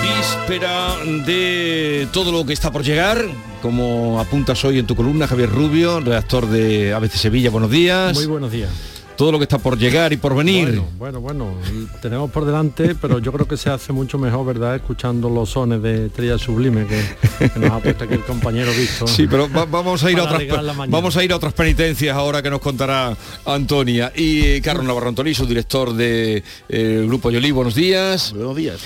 Víspera 0.00 0.96
de 1.26 2.08
todo 2.14 2.32
lo 2.32 2.46
que 2.46 2.54
está 2.54 2.72
por 2.72 2.82
llegar, 2.82 3.22
como 3.60 4.18
apuntas 4.18 4.64
hoy 4.64 4.78
en 4.78 4.86
tu 4.86 4.96
columna, 4.96 5.26
Javier 5.26 5.50
Rubio, 5.50 6.00
redactor 6.00 6.48
de 6.48 6.94
ABC 6.94 7.12
Sevilla. 7.12 7.50
Buenos 7.50 7.70
días. 7.70 8.14
Muy 8.14 8.24
buenos 8.24 8.50
días. 8.50 8.70
Todo 9.16 9.32
lo 9.32 9.38
que 9.38 9.44
está 9.44 9.58
por 9.58 9.78
llegar 9.78 10.12
y 10.12 10.16
por 10.18 10.36
venir. 10.36 10.66
Bueno, 10.66 10.88
bueno, 10.98 11.20
bueno, 11.20 11.54
tenemos 12.02 12.30
por 12.30 12.44
delante, 12.44 12.94
pero 12.94 13.18
yo 13.18 13.32
creo 13.32 13.48
que 13.48 13.56
se 13.56 13.70
hace 13.70 13.92
mucho 13.92 14.18
mejor, 14.18 14.44
¿verdad? 14.46 14.76
Escuchando 14.76 15.30
los 15.30 15.50
sones 15.50 15.80
de 15.82 16.06
Estrella 16.06 16.36
Sublime 16.38 16.86
que, 16.86 17.48
que 17.48 17.58
nos 17.58 17.70
ha 17.70 17.78
puesto 17.80 18.04
aquí 18.04 18.14
el 18.14 18.24
compañero 18.24 18.70
Víctor. 18.72 19.08
Sí, 19.08 19.26
pero 19.26 19.50
va- 19.50 19.64
vamos 19.64 20.04
a 20.04 20.10
ir 20.10 20.18
a 20.18 20.24
otras 20.24 20.42
vamos 20.88 21.16
a 21.16 21.24
ir 21.24 21.32
a 21.32 21.36
otras 21.36 21.54
penitencias 21.54 22.14
ahora 22.14 22.42
que 22.42 22.50
nos 22.50 22.60
contará 22.60 23.16
Antonia 23.46 24.12
y 24.14 24.60
Carlos 24.60 24.84
Navarro 24.84 25.08
Antolí, 25.08 25.34
su 25.34 25.46
director 25.46 25.94
de 25.94 26.42
eh, 26.68 27.04
Grupo 27.06 27.30
Yolí. 27.30 27.50
Buenos 27.50 27.74
días. 27.74 28.32
Buenos 28.34 28.56
días. 28.56 28.80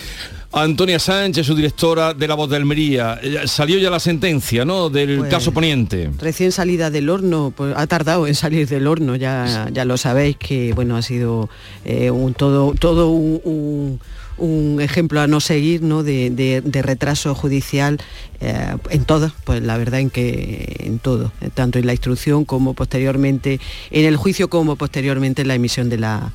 Antonia 0.52 0.98
Sánchez, 0.98 1.46
su 1.46 1.54
directora 1.54 2.12
de 2.12 2.26
La 2.26 2.34
Voz 2.34 2.50
de 2.50 2.56
Almería. 2.56 3.20
Eh, 3.22 3.42
Salió 3.46 3.78
ya 3.78 3.88
la 3.88 4.00
sentencia, 4.00 4.64
¿no? 4.64 4.90
Del 4.90 5.18
Pues- 5.18 5.30
caso 5.30 5.52
Poniente. 5.52 6.10
Recién 6.18 6.50
salida 6.50 6.90
del 6.90 7.08
horno, 7.08 7.52
pues 7.56 7.72
ha 7.76 7.86
tardado 7.86 8.26
en 8.26 8.34
salir 8.34 8.66
del 8.68 8.88
horno, 8.88 9.14
ya, 9.14 9.68
ya 9.72 9.84
lo 9.84 9.96
sabéis 9.96 10.36
que 10.38 10.72
bueno 10.72 10.96
ha 10.96 11.02
sido 11.02 11.48
eh, 11.84 12.10
un 12.10 12.34
todo, 12.34 12.74
todo 12.78 13.10
un, 13.10 13.40
un- 13.44 14.00
un 14.38 14.80
ejemplo 14.80 15.20
a 15.20 15.26
no 15.26 15.38
seguir 15.38 15.82
¿no? 15.82 16.02
de, 16.02 16.30
de- 16.30 16.62
de 16.62 16.82
retraso 16.82 17.34
judicial 17.34 17.98
eh, 18.40 18.74
en 18.88 19.04
todo, 19.04 19.30
pues 19.44 19.62
la 19.62 19.76
verdad 19.76 20.00
en 20.00 20.08
que 20.10 20.76
en 20.80 20.98
todo, 20.98 21.30
tanto 21.54 21.78
en 21.78 21.86
la 21.86 21.92
instrucción 21.92 22.44
como 22.46 22.72
posteriormente, 22.74 23.60
en 23.90 24.04
el 24.06 24.16
juicio 24.16 24.48
como 24.48 24.76
posteriormente 24.76 25.42
en 25.42 25.48
la 25.48 25.54
emisión 25.56 25.90
de 25.90 25.98
la 25.98 26.32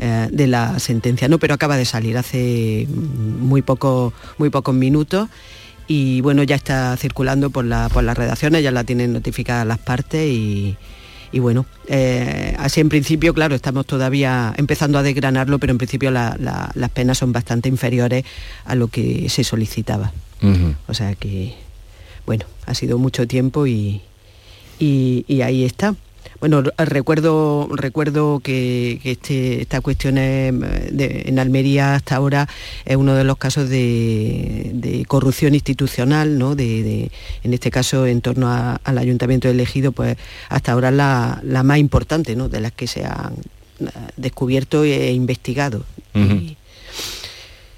eh, 0.00 0.28
de 0.32 0.46
la 0.46 0.78
sentencia, 0.80 1.28
¿no? 1.28 1.38
Pero 1.38 1.54
acaba 1.54 1.76
de 1.76 1.84
salir 1.84 2.16
hace 2.16 2.86
muy 2.90 3.62
poco, 3.62 4.12
muy 4.38 4.48
pocos 4.50 4.74
minutos 4.74 5.28
y 5.86 6.20
bueno, 6.22 6.42
ya 6.42 6.56
está 6.56 6.96
circulando 6.96 7.50
por, 7.50 7.64
la, 7.64 7.88
por 7.88 8.02
las 8.02 8.16
redacciones, 8.16 8.62
ya 8.62 8.70
la 8.70 8.84
tienen 8.84 9.12
notificadas 9.12 9.66
las 9.66 9.78
partes 9.78 10.24
y, 10.26 10.76
y 11.32 11.38
bueno, 11.40 11.66
eh, 11.88 12.54
así 12.58 12.80
en 12.80 12.88
principio, 12.88 13.34
claro, 13.34 13.54
estamos 13.54 13.86
todavía 13.86 14.54
empezando 14.56 14.98
a 14.98 15.02
desgranarlo, 15.02 15.58
pero 15.58 15.72
en 15.72 15.78
principio 15.78 16.10
la- 16.10 16.36
la- 16.40 16.70
las 16.74 16.90
penas 16.90 17.18
son 17.18 17.32
bastante 17.32 17.68
inferiores 17.68 18.24
a 18.64 18.74
lo 18.74 18.88
que 18.88 19.28
se 19.28 19.44
solicitaba. 19.44 20.12
O 20.88 20.94
sea 20.94 21.14
que, 21.14 21.54
bueno, 22.24 22.46
ha 22.66 22.74
sido 22.74 22.96
mucho 22.98 23.26
tiempo 23.26 23.66
y, 23.66 24.00
y- 24.78 25.24
y 25.28 25.42
ahí 25.42 25.64
está. 25.64 25.94
Bueno, 26.40 26.62
recuerdo, 26.78 27.68
recuerdo 27.70 28.40
que, 28.40 28.98
que 29.02 29.10
este, 29.12 29.60
esta 29.60 29.82
cuestión 29.82 30.16
es, 30.16 30.58
de- 30.58 31.24
en 31.26 31.38
Almería 31.38 31.94
hasta 31.94 32.16
ahora 32.16 32.48
es 32.86 32.96
uno 32.96 33.14
de 33.14 33.24
los 33.24 33.36
casos 33.36 33.68
de, 33.68 34.70
de 34.72 35.04
corrupción 35.04 35.54
institucional, 35.54 36.38
¿no? 36.38 36.54
De, 36.54 37.10
en 37.42 37.52
este 37.52 37.70
caso 37.70 38.06
en 38.06 38.22
torno 38.22 38.48
a- 38.48 38.80
al 38.84 38.96
ayuntamiento 38.96 39.48
elegido, 39.50 39.92
pues 39.92 40.16
hasta 40.48 40.72
ahora 40.72 40.90
la, 40.90 41.40
la 41.44 41.62
más 41.62 41.76
importante, 41.76 42.34
¿no? 42.36 42.48
De 42.48 42.60
las 42.60 42.72
que 42.72 42.86
se 42.86 43.04
han 43.04 43.34
eh, 43.80 43.84
descubierto 44.16 44.82
e 44.84 45.12
investigado. 45.12 45.84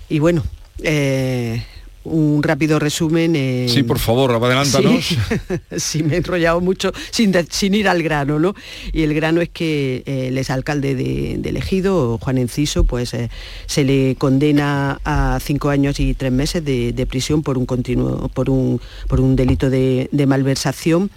Y 0.09 0.19
bueno, 0.21 0.45
eh, 0.85 1.65
un 2.05 2.43
rápido 2.43 2.79
resumen. 2.79 3.37
en- 3.37 3.69
Sí, 3.69 3.83
por 3.83 3.99
favor, 3.99 4.33
adelántanos. 4.33 5.05
Sí, 5.05 5.17
sí, 5.77 6.03
me 6.03 6.15
he 6.15 6.17
enrollado 6.19 6.61
mucho 6.61 6.93
sin, 7.11 7.31
de- 7.33 7.47
sin 7.49 7.75
ir 7.75 7.89
al 7.89 8.03
grano, 8.03 8.39
¿no? 8.39 8.55
Y 8.93 9.03
el 9.03 9.15
grano 9.15 9.41
es 9.41 9.49
que 9.51 10.03
eh, 10.07 10.29
el 10.29 10.39
exalcalde 10.39 10.95
de, 10.95 11.37
de 11.39 11.49
Elegido, 11.51 12.19
Juan 12.19 12.39
Enciso, 12.39 12.85
pues 12.85 13.15
eh, 13.15 13.31
se 13.67 13.85
le 13.85 14.17
condena 14.17 15.01
a 15.05 15.39
cinco 15.41 15.69
años 15.71 16.01
y 16.01 16.15
tres 16.15 16.33
meses 16.33 16.65
de, 16.65 16.93
de 16.93 17.07
prisión 17.07 17.43
por 17.43 17.57
un 17.59 17.67
continuo, 17.67 18.29
por 18.29 18.51
un, 18.51 18.81
por 19.09 19.21
un 19.21 19.37
delito 19.37 19.71
de, 19.71 20.09
de 20.13 20.27
malversación. 20.27 21.11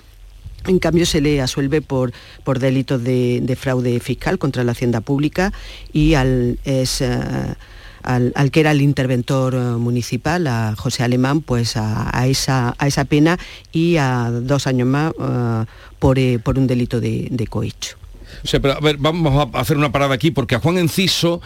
En 0.67 0.79
cambio, 0.79 1.05
se 1.05 1.21
le 1.21 1.41
asuelve 1.41 1.81
por, 1.83 2.11
por 2.43 2.57
delitos 2.57 3.03
de, 3.03 3.39
de 3.43 3.55
fraude 3.55 3.99
fiscal 3.99 4.39
contra 4.39 4.63
la 4.63 4.71
hacienda 4.71 4.99
pública 4.99 5.53
y 5.93 6.15
al, 6.15 6.57
es, 6.65 7.01
eh, 7.01 7.19
al, 8.05 8.31
al 8.35 8.51
que 8.51 8.59
era 8.61 8.71
el 8.71 8.81
interventor 8.81 9.55
eh, 9.55 9.57
municipal, 9.57 10.47
a 10.47 10.75
José 10.75 11.03
Alemán, 11.03 11.41
pues 11.41 11.75
a, 11.75 12.17
a 12.17 12.27
esa, 12.27 12.75
a 12.77 12.87
esa 12.87 13.05
pena 13.05 13.37
y 13.71 13.97
a 13.97 14.29
dos 14.31 14.67
años 14.67 14.87
más 14.87 15.11
eh, 15.19 15.65
por, 15.99 16.19
eh, 16.19 16.39
por 16.39 16.57
un 16.57 16.67
delito 16.67 17.01
de, 17.01 17.27
de 17.31 17.47
cohecho. 17.47 17.97
O 18.43 18.47
sea, 18.47 18.59
pero 18.59 18.75
a 18.75 18.79
ver, 18.79 18.97
vamos 18.97 19.49
a 19.53 19.59
hacer 19.59 19.77
una 19.77 19.91
parada 19.91 20.13
aquí 20.15 20.31
porque 20.31 20.55
a 20.55 20.59
Juan 20.59 20.77
Enciso 20.77 21.41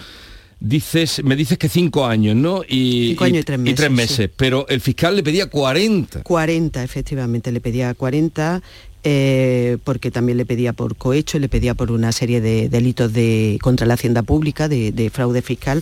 dices, 0.59 1.23
me 1.23 1.35
dices 1.35 1.57
que 1.57 1.69
cinco 1.69 2.05
años, 2.05 2.35
¿no? 2.35 2.63
Y, 2.67 3.09
Cinco 3.09 3.23
años 3.23 3.41
y 3.41 3.43
tres 3.43 3.59
meses, 3.59 3.91
meses, 3.91 4.15
sí. 4.27 4.33
pero 4.35 4.67
el 4.67 4.81
fiscal 4.81 5.15
le 5.15 5.23
pedía 5.23 5.49
40. 5.49 6.23
40, 6.23 6.83
efectivamente, 6.83 7.51
le 7.51 7.61
pedía 7.61 7.93
40 7.93 8.61
eh, 9.05 9.77
porque 9.85 10.11
también 10.11 10.37
le 10.37 10.45
pedía 10.45 10.73
por 10.73 10.97
cohecho, 10.97 11.39
le 11.39 11.47
pedía 11.47 11.73
por 11.73 11.89
una 11.91 12.11
serie 12.11 12.41
de 12.41 12.67
delitos 12.67 13.13
de, 13.13 13.57
contra 13.61 13.87
la 13.87 13.93
hacienda 13.93 14.23
pública, 14.23 14.67
de, 14.67 14.91
de 14.91 15.09
fraude 15.09 15.41
fiscal, 15.41 15.81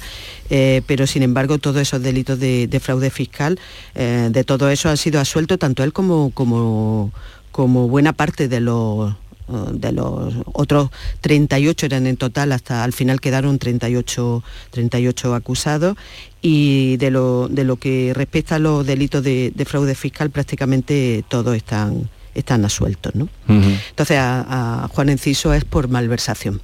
eh, 0.51 0.83
pero 0.85 1.07
sin 1.07 1.23
embargo 1.23 1.57
todos 1.57 1.81
esos 1.81 2.01
delitos 2.03 2.39
de, 2.39 2.67
de 2.67 2.79
fraude 2.79 3.09
fiscal, 3.09 3.59
eh, 3.95 4.29
de 4.31 4.43
todo 4.43 4.69
eso 4.69 4.89
han 4.89 4.97
sido 4.97 5.19
asueltos 5.19 5.57
tanto 5.57 5.83
él 5.83 5.93
como, 5.93 6.31
como, 6.31 7.11
buena 7.87 8.13
parte 8.13 8.47
de 8.47 8.59
los 8.59 9.15
otros 10.53 10.91
38 11.21 11.87
eran 11.87 12.05
en 12.05 12.17
total, 12.17 12.51
hasta 12.51 12.83
al 12.83 12.93
final 12.93 13.19
quedaron 13.19 13.57
38, 13.57 14.43
38 14.69 15.33
acusados. 15.33 15.97
Y 16.39 16.97
de 16.97 17.09
lo, 17.09 17.47
de 17.47 17.63
lo 17.63 17.77
que 17.77 18.13
respecta 18.13 18.55
a 18.55 18.59
los 18.59 18.85
delitos 18.85 19.23
de, 19.23 19.51
de 19.55 19.65
fraude 19.65 19.95
fiscal 19.95 20.29
prácticamente 20.29 21.25
todos 21.27 21.55
están, 21.55 22.09
están 22.39 22.63
asueltos. 22.65 23.13
¿no? 23.15 23.27
Entonces 23.47 24.17
a, 24.17 24.83
a 24.83 24.87
Juan 24.87 25.09
Enciso 25.09 25.53
es 25.53 25.65
por 25.65 25.87
malversación, 25.89 26.61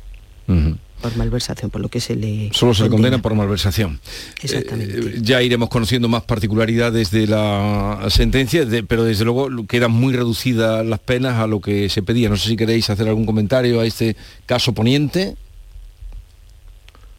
por 1.01 1.17
malversación, 1.17 1.69
por 1.69 1.81
lo 1.81 1.89
que 1.89 1.99
se 1.99 2.15
le... 2.15 2.49
Solo 2.53 2.73
se 2.73 2.83
le 2.83 2.89
condena 2.89 3.21
por 3.21 3.35
malversación. 3.35 3.99
Exactamente. 4.41 4.99
Eh, 4.99 5.19
ya 5.21 5.41
iremos 5.41 5.67
conociendo 5.67 6.07
más 6.07 6.23
particularidades 6.23 7.11
de 7.11 7.27
la 7.27 8.05
sentencia, 8.09 8.65
de- 8.65 8.83
pero 8.83 9.03
desde 9.03 9.25
luego 9.25 9.49
quedan 9.67 9.91
muy 9.91 10.13
reducidas 10.13 10.85
las 10.85 10.99
penas 10.99 11.39
a 11.39 11.47
lo 11.47 11.59
que 11.59 11.89
se 11.89 12.03
pedía. 12.03 12.29
No 12.29 12.37
sé 12.37 12.47
si 12.49 12.55
queréis 12.55 12.89
hacer 12.89 13.07
algún 13.09 13.25
comentario 13.25 13.81
a 13.81 13.85
este 13.85 14.15
caso 14.45 14.73
poniente. 14.73 15.35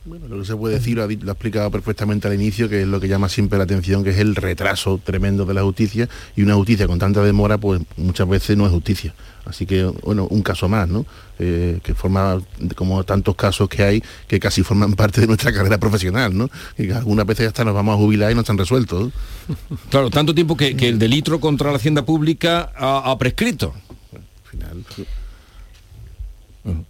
Bueno, 0.06 0.28
lo 0.28 0.38
que 0.40 0.44
se 0.44 0.54
puede 0.54 0.74
decir, 0.74 0.96
lo 0.96 1.04
ha, 1.04 1.06
di- 1.06 1.16
lo 1.16 1.30
ha 1.30 1.32
explicado 1.32 1.70
perfectamente 1.70 2.28
al 2.28 2.34
inicio, 2.34 2.68
que 2.68 2.82
es 2.82 2.86
lo 2.86 3.00
que 3.00 3.08
llama 3.08 3.30
siempre 3.30 3.56
la 3.56 3.64
atención, 3.64 4.04
que 4.04 4.10
es 4.10 4.18
el 4.18 4.36
retraso 4.36 5.00
tremendo 5.02 5.46
de 5.46 5.54
la 5.54 5.62
justicia, 5.62 6.08
y 6.36 6.42
una 6.42 6.54
justicia 6.56 6.86
con 6.86 6.98
tanta 6.98 7.22
demora, 7.22 7.56
pues 7.56 7.80
muchas 7.96 8.28
veces 8.28 8.54
no 8.58 8.66
es 8.66 8.72
justicia. 8.72 9.14
Así 9.46 9.64
que, 9.64 9.84
bueno, 9.84 10.26
un 10.30 10.42
caso 10.42 10.68
más, 10.68 10.88
¿no? 10.88 11.06
Eh, 11.38 11.78
que 11.82 11.94
forma, 11.94 12.38
como 12.76 13.02
tantos 13.04 13.34
casos 13.34 13.68
que 13.68 13.82
hay, 13.82 14.02
que 14.28 14.38
casi 14.38 14.62
forman 14.62 14.92
parte 14.96 15.22
de 15.22 15.26
nuestra 15.26 15.52
carrera 15.54 15.78
profesional, 15.78 16.36
¿no? 16.36 16.50
Y 16.76 16.86
que 16.86 16.92
algunas 16.94 17.24
veces 17.26 17.46
hasta 17.48 17.64
nos 17.64 17.74
vamos 17.74 17.94
a 17.94 17.98
jubilar 17.98 18.30
y 18.30 18.34
no 18.34 18.42
están 18.42 18.58
resueltos. 18.58 19.10
Claro, 19.90 20.10
tanto 20.10 20.34
tiempo 20.34 20.56
que, 20.56 20.76
que 20.76 20.88
el 20.88 20.98
delito 20.98 21.38
contra 21.40 21.70
la 21.70 21.76
hacienda 21.76 22.04
pública 22.04 22.72
ha, 22.76 23.10
ha 23.10 23.16
prescrito. 23.18 23.74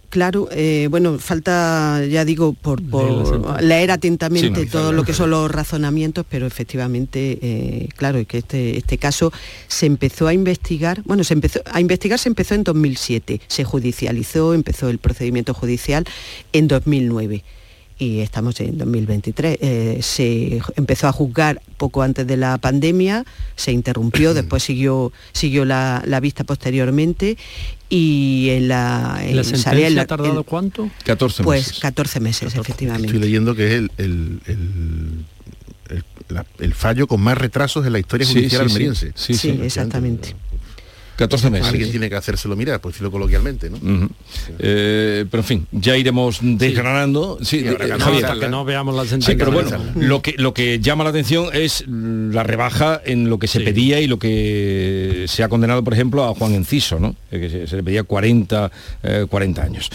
Claro, 0.09 0.47
eh, 0.51 0.87
bueno, 0.89 1.19
falta, 1.19 2.01
ya 2.05 2.23
digo, 2.23 2.53
por, 2.53 2.81
por 2.81 3.61
leer 3.61 3.91
atentamente 3.91 4.63
Sí, 4.63 4.69
todo 4.69 4.93
lo 4.93 5.03
que 5.03 5.13
son 5.13 5.29
los 5.29 5.51
razonamientos, 5.51 6.25
pero 6.29 6.47
efectivamente, 6.47 7.37
eh, 7.41 7.89
claro, 7.97 8.19
es 8.19 8.27
que 8.27 8.37
este, 8.37 8.77
este 8.77 8.97
caso 8.97 9.33
se 9.67 9.85
empezó 9.85 10.27
a 10.27 10.33
investigar, 10.33 11.01
bueno, 11.03 11.25
se 11.25 11.33
empezó 11.33 11.59
a 11.65 11.81
investigar, 11.81 12.17
se 12.19 12.29
empezó 12.29 12.55
en 12.55 12.63
2007, 12.63 13.41
se 13.47 13.63
judicializó, 13.65 14.53
empezó 14.53 14.89
el 14.89 14.99
procedimiento 14.99 15.53
judicial 15.53 16.05
en 16.53 16.69
2009 16.69 17.43
y 17.97 18.19
estamos 18.19 18.59
en 18.59 18.77
2023. 18.77 19.57
Eh, 19.61 19.99
se 20.01 20.61
empezó 20.75 21.07
a 21.07 21.11
juzgar 21.11 21.61
poco 21.77 22.01
antes 22.01 22.27
de 22.27 22.37
la 22.37 22.57
pandemia, 22.57 23.23
se 23.55 23.71
interrumpió, 23.71 24.33
después 24.33 24.63
siguió, 24.63 25.11
siguió 25.31 25.65
la, 25.65 26.03
la 26.05 26.19
vista 26.19 26.43
posteriormente 26.43 27.37
y 27.89 28.49
en 28.51 28.67
la, 28.67 29.13
¿La 29.19 29.23
en 29.23 29.35
sentencia 29.43 29.57
Sareb, 29.63 29.85
en 29.87 29.95
la- 29.95 30.01
ha 30.01 30.07
tardado 30.07 30.37
en- 30.39 30.43
cuánto? 30.43 30.89
14 31.05 31.43
pues 31.43 31.79
14 31.79 32.19
meses, 32.19 32.55
efectivamente. 32.55 33.07
Estoy 33.07 33.21
leyendo 33.21 33.55
que 33.55 33.65
es 33.67 33.71
el, 33.73 33.91
el- 33.97 34.41
el- 34.47 35.25
el- 35.89 36.03
la- 36.29 36.45
el 36.59 36.73
fallo 36.73 37.07
con 37.07 37.21
más 37.21 37.37
retrasos 37.37 37.85
en 37.85 37.93
la 37.93 37.99
historia 37.99 38.27
judicial 38.27 38.49
sí, 38.49 38.55
sí. 38.67 38.73
almeriense. 38.73 39.11
Sí, 39.15 39.33
sí, 39.35 39.51
Sí, 39.51 39.59
exactamente. 39.63 40.35
14 41.15 41.49
meses. 41.49 41.67
Alguien 41.67 41.91
tiene 41.91 42.09
que 42.09 42.15
hacérselo 42.15 42.55
mirar, 42.55 42.81
por 42.81 42.91
decirlo 42.91 43.11
coloquialmente, 43.11 43.69
¿no? 43.69 43.77
Eh, 44.59 45.25
pero 45.29 45.41
en 45.41 45.47
fin, 45.47 45.67
ya 45.71 45.95
iremos 45.97 46.39
desgranando. 46.41 47.37
Sí, 47.41 47.59
eh, 47.59 47.63
que 47.63 47.69
Javier. 47.77 47.93
analizarla. 47.93 48.45
que 48.45 48.49
no 48.51 48.65
veamos 48.65 48.95
la 48.95 49.03
Sí, 49.03 49.09
sentencia. 49.09 49.37
pero 49.37 49.51
bueno, 49.51 49.77
lo 49.95 50.21
que, 50.21 50.33
lo 50.37 50.53
que 50.53 50.79
llama 50.79 51.03
la 51.03 51.11
atención 51.11 51.49
es 51.53 51.85
la 51.87 52.43
rebaja 52.43 53.01
en 53.05 53.29
lo 53.29 53.39
que 53.39 53.47
se 53.47 53.61
pedía 53.61 53.99
y 54.01 54.07
lo 54.07 54.19
que 54.19 55.25
se 55.27 55.43
ha 55.43 55.49
condenado, 55.49 55.83
por 55.83 55.93
ejemplo, 55.93 56.23
a 56.25 56.33
Juan 56.35 56.53
Enciso, 56.53 56.99
¿no? 56.99 57.15
Eh, 57.31 57.39
Que 57.39 57.49
se, 57.49 57.67
se 57.67 57.75
le 57.77 57.83
pedía 57.83 58.03
40, 58.03 58.71
eh, 59.03 59.25
40 59.29 59.63
años. 59.63 59.89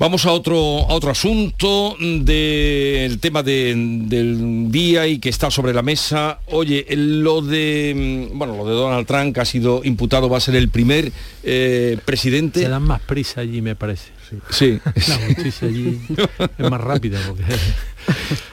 Vamos 0.00 0.24
a 0.24 0.32
otro, 0.32 0.56
a 0.88 0.94
otro 0.94 1.10
asunto 1.10 1.94
del 2.00 3.18
tema 3.20 3.42
de- 3.42 3.74
del 3.76 4.70
día 4.72 5.06
y 5.06 5.18
que 5.18 5.28
está 5.28 5.50
sobre 5.50 5.74
la 5.74 5.82
mesa. 5.82 6.38
Oye, 6.46 6.86
lo 6.96 7.42
de 7.42 8.28
mm, 8.32 8.38
bueno, 8.38 8.56
lo 8.56 8.64
de 8.64 8.72
Donald 8.72 9.06
Trump 9.06 9.34
que 9.34 9.40
ha 9.40 9.44
sido 9.44 9.82
imputado 9.84 10.30
va 10.30 10.38
a 10.38 10.40
ser 10.40 10.56
el 10.56 10.70
primer 10.70 11.12
eh, 11.44 11.98
presidente. 12.06 12.60
Se 12.60 12.68
dan 12.70 12.84
más 12.84 13.02
prisa 13.02 13.42
allí, 13.42 13.60
me 13.60 13.76
parece. 13.76 14.04
Sí. 14.50 14.80
La 15.08 15.16
justicia 15.26 15.68
allí 15.68 16.00
es 16.58 16.70
más 16.70 16.80
rápida 16.80 17.18
porque 17.26 17.44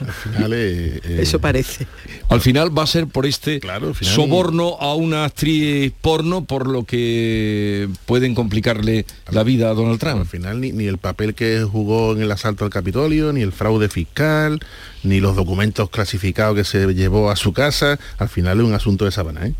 Al 0.00 0.12
final, 0.12 0.52
eh, 0.52 1.00
eh, 1.04 1.18
Eso 1.20 1.40
parece. 1.40 1.86
Al 2.28 2.40
final 2.40 2.76
va 2.76 2.82
a 2.82 2.86
ser 2.86 3.06
por 3.06 3.26
este 3.26 3.60
final 3.60 3.94
soborno 3.94 4.76
a 4.80 4.94
una 4.94 5.24
actriz 5.24 5.92
porno, 6.00 6.44
por 6.44 6.68
lo 6.68 6.84
que 6.84 7.88
pueden 8.06 8.34
complicarle 8.34 9.06
la 9.30 9.42
vida 9.42 9.70
a 9.70 9.74
Donald 9.74 9.98
Trump. 9.98 10.20
Al 10.20 10.26
final 10.26 10.60
ni, 10.60 10.72
ni 10.72 10.86
el 10.86 10.98
papel 10.98 11.34
que 11.34 11.62
jugó 11.62 12.12
en 12.12 12.22
el 12.22 12.30
asalto 12.30 12.64
al 12.64 12.70
Capitolio, 12.70 13.32
ni 13.32 13.42
el 13.42 13.52
fraude 13.52 13.88
fiscal, 13.88 14.60
ni 15.02 15.20
los 15.20 15.36
documentos 15.36 15.90
clasificados 15.90 16.56
que 16.56 16.64
se 16.64 16.94
llevó 16.94 17.30
a 17.30 17.36
su 17.36 17.52
casa, 17.52 17.98
al 18.18 18.28
final 18.28 18.60
es 18.60 18.66
un 18.66 18.74
asunto 18.74 19.04
de 19.04 19.12
sabana, 19.12 19.46
¿eh? 19.46 19.54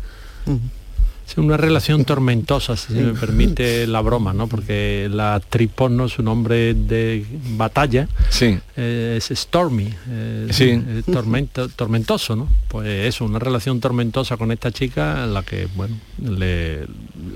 Es 1.29 1.37
una 1.37 1.57
relación 1.57 2.05
tormentosa, 2.05 2.75
si 2.75 2.93
se 2.93 3.01
me 3.01 3.13
permite 3.13 3.85
la 3.87 4.01
broma, 4.01 4.33
¿no? 4.33 4.47
Porque 4.47 5.07
la 5.11 5.35
actriz 5.35 5.69
porno, 5.73 6.09
su 6.09 6.23
nombre 6.23 6.73
de 6.73 7.25
batalla, 7.55 8.07
Sí. 8.29 8.57
eh, 8.75 9.15
es 9.17 9.29
Stormy, 9.37 9.93
eh, 10.09 10.47
Sí. 10.51 10.69
es 10.69 11.05
tormento- 11.05 11.69
tormentoso, 11.69 12.35
¿no? 12.35 12.47
Pues 12.67 12.87
eso, 13.05 13.25
una 13.25 13.39
relación 13.39 13.79
tormentosa 13.79 14.37
con 14.37 14.51
esta 14.51 14.71
chica 14.71 15.23
en 15.23 15.33
la 15.33 15.43
que, 15.43 15.67
bueno, 15.75 15.95
le, 16.21 16.85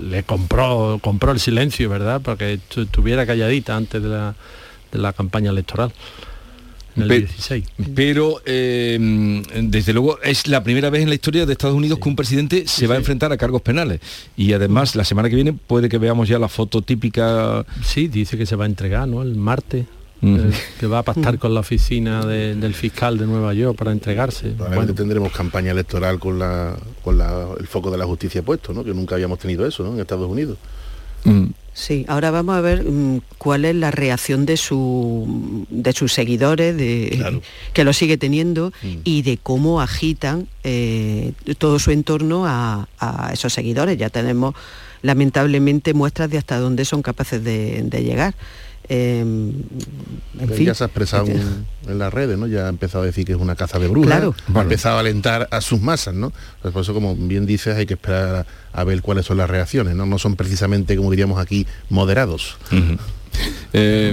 le 0.02 0.22
compró, 0.24 0.98
compró 1.00 1.30
el 1.32 1.38
silencio, 1.40 1.88
¿verdad? 1.88 2.20
Para 2.20 2.36
que 2.36 2.58
tu- 2.68 2.82
estuviera 2.82 3.24
calladita 3.26 3.76
antes 3.76 4.02
de 4.02 4.08
la, 4.08 4.34
de 4.92 4.98
la 4.98 5.12
campaña 5.12 5.50
electoral. 5.50 5.92
En 6.96 7.02
el 7.02 7.08
Pe- 7.08 7.18
16. 7.20 7.64
Pero 7.94 8.40
eh, 8.46 9.42
desde 9.62 9.92
luego 9.92 10.20
es 10.22 10.46
la 10.46 10.62
primera 10.62 10.90
vez 10.90 11.02
en 11.02 11.08
la 11.08 11.14
historia 11.14 11.44
de 11.46 11.52
Estados 11.52 11.76
Unidos 11.76 11.98
que 11.98 12.08
un 12.08 12.16
presidente 12.16 12.64
se 12.66 12.86
va 12.86 12.94
a 12.94 12.98
enfrentar 12.98 13.32
a 13.32 13.36
cargos 13.36 13.62
penales. 13.62 14.00
Y 14.36 14.52
además 14.52 14.94
la 14.96 15.04
semana 15.04 15.28
que 15.28 15.34
viene 15.34 15.52
puede 15.52 15.88
que 15.88 15.98
veamos 15.98 16.28
ya 16.28 16.38
la 16.38 16.48
foto 16.48 16.82
típica. 16.82 17.64
Sí, 17.84 18.08
dice 18.08 18.38
que 18.38 18.46
se 18.46 18.56
va 18.56 18.64
a 18.64 18.66
entregar, 18.68 19.08
¿no? 19.08 19.22
El 19.22 19.34
martes. 19.36 19.86
Eh, 20.26 20.50
que 20.80 20.86
va 20.86 21.00
a 21.00 21.02
pactar 21.02 21.38
con 21.38 21.52
la 21.52 21.60
oficina 21.60 22.24
de- 22.24 22.54
del 22.54 22.72
fiscal 22.72 23.18
de 23.18 23.26
Nueva 23.26 23.52
York 23.52 23.76
para 23.76 23.92
entregarse. 23.92 24.48
Probablemente 24.52 24.92
Bueno, 24.92 24.94
tendremos 24.94 25.32
campaña 25.32 25.72
electoral 25.72 26.18
con, 26.18 26.38
la, 26.38 26.74
con 27.02 27.18
la- 27.18 27.48
el 27.60 27.66
foco 27.66 27.90
de 27.90 27.98
la 27.98 28.06
justicia 28.06 28.40
puesto, 28.42 28.72
¿no? 28.72 28.82
Que 28.84 28.94
nunca 28.94 29.16
habíamos 29.16 29.38
tenido 29.38 29.66
eso, 29.66 29.82
¿no? 29.84 29.92
En 29.92 30.00
Estados 30.00 30.30
Unidos. 30.30 30.56
Sí, 31.76 32.04
ahora 32.06 32.30
vamos 32.30 32.54
a 32.54 32.60
ver 32.60 32.84
mm, 32.84 33.20
cuál 33.36 33.64
es 33.64 33.74
la 33.74 33.90
reacción 33.90 34.46
de 34.46 34.56
su 34.56 35.66
de 35.68 35.92
sus 35.92 36.12
seguidores, 36.12 36.76
de 36.76 37.42
que 37.72 37.82
lo 37.82 37.92
sigue 37.92 38.16
teniendo 38.16 38.72
y 39.02 39.22
de 39.22 39.38
cómo 39.38 39.80
agitan 39.80 40.46
eh, 40.62 41.32
todo 41.58 41.80
su 41.80 41.90
entorno 41.90 42.46
a, 42.46 42.88
a 43.00 43.32
esos 43.32 43.52
seguidores. 43.52 43.98
Ya 43.98 44.08
tenemos 44.08 44.54
lamentablemente 45.02 45.94
muestras 45.94 46.30
de 46.30 46.38
hasta 46.38 46.58
dónde 46.58 46.84
son 46.84 47.02
capaces 47.02 47.42
de, 47.42 47.82
de 47.82 48.04
llegar. 48.04 48.34
Eh, 48.88 49.20
en 49.20 50.50
fin. 50.50 50.66
ya 50.66 50.74
se 50.74 50.84
ha 50.84 50.86
expresado 50.88 51.26
en, 51.26 51.66
en 51.88 51.98
las 51.98 52.12
redes, 52.12 52.36
¿no? 52.36 52.46
Ya 52.46 52.66
ha 52.66 52.68
empezado 52.68 53.02
a 53.04 53.06
decir 53.06 53.24
que 53.24 53.32
es 53.32 53.38
una 53.38 53.56
caza 53.56 53.78
de 53.78 53.88
brujas. 53.88 54.10
Claro. 54.10 54.34
Ha 54.54 54.60
empezado 54.60 54.96
a 54.96 55.00
alentar 55.00 55.48
a 55.50 55.60
sus 55.60 55.80
masas, 55.80 56.14
¿no? 56.14 56.32
Pues 56.60 56.72
por 56.74 56.82
eso, 56.82 56.92
como 56.92 57.16
bien 57.16 57.46
dices, 57.46 57.76
hay 57.76 57.86
que 57.86 57.94
esperar 57.94 58.46
a, 58.72 58.80
a 58.80 58.84
ver 58.84 59.00
cuáles 59.00 59.24
son 59.26 59.38
las 59.38 59.48
reacciones, 59.48 59.94
¿no? 59.94 60.04
No 60.06 60.18
son 60.18 60.36
precisamente, 60.36 60.96
como 60.96 61.10
diríamos 61.10 61.38
aquí, 61.40 61.66
moderados. 61.88 62.56
Eh, 63.72 64.10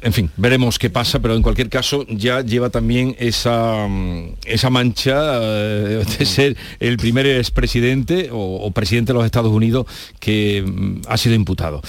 en 0.00 0.12
fin, 0.12 0.30
veremos 0.36 0.78
qué 0.78 0.90
pasa, 0.90 1.20
pero 1.20 1.34
en 1.34 1.42
cualquier 1.42 1.68
caso 1.68 2.06
ya 2.08 2.40
lleva 2.40 2.70
también 2.70 3.14
esa, 3.18 3.86
mm, 3.86 4.36
esa 4.46 4.70
mancha 4.70 5.38
eh, 5.40 6.04
de 6.18 6.24
ser 6.24 6.56
el 6.80 6.96
primer 6.96 7.26
expresidente 7.26 8.30
o, 8.32 8.56
o 8.56 8.70
presidente 8.70 9.12
de 9.12 9.18
los 9.18 9.26
Estados 9.26 9.52
Unidos 9.52 9.86
que 10.18 10.64
mm, 10.66 11.02
ha 11.08 11.16
sido 11.16 11.34
imputado. 11.34 11.82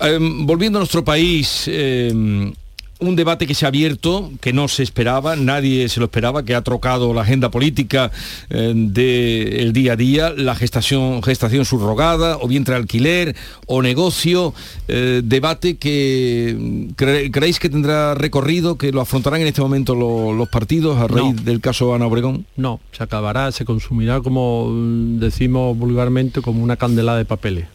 Eh, 0.00 0.18
volviendo 0.20 0.78
a 0.78 0.80
nuestro 0.80 1.04
país, 1.04 1.64
eh, 1.66 2.52
un 3.00 3.16
debate 3.16 3.46
que 3.46 3.54
se 3.54 3.64
ha 3.64 3.68
abierto, 3.68 4.30
que 4.40 4.52
no 4.52 4.68
se 4.68 4.82
esperaba, 4.82 5.36
nadie 5.36 5.88
se 5.88 6.00
lo 6.00 6.06
esperaba, 6.06 6.44
que 6.44 6.54
ha 6.54 6.62
trocado 6.62 7.12
la 7.14 7.22
agenda 7.22 7.50
política 7.50 8.10
eh, 8.50 8.72
del 8.74 9.72
día 9.72 9.92
a 9.92 9.96
día, 9.96 10.30
la 10.36 10.54
gestación, 10.54 11.22
gestación 11.22 11.64
subrogada, 11.64 12.36
o 12.38 12.46
vientre 12.48 12.74
alquiler, 12.74 13.34
o 13.66 13.82
negocio, 13.82 14.54
eh, 14.88 15.22
debate 15.24 15.76
que 15.76 16.56
mm, 16.58 16.84
cre- 16.96 17.30
creéis 17.30 17.58
que 17.58 17.68
tendrá 17.68 18.14
recorrido, 18.14 18.76
que 18.76 18.92
lo 18.92 19.00
afrontarán 19.00 19.40
en 19.40 19.46
este 19.48 19.60
momento 19.60 19.94
lo- 19.94 20.32
los 20.32 20.48
partidos 20.48 20.98
a 20.98 21.06
raíz 21.08 21.44
del 21.44 21.60
caso 21.60 21.94
Ana 21.94 22.06
Obregón. 22.06 22.46
No, 22.56 22.80
se 22.92 23.02
acabará, 23.02 23.50
se 23.52 23.64
consumirá 23.64 24.20
como 24.20 24.68
mm, 24.70 25.18
decimos 25.20 25.76
vulgarmente, 25.76 26.40
como 26.42 26.62
una 26.62 26.76
candela 26.76 27.16
de 27.16 27.24
papeles. 27.24 27.66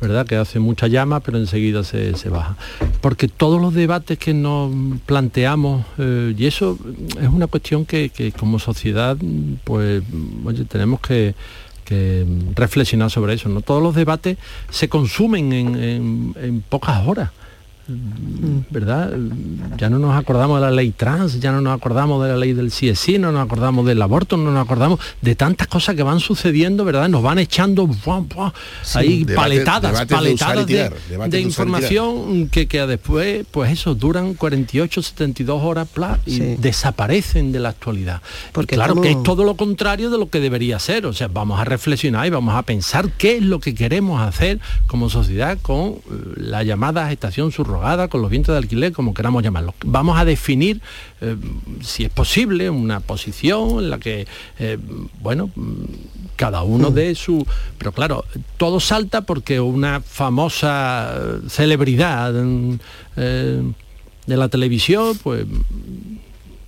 ¿Verdad? 0.00 0.26
Que 0.26 0.36
hace 0.36 0.58
mucha 0.58 0.86
llama, 0.86 1.20
pero 1.20 1.38
enseguida 1.38 1.84
se, 1.84 2.16
se 2.16 2.28
baja. 2.28 2.56
Porque 3.00 3.28
todos 3.28 3.60
los 3.60 3.74
debates 3.74 4.18
que 4.18 4.32
nos 4.34 4.72
planteamos, 5.06 5.84
eh, 5.98 6.34
y 6.36 6.46
eso 6.46 6.78
es 7.20 7.28
una 7.28 7.46
cuestión 7.46 7.84
que, 7.84 8.08
que 8.10 8.32
como 8.32 8.58
sociedad, 8.58 9.16
pues, 9.64 10.02
oye, 10.44 10.64
tenemos 10.64 11.00
que, 11.00 11.34
reflexionar 12.54 13.10
sobre 13.10 13.34
eso. 13.34 13.48
¿no? 13.48 13.62
Todos 13.62 13.82
los 13.82 13.96
debates 13.96 14.38
se 14.70 14.88
consumen 14.88 15.52
en, 15.52 15.74
en- 15.76 16.34
en 16.40 16.60
pocas 16.60 17.04
horas. 17.04 17.30
¿Verdad? 18.70 19.12
Ya 19.76 19.90
no 19.90 19.98
nos 19.98 20.16
acordamos 20.16 20.60
de 20.60 20.66
la 20.66 20.70
ley 20.72 20.92
trans, 20.92 21.40
ya 21.40 21.52
no 21.52 21.60
nos 21.60 21.76
acordamos 21.76 22.22
de 22.22 22.30
la 22.30 22.36
ley 22.36 22.52
del 22.52 22.68
CSI, 22.70 23.18
no 23.18 23.32
nos 23.32 23.44
acordamos 23.44 23.86
del 23.86 24.00
aborto, 24.02 24.36
no 24.36 24.50
nos 24.50 24.64
acordamos 24.64 25.00
de 25.20 25.34
tantas 25.34 25.66
cosas 25.66 25.94
que 25.94 26.02
van 26.02 26.20
sucediendo, 26.20 26.84
¿verdad? 26.84 27.08
Nos 27.08 27.22
van 27.22 27.38
echando 27.38 27.86
¡buah, 27.86 28.20
buah! 28.20 28.52
ahí 28.94 29.24
debate- 29.24 29.34
paletadas, 29.36 30.06
paletadas 30.06 30.66
de, 30.66 30.90
tirar, 30.90 30.92
información 31.40 32.48
que, 32.48 32.66
que 32.66 32.86
después, 32.86 33.44
pues 33.50 33.72
eso, 33.72 33.94
duran 33.94 34.34
48, 34.34 35.02
72 35.02 35.62
horas 35.62 35.88
pla, 35.92 36.18
y 36.26 36.40
desaparecen 36.40 37.52
de 37.52 37.60
la 37.60 37.70
actualidad. 37.70 38.22
Porque 38.52 38.76
claro 38.76 38.92
estamos- 38.94 39.06
que 39.06 39.12
es 39.12 39.22
todo 39.22 39.44
lo 39.44 39.54
contrario 39.56 40.10
de 40.10 40.18
lo 40.18 40.28
que 40.30 40.40
debería 40.40 40.78
ser. 40.78 41.06
O 41.06 41.12
sea, 41.12 41.28
vamos 41.28 41.60
a 41.60 41.64
reflexionar 41.64 42.26
y 42.26 42.30
vamos 42.30 42.54
a 42.54 42.62
pensar 42.62 43.10
qué 43.12 43.36
es 43.38 43.42
lo 43.42 43.60
que 43.60 43.74
queremos 43.74 44.20
hacer 44.20 44.60
como 44.86 45.08
sociedad 45.10 45.58
con 45.60 45.88
eh, 45.90 45.98
la 46.36 46.62
llamada 46.62 47.08
gestación 47.08 47.52
subrogada 47.52 47.79
prorrogada, 47.80 48.08
con 48.08 48.22
los 48.22 48.30
vientos 48.30 48.52
de 48.52 48.58
alquiler, 48.58 48.92
como 48.92 49.14
queramos 49.14 49.42
llamarlo. 49.42 49.74
Vamos 49.84 50.18
a 50.18 50.24
definir, 50.24 50.80
eh, 51.20 51.36
si 51.82 52.04
es 52.04 52.10
posible, 52.10 52.70
una 52.70 53.00
posición 53.00 53.78
en 53.78 53.90
la 53.90 53.98
que, 53.98 54.26
eh, 54.58 54.78
bueno, 55.20 55.50
cada 56.36 56.62
uno 56.62 56.90
de 56.90 57.14
su... 57.14 57.46
Pero 57.78 57.92
claro, 57.92 58.24
todo 58.56 58.80
salta 58.80 59.22
porque 59.22 59.60
una 59.60 60.00
famosa 60.00 61.40
celebridad 61.48 62.34
eh, 63.16 63.62
de 64.26 64.36
la 64.36 64.48
televisión, 64.48 65.18
pues 65.22 65.46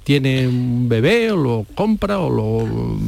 tiene 0.04 0.48
un 0.48 0.88
bebé 0.88 1.30
o 1.30 1.36
lo 1.36 1.66
compra 1.74 2.18
o 2.18 2.28
lo 2.28 2.98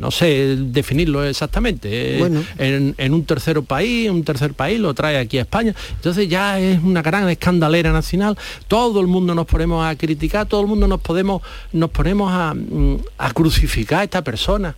no 0.00 0.10
sé 0.10 0.56
definirlo 0.56 1.22
exactamente, 1.24 1.88
eh, 1.92 2.94
en, 2.96 3.14
un 3.14 3.24
tercer 3.24 3.62
país, 3.62 4.08
un 4.10 4.24
tercer 4.24 4.54
país 4.54 4.80
lo 4.80 4.94
trae 4.94 5.18
aquí 5.18 5.36
a 5.36 5.42
España. 5.42 5.74
Entonces 5.94 6.26
ya 6.28 6.58
es 6.58 6.82
una 6.82 7.02
gran 7.02 7.28
escandalera 7.28 7.92
nacional, 7.92 8.38
todo 8.66 9.00
el 9.00 9.06
mundo 9.06 9.34
nos 9.34 9.46
ponemos 9.46 9.84
a 9.84 9.94
criticar, 9.96 10.46
todo 10.46 10.62
el 10.62 10.66
mundo 10.66 10.88
nos 10.88 11.00
podemos, 11.00 11.42
nos 11.72 11.90
ponemos 11.90 12.32
a, 12.32 12.54
mm, 12.54 12.96
a 13.18 13.32
crucificar 13.32 14.00
a 14.00 14.04
esta 14.04 14.24
persona. 14.24 14.74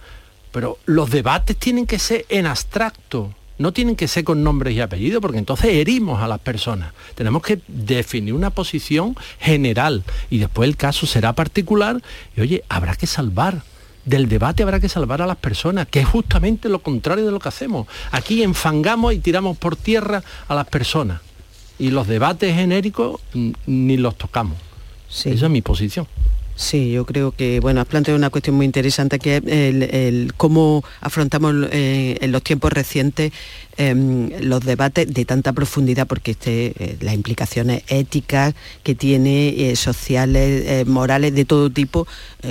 Pero 0.50 0.78
los 0.84 1.08
debates 1.10 1.56
tienen 1.56 1.86
que 1.86 1.98
ser 1.98 2.26
en 2.28 2.46
abstracto, 2.46 3.32
no 3.58 3.72
tienen 3.72 3.94
que 3.94 4.08
ser 4.08 4.24
con 4.24 4.42
nombres 4.42 4.74
y 4.74 4.80
apellidos, 4.80 5.22
porque 5.22 5.38
entonces 5.38 5.70
herimos 5.70 6.20
a 6.20 6.26
las 6.26 6.40
personas. 6.40 6.92
Tenemos 7.14 7.42
que 7.42 7.60
definir 7.68 8.34
una 8.34 8.50
posición 8.50 9.16
general 9.38 10.02
y 10.30 10.38
después 10.38 10.68
el 10.68 10.76
caso 10.76 11.06
será 11.06 11.32
particular 11.32 12.02
y 12.36 12.40
oye, 12.40 12.64
habrá 12.68 12.96
que 12.96 13.06
salvar 13.06 13.62
del 14.04 14.28
debate 14.28 14.62
habrá 14.62 14.80
que 14.80 14.88
salvar 14.88 15.22
a 15.22 15.26
las 15.26 15.36
personas, 15.36 15.86
que 15.88 16.00
es 16.00 16.06
justamente 16.06 16.68
lo 16.68 16.80
contrario 16.80 17.24
de 17.24 17.32
lo 17.32 17.38
que 17.38 17.48
hacemos. 17.48 17.86
Aquí 18.10 18.42
enfangamos 18.42 19.14
y 19.14 19.18
tiramos 19.18 19.56
por 19.56 19.76
tierra 19.76 20.22
a 20.48 20.54
las 20.54 20.66
personas. 20.66 21.20
Y 21.78 21.90
los 21.90 22.06
debates 22.06 22.54
genéricos 22.54 23.20
ni 23.66 23.96
los 23.96 24.16
tocamos. 24.16 24.56
Esa 25.08 25.30
es 25.30 25.50
mi 25.50 25.62
posición. 25.62 26.06
Sí, 26.54 26.92
yo 26.92 27.06
creo 27.06 27.32
que, 27.32 27.60
bueno, 27.60 27.80
has 27.80 27.86
planteado 27.86 28.16
una 28.16 28.30
cuestión 28.30 28.56
muy 28.56 28.66
interesante 28.66 29.18
que 29.18 29.38
es 29.38 29.42
el, 29.44 30.34
cómo 30.36 30.84
afrontamos 31.00 31.54
eh, 31.72 32.18
en 32.20 32.30
los 32.30 32.42
tiempos 32.42 32.72
recientes 32.72 33.32
Em, 33.78 34.28
los 34.42 34.62
debates 34.62 35.12
de 35.12 35.24
tanta 35.24 35.54
profundidad, 35.54 36.06
porque 36.06 36.32
este, 36.32 36.74
eh, 36.78 36.96
las 37.00 37.14
implicaciones 37.14 37.82
éticas 37.88 38.54
que 38.82 38.94
tiene, 38.94 39.70
eh, 39.70 39.76
sociales, 39.76 40.64
eh, 40.66 40.84
morales, 40.86 41.34
de 41.34 41.46
todo 41.46 41.70
tipo, 41.70 42.06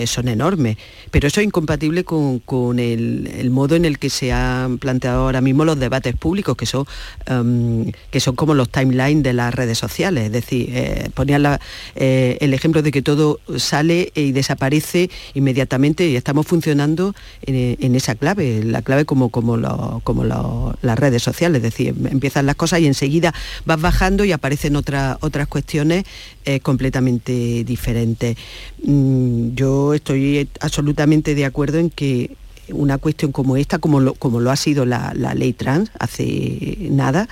son 0.05 0.29
enormes. 0.29 0.77
Pero 1.11 1.27
eso 1.27 1.41
es 1.41 1.45
incompatible 1.45 2.05
con, 2.05 2.79
el, 2.79 3.49
modo 3.51 3.75
en 3.75 3.83
el 3.83 3.99
que 3.99 4.09
se 4.09 4.31
han 4.31 4.77
planteado 4.77 5.23
ahora 5.23 5.41
mismo 5.41 5.65
los 5.65 5.77
debates 5.77 6.15
públicos, 6.15 6.55
que 6.55 6.65
son, 6.65 6.85
em, 7.25 7.91
que 8.09 8.21
son 8.21 8.37
como 8.37 8.53
los 8.53 8.69
timelines 8.69 9.21
de 9.21 9.33
las 9.33 9.53
redes 9.53 9.77
sociales. 9.77 10.27
Es 10.27 10.31
decir, 10.31 11.11
ponía 11.13 11.59
el 11.95 12.53
ejemplo 12.53 12.81
de 12.81 12.91
que 12.91 13.01
todo 13.01 13.41
sale 13.57 14.13
y 14.15 14.31
desaparece 14.31 15.09
inmediatamente 15.33 16.07
y 16.07 16.15
estamos 16.15 16.47
funcionando 16.47 17.13
en, 17.41 17.95
esa 17.95 18.15
clave, 18.15 18.63
la 18.63 18.81
clave 18.81 19.03
como, 19.03 19.27
como, 19.27 20.01
como 20.05 20.73
las 20.81 20.99
redes 21.11 21.23
sociales, 21.23 21.57
es 21.57 21.63
decir, 21.63 21.93
empiezan 22.09 22.45
las 22.45 22.55
cosas 22.55 22.79
y 22.79 22.87
enseguida 22.87 23.33
vas 23.65 23.79
bajando 23.79 24.23
y 24.23 24.31
aparecen 24.31 24.75
otras 24.75 25.47
cuestiones 25.49 26.05
eh, 26.45 26.59
completamente 26.61 27.63
diferentes. 27.63 28.37
Mm, 28.83 29.53
yo 29.53 29.93
estoy 29.93 30.49
absolutamente 30.59 31.35
de 31.35 31.45
acuerdo 31.45 31.77
en 31.77 31.89
que 31.89 32.35
una 32.73 32.97
cuestión 32.97 33.31
como 33.31 33.57
esta, 33.57 33.79
como 33.79 33.99
lo, 33.99 34.13
como 34.13 34.39
lo 34.39 34.51
ha 34.51 34.55
sido 34.55 34.85
la, 34.85 35.13
ley 35.35 35.53
trans 35.53 35.91
hace 35.99 36.77
nada, 36.89 37.27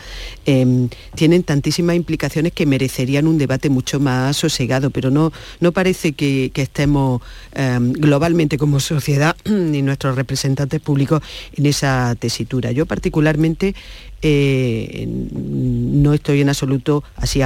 em, 0.46 0.90
tienen 1.16 1.44
tantísimas 1.44 1.96
implicaciones 1.96 2.54
que 2.54 2.66
merecerían 2.66 3.28
un 3.28 3.38
debate 3.38 3.70
mucho 3.70 4.00
más 4.00 4.38
sosegado, 4.38 4.90
pero 4.90 5.12
no, 5.12 5.32
no 5.60 5.72
parece 5.72 6.14
que, 6.14 6.52
estemos 6.56 7.22
em, 7.54 7.94
globalmente 7.94 8.58
como 8.58 8.80
sociedad 8.80 9.36
ni 9.46 9.82
nuestros 9.82 10.16
representantes 10.16 10.82
públicos 10.82 11.22
en 11.56 11.66
esa 11.66 12.16
tesitura. 12.20 12.72
Yo 12.72 12.86
particularmente 12.86 13.76
eh, 14.22 15.05
no 15.07 16.13
estoy 16.13 16.41
en 16.41 16.49
absoluto 16.49 17.03
así 17.15 17.41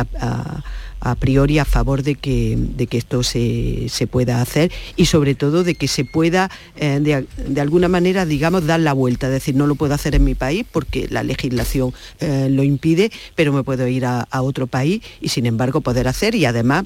a 1.03 1.15
priori 1.15 1.59
a 1.59 1.65
favor 1.65 2.01
de 2.01 2.15
que, 2.15 2.55
de 2.57 2.87
que 2.87 2.97
esto 2.97 3.23
se, 3.23 3.89
pueda 4.09 4.41
hacer 4.41 4.71
y 4.95 5.05
sobre 5.05 5.35
todo 5.35 5.63
de 5.63 5.75
que 5.75 5.87
se 5.87 6.05
pueda 6.05 6.49
eh, 6.77 6.99
de, 7.01 7.61
alguna 7.61 7.89
manera, 7.89 8.25
digamos, 8.25 8.65
dar 8.65 8.79
la 8.79 8.93
vuelta. 8.93 9.27
Es 9.27 9.33
decir, 9.33 9.55
no 9.55 9.67
lo 9.67 9.75
puedo 9.75 9.93
hacer 9.93 10.15
en 10.15 10.23
mi 10.23 10.35
país 10.35 10.65
porque 10.71 11.07
la 11.09 11.23
legislación 11.23 11.93
eh, 12.19 12.47
lo 12.49 12.63
impide, 12.63 13.11
pero 13.35 13.51
me 13.51 13.63
puedo 13.63 13.87
ir 13.87 14.05
a, 14.05 14.27
otro 14.43 14.67
país 14.67 15.01
y 15.21 15.29
sin 15.29 15.45
embargo 15.45 15.81
poder 15.81 16.07
hacer 16.07 16.35
y 16.35 16.45
además 16.45 16.83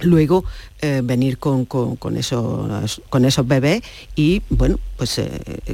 luego 0.00 0.44
eh, 0.80 1.00
venir 1.02 1.38
con, 1.38 1.66
esos, 2.16 3.02
con 3.08 3.24
esos 3.24 3.46
bebés 3.46 3.82
y, 4.16 4.42
bueno, 4.50 4.78
pues 4.96 5.20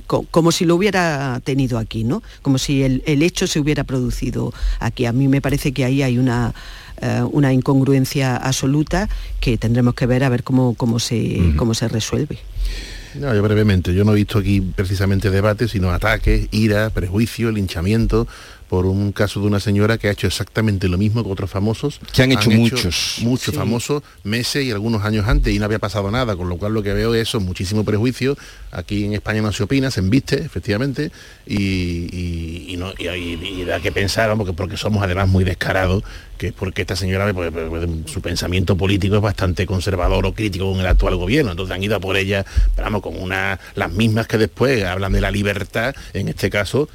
como 0.07 0.53
si 0.53 0.65
lo 0.65 0.77
hubiera 0.77 1.41
tenido 1.45 1.79
aquí, 1.79 2.05
¿no? 2.05 2.23
Como 2.43 2.59
si 2.59 2.83
el, 2.83 3.03
el, 3.07 3.23
hecho 3.23 3.47
se 3.47 3.61
hubiera 3.61 3.85
producido 3.85 4.53
aquí. 4.79 5.07
A 5.07 5.13
mí 5.13 5.29
me 5.29 5.41
parece 5.41 5.73
que 5.73 5.85
ahí 5.85 6.03
hay 6.03 6.19
una, 6.19 6.55
eh, 7.03 7.23
una 7.31 7.51
incongruencia 7.51 8.37
absoluta 8.37 9.09
que 9.41 9.57
tendremos 9.57 9.95
que 9.95 10.05
ver 10.05 10.23
a 10.23 10.29
ver 10.29 10.43
cómo, 10.43 10.75
cómo, 10.75 10.99
se, 10.99 11.55
cómo 11.57 11.73
se 11.73 11.89
resuelve. 11.89 12.39
No, 13.15 13.35
yo 13.35 13.43
brevemente, 13.43 13.95
yo 13.95 14.05
no 14.05 14.13
he 14.13 14.17
visto 14.17 14.39
aquí 14.39 14.61
precisamente 14.61 15.31
debates, 15.31 15.71
sino 15.71 15.91
ataques, 15.91 16.49
ira, 16.51 16.91
prejuicio, 16.91 17.51
linchamiento, 17.51 18.29
por 18.71 18.87
un 18.87 19.11
caso 19.11 19.41
de 19.41 19.49
una 19.49 19.59
señora 19.59 19.99
que 19.99 20.07
ha 20.07 20.13
hecho 20.13 20.29
exactamente 20.29 20.87
lo 20.87 20.97
mismo 20.97 21.25
que 21.25 21.29
otros 21.29 21.51
famosos. 21.51 21.99
Que 22.13 22.23
han 22.23 22.31
hecho 22.31 22.53
muchos. 22.53 23.17
Muchos 23.21 23.53
famosos, 23.53 24.05
meses 24.23 24.65
y 24.65 24.71
algunos 24.71 25.03
años 25.03 25.27
antes 25.27 25.53
y 25.53 25.59
no 25.59 25.65
había 25.65 25.81
pasado 25.81 26.09
nada, 26.13 26.37
con 26.37 26.49
lo 26.49 26.57
cual 26.57 26.75
lo 26.75 26.81
que 26.81 26.93
veo 26.93 27.13
es 27.13 27.23
eso, 27.23 27.41
muchísimo 27.41 27.83
prejuicio. 27.83 28.39
Aquí 28.71 29.07
en 29.07 29.15
España 29.15 29.43
no 29.43 29.51
se 29.51 29.65
opina, 29.65 29.91
se 29.91 29.99
embiste, 29.99 30.37
efectivamente, 30.37 31.11
y, 31.49 32.77
no, 32.79 32.93
y, 32.97 33.65
da 33.65 33.81
que 33.81 33.91
pensar, 33.91 34.33
porque, 34.37 34.53
porque 34.53 34.77
somos 34.77 35.03
además 35.03 35.29
muy 35.29 35.43
descarados, 35.43 36.05
que 36.39 36.47
es 36.47 36.53
porque 36.53 36.83
esta 36.83 36.95
señora, 36.95 37.35
pues, 37.35 37.51
pues, 37.51 37.69
pues, 37.69 37.89
su 38.05 38.21
pensamiento 38.21 38.77
político 38.77 39.17
es 39.17 39.21
bastante 39.21 39.67
conservador 39.67 40.25
o 40.27 40.33
crítico 40.33 40.71
con 40.71 40.79
el 40.79 40.87
actual 40.87 41.17
gobierno, 41.17 41.51
entonces 41.51 41.75
han 41.75 41.83
ido 41.83 41.97
a 41.97 42.01
por 42.01 42.17
ella, 42.17 42.47
vamos, 42.77 43.03
con 43.03 43.21
una, 43.21 43.59
las 43.75 43.91
mismas 43.91 44.29
que 44.29 44.39
después 44.39 44.85
hablan 44.85 45.13
de 45.13 45.21
la 45.21 45.33
libertad, 45.33 45.93
en 46.13 46.29
este 46.29 46.51
caso, 46.51 46.89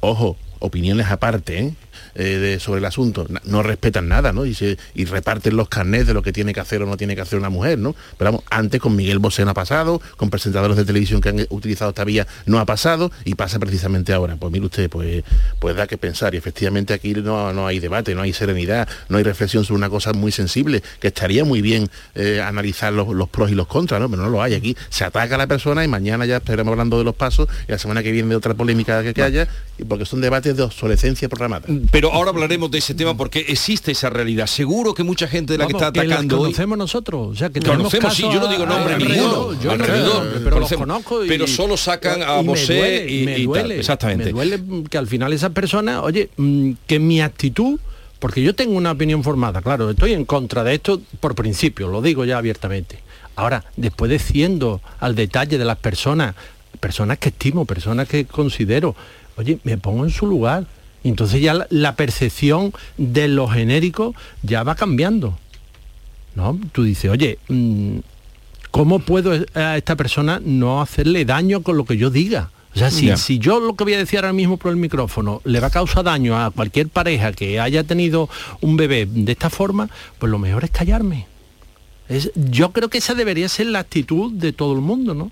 ojo, 0.00 0.38
opiniones 0.62 1.08
aparte, 1.10 1.58
¿eh? 1.58 1.74
Eh, 2.14 2.58
sobre 2.60 2.80
el 2.80 2.84
asunto, 2.84 3.26
no 3.44 3.62
respetan 3.62 4.08
nada, 4.08 4.32
¿no? 4.32 4.44
Y, 4.44 4.56
y 4.94 5.04
reparten 5.06 5.56
los 5.56 5.68
carnets 5.68 6.06
de 6.06 6.14
lo 6.14 6.22
que 6.22 6.32
tiene 6.32 6.52
que 6.52 6.60
hacer 6.60 6.82
o 6.82 6.86
no 6.86 6.96
tiene 6.96 7.14
que 7.14 7.22
hacer 7.22 7.38
una 7.38 7.48
mujer, 7.48 7.78
¿no? 7.78 7.94
Pero 8.18 8.32
vamos, 8.32 8.44
antes 8.50 8.80
con 8.80 8.94
Miguel 8.94 9.18
Bosé 9.18 9.42
ha 9.42 9.54
pasado, 9.54 10.00
con 10.16 10.30
presentadores 10.30 10.76
de 10.76 10.84
televisión 10.84 11.20
que 11.20 11.30
han 11.30 11.46
utilizado 11.50 11.90
esta 11.90 12.04
vía 12.04 12.26
no 12.46 12.58
ha 12.58 12.66
pasado 12.66 13.10
y 13.24 13.34
pasa 13.34 13.58
precisamente 13.58 14.12
ahora. 14.12 14.36
Pues 14.36 14.52
mire 14.52 14.66
usted, 14.66 14.90
pues, 14.90 15.24
pues 15.58 15.76
da 15.76 15.86
que 15.86 15.98
pensar 15.98 16.34
y 16.34 16.36
efectivamente 16.36 16.94
aquí 16.94 17.14
no, 17.14 17.52
no 17.52 17.66
hay 17.66 17.80
debate, 17.80 18.14
no 18.14 18.22
hay 18.22 18.32
serenidad, 18.32 18.88
no 19.08 19.18
hay 19.18 19.24
reflexión 19.24 19.64
sobre 19.64 19.78
una 19.78 19.90
cosa 19.90 20.12
muy 20.12 20.32
sensible, 20.32 20.82
que 21.00 21.08
estaría 21.08 21.44
muy 21.44 21.62
bien 21.62 21.88
eh, 22.14 22.40
analizar 22.44 22.92
los, 22.92 23.28
pros 23.28 23.50
y 23.50 23.54
los 23.54 23.66
contras. 23.66 24.00
Pero 24.02 24.22
no 24.22 24.28
lo 24.28 24.42
hay 24.42 24.54
aquí. 24.54 24.76
Se 24.90 25.04
ataca 25.04 25.34
a 25.34 25.38
la 25.38 25.46
persona 25.46 25.84
y 25.84 25.88
mañana 25.88 26.26
ya 26.26 26.38
estaremos 26.38 26.72
hablando 26.72 26.98
de 26.98 27.04
los 27.04 27.14
pasos 27.14 27.48
y 27.68 27.72
la 27.72 27.78
semana 27.78 28.02
que 28.02 28.12
viene 28.12 28.28
de 28.28 28.36
otra 28.36 28.54
polémica 28.54 29.02
que, 29.02 29.14
que 29.14 29.22
haya, 29.22 29.48
porque 29.88 30.04
son 30.04 30.20
debates 30.20 30.56
de 30.56 30.62
obsolescencia 30.62 31.28
programada. 31.28 31.66
Ahora 32.10 32.30
hablaremos 32.30 32.70
de 32.70 32.78
ese 32.78 32.94
tema 32.94 33.16
porque 33.16 33.40
existe 33.48 33.92
esa 33.92 34.10
realidad. 34.10 34.46
Seguro 34.46 34.94
que 34.94 35.02
mucha 35.02 35.28
gente 35.28 35.52
de 35.52 35.58
la 35.58 35.66
que 35.66 35.72
está 35.72 35.88
atacando 35.88 36.36
que 36.36 36.42
conocemos 36.42 36.78
nosotros, 36.78 37.28
o 37.28 37.34
sea, 37.34 37.50
que 37.50 37.60
conocemos, 37.60 38.14
sí, 38.14 38.22
yo 38.22 38.40
no 38.40 38.48
digo 38.48 38.66
nombre 38.66 38.96
ninguno, 38.96 39.60
yo 39.60 39.70
alrededor, 39.70 40.40
pero 40.42 40.60
los 40.60 40.72
conozco 40.72 41.20
pero 41.28 41.46
solo 41.46 41.76
sacan 41.76 42.22
a 42.22 42.40
Bosé 42.40 43.06
y, 43.08 43.24
me 43.24 43.38
duele, 43.40 43.78
exactamente. 43.78 44.24
Me 44.24 44.32
duele 44.32 44.60
que 44.88 44.98
al 44.98 45.06
final 45.06 45.32
esa 45.32 45.50
persona, 45.50 46.02
oye, 46.02 46.30
mm, 46.36 46.72
que 46.86 46.98
mi 46.98 47.20
actitud 47.20 47.78
porque 48.18 48.40
yo 48.40 48.54
tengo 48.54 48.76
una 48.76 48.92
opinión 48.92 49.24
formada, 49.24 49.62
claro, 49.62 49.90
estoy 49.90 50.12
en 50.12 50.24
contra 50.24 50.62
de 50.62 50.74
esto 50.74 51.02
por 51.18 51.34
principio, 51.34 51.88
lo 51.88 52.00
digo 52.00 52.24
ya 52.24 52.38
abiertamente. 52.38 53.00
Ahora, 53.34 53.64
después 53.76 54.10
de 54.10 54.20
siendo 54.20 54.80
al 55.00 55.16
detalle 55.16 55.58
de 55.58 55.64
las 55.64 55.78
personas, 55.78 56.36
personas 56.78 57.18
que 57.18 57.30
estimo, 57.30 57.64
personas 57.64 58.06
que 58.06 58.24
considero, 58.24 58.94
oye, 59.36 59.58
me 59.64 59.76
pongo 59.76 60.04
en 60.04 60.10
su 60.10 60.26
lugar 60.28 60.66
entonces 61.04 61.40
ya 61.40 61.66
la, 61.68 61.96
percepción 61.96 62.72
de 62.96 63.28
lo 63.28 63.48
genérico 63.48 64.14
ya 64.42 64.62
va 64.62 64.74
cambiando. 64.74 65.38
¿No? 66.34 66.58
Tú 66.72 66.84
dices, 66.84 67.10
oye, 67.10 67.38
mm, 67.48 67.98
¿cómo 68.70 69.00
puedo 69.00 69.32
a 69.54 69.76
esta 69.76 69.96
persona 69.96 70.40
no 70.42 70.80
hacerle 70.80 71.24
daño 71.24 71.62
con 71.62 71.76
lo 71.76 71.84
que 71.84 71.96
yo 71.96 72.10
diga? 72.10 72.50
O 72.74 72.78
sea, 72.78 72.90
si, 72.90 73.14
si, 73.18 73.38
yo 73.38 73.60
lo 73.60 73.74
que 73.74 73.84
voy 73.84 73.92
a 73.94 73.98
decir 73.98 74.18
ahora 74.18 74.32
mismo 74.32 74.56
por 74.56 74.70
el 74.70 74.78
micrófono 74.78 75.42
le 75.44 75.60
va 75.60 75.66
a 75.66 75.70
causar 75.70 76.04
daño 76.04 76.38
a 76.38 76.50
cualquier 76.50 76.88
pareja 76.88 77.32
que 77.32 77.60
haya 77.60 77.84
tenido 77.84 78.30
un 78.62 78.78
bebé 78.78 79.04
de 79.04 79.30
esta 79.30 79.50
forma, 79.50 79.90
pues 80.18 80.30
lo 80.30 80.38
mejor 80.38 80.64
es 80.64 80.70
callarme. 80.70 81.26
Es, 82.08 82.30
yo 82.34 82.72
creo 82.72 82.88
que 82.88 82.98
esa 82.98 83.14
debería 83.14 83.48
ser 83.50 83.66
la 83.66 83.80
actitud 83.80 84.32
de 84.32 84.54
todo 84.54 84.72
el 84.72 84.80
mundo, 84.80 85.12
¿no? 85.12 85.30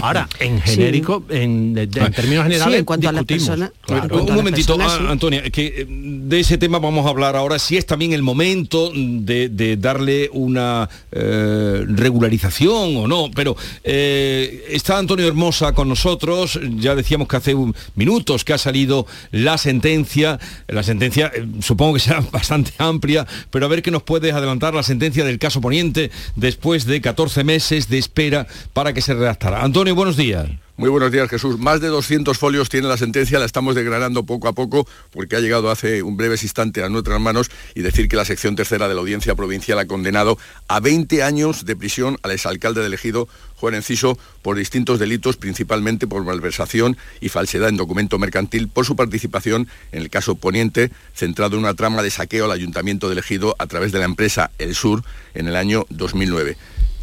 Ahora, 0.00 0.28
en 0.38 0.60
genérico, 0.60 1.24
en, 1.28 1.74
de- 1.74 1.88
de- 1.88 2.00
en 2.00 2.12
términos 2.12 2.44
generales, 2.44 2.72
Sí, 2.74 2.78
en 2.78 2.84
cuanto 2.84 3.08
a 3.08 3.12
las 3.12 3.24
personas- 3.24 3.72
Claro. 3.84 4.22
un 4.22 4.32
momentito, 4.34 4.76
personas, 4.76 4.92
ah, 5.00 5.04
sí. 5.06 5.10
Antonia, 5.12 5.42
que 5.50 5.66
eh, 5.66 5.86
de 5.88 6.38
ese 6.40 6.56
tema 6.56 6.78
vamos 6.78 7.04
a 7.04 7.08
hablar 7.08 7.34
ahora, 7.34 7.58
si 7.58 7.76
es 7.76 7.84
también 7.84 8.12
el 8.12 8.22
momento 8.22 8.92
de, 8.94 9.48
de 9.48 9.76
darle 9.76 10.30
una 10.32 10.88
eh, 11.10 11.84
regularización 11.88 12.96
o 12.96 13.08
no, 13.08 13.30
pero 13.34 13.56
eh, 13.82 14.66
está 14.70 14.98
Antonio 14.98 15.26
Hermosa 15.26 15.72
con 15.72 15.88
nosotros, 15.88 16.60
ya 16.76 16.94
decíamos 16.94 17.26
que 17.26 17.36
hace 17.36 17.54
un- 17.56 17.74
minutos 17.96 18.44
que 18.44 18.52
ha 18.52 18.58
salido 18.58 19.04
la 19.32 19.58
sentencia, 19.58 20.38
la 20.68 20.84
sentencia 20.84 21.32
eh, 21.34 21.44
supongo 21.60 21.94
que 21.94 22.00
será 22.00 22.20
bastante 22.32 22.70
amplia, 22.78 23.26
pero 23.50 23.66
a 23.66 23.68
ver 23.68 23.82
qué 23.82 23.90
nos 23.90 24.04
puedes 24.04 24.32
adelantar 24.32 24.74
la 24.74 24.84
sentencia 24.84 25.24
del 25.24 25.40
caso 25.40 25.60
Poniente 25.60 26.12
después 26.36 26.84
de 26.84 27.00
14 27.00 27.42
meses 27.42 27.88
de 27.88 27.98
espera 27.98 28.46
para 28.72 28.92
que 28.92 29.00
se 29.00 29.14
redactara. 29.14 29.62
Antonio, 29.64 29.77
buenos 29.78 30.16
días. 30.16 30.48
Muy 30.76 30.90
buenos 30.90 31.12
días, 31.12 31.28
Jesús. 31.28 31.56
Más 31.58 31.80
de 31.80 31.86
200 31.86 32.36
folios 32.36 32.68
tiene 32.68 32.88
la 32.88 32.96
sentencia, 32.96 33.38
la 33.38 33.44
estamos 33.44 33.76
desgranando 33.76 34.24
poco 34.24 34.48
a 34.48 34.52
poco 34.52 34.88
porque 35.12 35.36
ha 35.36 35.40
llegado 35.40 35.70
hace 35.70 36.02
un 36.02 36.16
breves 36.16 36.42
instante 36.42 36.82
a 36.82 36.88
nuestras 36.88 37.20
manos 37.20 37.48
y 37.76 37.82
decir 37.82 38.08
que 38.08 38.16
la 38.16 38.24
sección 38.24 38.56
tercera 38.56 38.88
de 38.88 38.94
la 38.94 39.00
Audiencia 39.00 39.36
Provincial 39.36 39.78
ha 39.78 39.86
condenado 39.86 40.36
a 40.66 40.80
20 40.80 41.22
años 41.22 41.64
de 41.64 41.76
prisión 41.76 42.18
al 42.22 42.32
exalcalde 42.32 42.80
de 42.80 42.88
Elegido, 42.88 43.28
Juan 43.54 43.74
Enciso, 43.74 44.18
por 44.42 44.56
distintos 44.56 44.98
delitos, 44.98 45.36
principalmente 45.36 46.08
por 46.08 46.24
malversación 46.24 46.96
y 47.20 47.28
falsedad 47.28 47.68
en 47.68 47.76
documento 47.76 48.18
mercantil, 48.18 48.66
por 48.66 48.84
su 48.84 48.96
participación 48.96 49.68
en 49.92 50.02
el 50.02 50.10
caso 50.10 50.34
Poniente, 50.34 50.90
centrado 51.14 51.56
en 51.56 51.62
una 51.62 51.74
trama 51.74 52.02
de 52.02 52.10
saqueo 52.10 52.46
al 52.46 52.52
Ayuntamiento 52.52 53.08
de 53.08 53.12
Elegido 53.12 53.54
a 53.60 53.66
través 53.66 53.92
de 53.92 54.00
la 54.00 54.06
empresa 54.06 54.50
El 54.58 54.74
Sur 54.74 55.04
en 55.34 55.46
el 55.46 55.54
año 55.54 55.86
2009. 55.90 56.56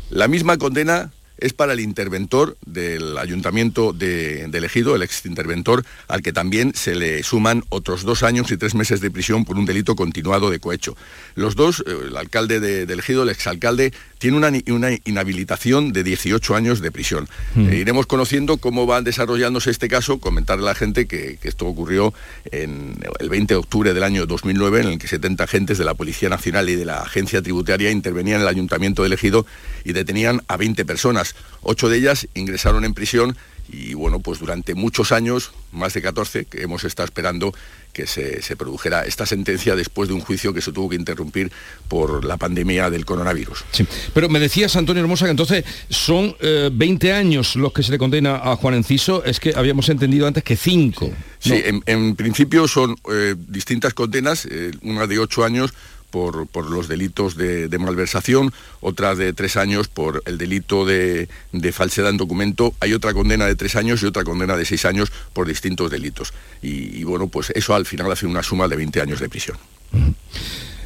La 0.09 0.28
misma 0.28 0.57
condena 0.57 1.11
es 1.38 1.53
para 1.53 1.73
el 1.73 1.79
interventor 1.79 2.57
del 2.65 3.17
ayuntamiento 3.17 3.93
de, 3.93 4.47
de 4.47 4.65
Ejido, 4.65 4.95
el 4.95 5.03
exinterventor, 5.03 5.86
al 6.07 6.21
que 6.21 6.33
también 6.33 6.73
se 6.73 6.95
le 6.95 7.23
suman 7.23 7.63
otros 7.69 8.03
dos 8.03 8.23
años 8.23 8.51
y 8.51 8.57
tres 8.57 8.73
meses 8.73 8.99
de 8.99 9.11
prisión 9.11 9.45
por 9.45 9.57
un 9.57 9.65
delito 9.65 9.95
continuado 9.95 10.49
de 10.49 10.59
cohecho. 10.59 10.97
Los 11.36 11.55
dos, 11.55 11.83
eh, 11.86 11.95
el 12.07 12.17
alcalde 12.17 12.59
de, 12.59 12.86
de 12.86 12.93
Ejido, 12.95 13.23
el 13.23 13.29
exalcalde, 13.29 13.93
tiene 14.17 14.38
una, 14.38 14.91
inhabilitación 15.05 15.93
de 15.93 16.03
18 16.03 16.55
años 16.55 16.81
de 16.81 16.91
prisión. 16.91 17.27
Mm. 17.53 17.69
Eh, 17.69 17.75
iremos 17.77 18.07
conociendo 18.07 18.57
cómo 18.57 18.88
va 18.88 19.01
desarrollándose 19.01 19.69
este 19.69 19.88
caso, 19.88 20.19
comentarle 20.19 20.63
a 20.63 20.67
la 20.67 20.75
gente 20.75 21.05
que, 21.05 21.38
que 21.38 21.47
esto 21.47 21.67
ocurrió 21.67 22.13
en 22.51 22.97
el 23.19 23.29
20 23.29 23.53
de 23.53 23.57
octubre 23.57 23.93
del 23.93 24.03
año 24.03 24.25
2009, 24.25 24.81
en 24.81 24.88
el 24.88 24.99
que 24.99 25.07
70 25.07 25.43
agentes 25.43 25.77
de 25.77 25.86
la 25.86 25.93
Policía 25.93 26.29
Nacional 26.29 26.69
y 26.69 26.75
de 26.75 26.86
la 26.86 27.01
Agencia 27.01 27.41
Tributaria 27.41 27.91
intervenían 27.91 28.38
en 28.38 28.41
el 28.43 28.47
Ayuntamiento 28.47 29.03
de 29.03 29.13
Ejido 29.13 29.45
y 29.83 29.93
detenían 29.93 30.41
a 30.47 30.57
20 30.57 30.86
personas. 30.86 31.24
Ocho 31.61 31.89
de 31.89 31.97
ellas 31.97 32.28
ingresaron 32.36 32.86
en 32.86 32.93
prisión 32.93 33.38
y 33.67 33.93
bueno, 33.95 34.19
pues 34.19 34.39
durante 34.39 34.76
muchos 34.76 35.11
años, 35.11 35.51
más 35.71 35.93
de 35.93 36.01
14, 36.01 36.45
que 36.45 36.61
hemos 36.61 36.84
estado 36.84 37.05
esperando 37.05 37.53
que 37.93 38.05
se, 38.05 38.41
se 38.41 38.55
produjera 38.55 39.05
esta 39.05 39.26
sentencia 39.26 39.76
después 39.76 40.09
de 40.09 40.13
un 40.15 40.21
juicio 40.21 40.53
que 40.53 40.61
se 40.61 40.71
tuvo 40.71 40.89
que 40.89 40.95
interrumpir 40.95 41.51
por 41.88 42.26
la 42.26 42.38
pandemia 42.38 42.89
del 42.89 43.05
coronavirus. 43.05 43.63
Sí, 43.71 43.88
pero 44.13 44.30
me 44.30 44.39
decías, 44.39 44.76
Antonio 44.76 45.01
Hermosa, 45.01 45.26
que 45.26 45.32
entonces 45.32 45.65
son 45.89 46.36
eh, 46.41 46.69
20 46.71 47.13
años 47.13 47.55
los 47.55 47.73
que 47.73 47.84
se 47.84 47.91
le 47.91 47.97
condena 47.97 48.36
a 48.36 48.55
Juan 48.57 48.76
Enciso, 48.76 49.23
es 49.23 49.39
que 49.39 49.53
habíamos 49.55 49.89
entendido 49.89 50.28
antes 50.28 50.43
que 50.43 50.57
5. 50.57 51.11
Sí, 51.39 51.53
en, 51.53 51.82
en 51.86 52.15
principio 52.15 52.67
son 52.67 52.95
eh, 53.11 53.36
distintas 53.38 53.93
condenas, 53.93 54.45
eh, 54.45 54.71
una 54.82 55.07
de 55.07 55.17
ocho 55.19 55.43
años 55.43 55.73
por, 56.16 56.70
los 56.72 56.88
delitos 56.88 57.36
de, 57.36 57.78
malversación, 57.78 58.53
otra 58.80 59.16
de 59.16 59.34
tres 59.34 59.57
años 59.57 59.89
por 59.89 60.24
el 60.26 60.38
delito 60.38 60.86
de, 60.86 61.28
falsedad 61.74 62.09
en 62.09 62.16
documento, 62.16 62.74
hay 62.80 62.93
otra 62.93 63.13
condena 63.13 63.45
de 63.45 63.55
tres 63.55 63.76
años 63.76 64.01
y 64.01 64.05
otra 64.05 64.24
condena 64.24 64.55
de 64.55 64.63
seis 64.63 64.86
años 64.86 65.11
por 65.34 65.45
distintos 65.45 65.91
delitos. 65.91 66.34
Y, 66.61 67.03
bueno, 67.03 67.28
pues 67.28 67.49
eso 67.49 67.76
al 67.76 67.86
final 67.86 68.09
hace 68.11 68.26
una 68.26 68.43
suma 68.43 68.70
de 68.70 68.78
20 68.78 69.01
años 69.01 69.20
de 69.20 69.28
prisión. 69.28 69.57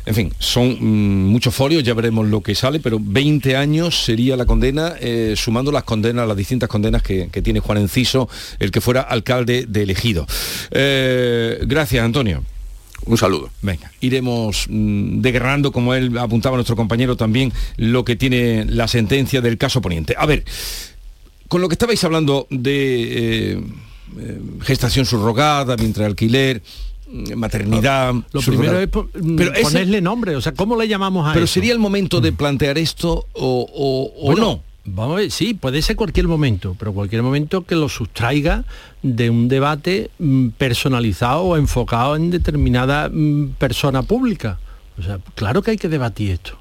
En 0.06 0.16
fin, 0.16 0.34
son 0.40 0.78
mm, 0.80 1.28
muchos 1.28 1.54
folios, 1.54 1.84
ya 1.84 1.94
veremos 1.94 2.28
lo 2.28 2.42
que 2.42 2.56
sale, 2.56 2.80
pero 2.80 2.98
20 3.00 3.56
años 3.56 4.04
sería 4.04 4.36
la 4.36 4.46
condena, 4.46 4.96
eh, 5.00 5.36
sumando 5.38 5.72
las 5.72 5.84
condenas, 5.84 6.28
las 6.28 6.38
distintas 6.38 6.70
condenas 6.70 7.04
que, 7.04 7.30
que 7.32 7.44
tiene 7.44 7.60
Juan 7.60 7.78
Enciso, 7.78 8.28
el 8.58 8.72
que 8.72 8.82
fuera 8.82 9.02
alcalde 9.02 9.66
de 9.68 9.84
elegido. 9.84 10.26
Eh, 10.72 11.60
gracias, 11.68 12.04
Antonio. 12.04 12.44
Un 13.06 13.18
saludo. 13.18 13.50
Venga, 13.62 13.92
iremos 14.02 14.66
mm, 14.70 15.22
desgranando, 15.22 15.72
como 15.72 15.94
él 15.94 16.18
apuntaba 16.18 16.56
nuestro 16.58 16.76
compañero 16.76 17.16
también, 17.16 17.52
lo 17.78 18.04
que 18.06 18.16
tiene 18.16 18.66
la 18.66 18.88
sentencia 18.88 19.42
del 19.42 19.58
caso 19.58 19.82
poniente. 19.82 20.16
A 20.18 20.26
ver, 20.26 20.44
con 21.48 21.62
lo 21.62 21.68
que 21.70 21.74
estabais 21.74 22.04
hablando 22.04 22.46
de 22.50 23.54
eh, 23.54 23.64
eh, 24.20 24.42
gestación 24.62 25.06
subrogada, 25.06 25.76
mientras 25.78 26.06
alquiler, 26.06 26.62
mm, 27.12 27.34
maternidad. 27.36 28.14
Lo 28.32 28.42
primero 28.42 28.80
es 28.80 28.88
po- 28.88 29.10
mm, 29.20 29.40
ese- 29.42 29.62
ponerle 29.64 30.02
nombre, 30.02 30.36
o 30.36 30.42
sea, 30.42 30.52
¿cómo 30.54 30.76
le 30.76 30.88
llamamos 30.88 31.28
a 31.28 31.34
pero 31.34 31.46
eso? 31.46 31.54
sería 31.56 31.74
el 31.74 31.80
momento 31.80 32.22
de 32.22 32.32
plantear 32.32 32.78
esto 32.78 33.26
o, 33.34 33.68
o- 33.74 34.14
o 34.22 34.26
Bueno, 34.32 34.42
no. 34.42 34.69
Vamos 34.96 35.14
a 35.14 35.20
ver, 35.20 35.32
sí, 35.32 35.54
puede 35.54 35.82
ser 35.82 35.96
cualquier 35.96 36.28
momento, 36.28 36.76
pero 36.80 36.94
cualquier 36.94 37.22
momento 37.22 37.64
que 37.66 37.76
lo 37.76 37.90
sustraiga 37.90 38.64
de 39.04 39.30
un 39.30 39.48
debate 39.48 40.10
mm, 40.18 40.50
personalizado 40.58 41.44
o 41.44 41.58
enfocado 41.58 42.16
en 42.16 42.32
determinada 42.32 43.10
mm, 43.10 43.56
persona 43.58 44.02
pública. 44.04 44.60
O 44.98 45.04
sea, 45.04 45.20
claro 45.36 45.62
que 45.62 45.72
hay 45.72 45.78
que 45.78 45.90
debatir 45.90 46.32
esto. 46.32 46.58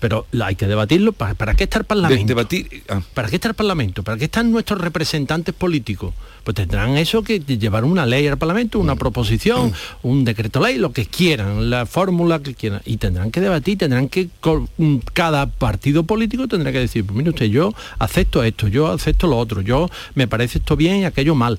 Pero 0.00 0.26
hay 0.40 0.54
que 0.54 0.66
debatirlo. 0.66 1.12
¿Para, 1.12 1.34
para 1.34 1.54
qué 1.54 1.64
está 1.64 1.78
el 1.78 1.84
Parlamento? 1.84 2.26
debatir, 2.26 2.82
ah. 2.88 3.00
¿Para 3.14 3.28
qué 3.28 3.36
está 3.36 3.48
el 3.48 3.54
Parlamento? 3.54 4.02
¿Para 4.02 4.18
qué 4.18 4.24
están 4.26 4.50
nuestros 4.50 4.80
representantes 4.80 5.54
políticos? 5.54 6.14
Pues 6.42 6.54
tendrán 6.54 6.96
eso 6.98 7.22
que 7.22 7.40
llevar 7.40 7.84
una 7.84 8.04
ley 8.04 8.26
al 8.26 8.36
Parlamento, 8.36 8.78
Mm. 8.78 8.82
una 8.82 8.96
proposición, 8.96 9.72
un 10.02 10.24
decreto 10.24 10.60
ley, 10.60 10.76
lo 10.76 10.92
que 10.92 11.06
quieran, 11.06 11.70
la 11.70 11.86
fórmula 11.86 12.40
que 12.40 12.54
quieran. 12.54 12.82
Y 12.84 12.98
tendrán 12.98 13.30
que 13.30 13.40
debatir, 13.40 13.78
tendrán 13.78 14.08
que, 14.08 14.28
mm, 14.76 14.96
cada 15.12 15.46
partido 15.46 16.04
político 16.04 16.48
tendrá 16.48 16.70
que 16.72 16.80
decir, 16.80 17.04
pues 17.04 17.16
mire 17.16 17.30
usted, 17.30 17.46
yo 17.46 17.72
acepto 17.98 18.42
esto, 18.42 18.68
yo 18.68 18.88
acepto 18.88 19.26
lo 19.26 19.38
otro, 19.38 19.62
yo 19.62 19.88
me 20.14 20.28
parece 20.28 20.58
esto 20.58 20.76
bien 20.76 20.98
y 20.98 21.04
aquello 21.06 21.34
mal. 21.34 21.58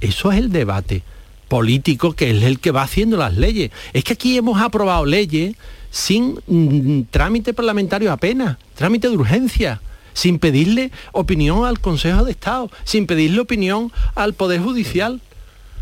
Eso 0.00 0.30
es 0.32 0.38
el 0.38 0.52
debate 0.52 1.02
político 1.48 2.12
que 2.12 2.30
es 2.30 2.42
el 2.42 2.58
que 2.58 2.70
va 2.70 2.82
haciendo 2.82 3.16
las 3.16 3.36
leyes. 3.36 3.70
Es 3.92 4.04
que 4.04 4.14
aquí 4.14 4.36
hemos 4.36 4.60
aprobado 4.60 5.04
leyes 5.04 5.56
sin 5.90 6.38
mm, 6.46 7.02
trámite 7.10 7.54
parlamentario 7.54 8.12
apenas, 8.12 8.58
trámite 8.74 9.08
de 9.08 9.16
urgencia, 9.16 9.80
sin 10.12 10.38
pedirle 10.38 10.90
opinión 11.12 11.64
al 11.64 11.80
Consejo 11.80 12.24
de 12.24 12.32
Estado, 12.32 12.70
sin 12.84 13.06
pedirle 13.06 13.40
opinión 13.40 13.92
al 14.14 14.34
Poder 14.34 14.60
Judicial. 14.60 15.20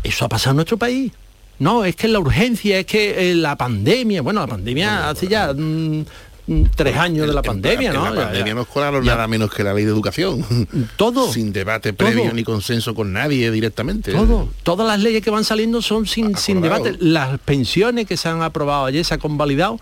Eso 0.03 0.25
ha 0.25 0.29
pasado 0.29 0.51
en 0.51 0.57
nuestro 0.57 0.77
país. 0.77 1.11
No, 1.57 1.85
es 1.85 1.95
que 1.95 2.07
la 2.07 2.19
urgencia, 2.19 2.79
es 2.79 2.85
que 2.85 3.31
eh, 3.31 3.35
la 3.35 3.55
pandemia, 3.55 4.21
bueno, 4.21 4.41
la 4.41 4.47
pandemia 4.47 5.09
hace 5.09 5.27
ya 5.27 5.53
mm, 5.53 6.05
tres 6.75 6.95
años 6.97 7.27
de 7.27 7.33
la 7.33 7.41
pandemia, 7.41 7.91
¿no? 7.93 8.05
la 8.13 8.23
pandemia 8.25 8.45
ya- 8.47 8.53
nos 8.53 8.67
colaron 8.67 9.03
ya- 9.03 9.15
nada 9.15 9.27
menos 9.27 9.51
que 9.51 9.63
la 9.63 9.73
ley 9.73 9.83
de 9.85 9.91
educación. 9.91 10.45
Todo. 10.95 11.27
Sin 11.31 11.51
debate 11.53 11.93
previo 11.93 12.23
Todo. 12.25 12.33
ni 12.33 12.43
consenso 12.43 12.93
con 12.93 13.11
nadie 13.13 13.49
directamente. 13.51 14.11
Todo, 14.11 14.49
todas 14.63 14.87
las 14.87 14.99
leyes 14.99 15.23
que 15.23 15.31
van 15.31 15.43
saliendo 15.43 15.81
son 15.81 16.05
sin, 16.05 16.35
sin 16.37 16.61
debate. 16.61 16.95
Las 16.99 17.39
pensiones 17.39 18.05
que 18.05 18.17
se 18.17 18.29
han 18.29 18.41
aprobado 18.41 18.85
ayer, 18.85 19.03
se 19.03 19.13
han 19.15 19.19
convalidado. 19.19 19.79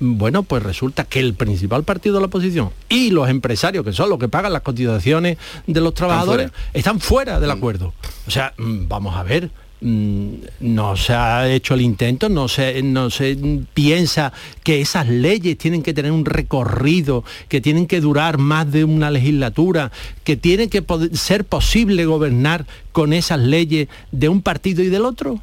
Bueno, 0.00 0.42
pues 0.42 0.62
resulta 0.62 1.04
que 1.04 1.20
el 1.20 1.34
principal 1.34 1.84
partido 1.84 2.16
de 2.16 2.20
la 2.20 2.26
oposición 2.26 2.70
y 2.88 3.10
los 3.10 3.28
empresarios, 3.28 3.84
que 3.84 3.92
son 3.92 4.10
los 4.10 4.18
que 4.18 4.28
pagan 4.28 4.52
las 4.52 4.62
cotizaciones 4.62 5.38
de 5.66 5.80
los 5.80 5.94
trabajadores, 5.94 6.50
están 6.74 7.00
fuera, 7.00 7.38
del 7.40 7.50
acuerdo. 7.50 7.94
O 8.26 8.30
sea, 8.30 8.52
mm, 8.58 8.88
vamos 8.88 9.16
a 9.16 9.22
ver, 9.22 9.46
mm, 9.46 9.50
no 9.80 10.96
se 10.96 11.12
ha 11.12 11.50
hecho 11.50 11.74
el 11.74 11.82
intento, 11.82 12.28
no 12.30 12.48
se, 12.48 12.82
no 12.82 13.10
se 13.10 13.36
mm, 13.36 13.66
piensa 13.74 14.32
que 14.62 14.80
esas 14.80 15.08
leyes 15.08 15.58
tienen 15.58 15.82
que 15.82 15.92
tener 15.92 16.10
un 16.10 16.24
recorrido, 16.24 17.22
que 17.48 17.60
tienen 17.60 17.86
que 17.86 18.00
durar 18.00 18.38
más 18.38 18.70
de 18.72 18.84
una 18.84 19.10
legislatura, 19.10 19.92
que 20.24 20.36
tiene 20.36 20.68
que 20.68 20.80
poder- 20.80 21.14
ser 21.16 21.44
posible 21.44 22.06
gobernar 22.06 22.66
con 22.92 23.12
esas 23.12 23.40
leyes 23.40 23.88
de 24.10 24.28
un 24.30 24.40
partido 24.40 24.82
y 24.82 24.88
del 24.88 25.04
otro. 25.04 25.40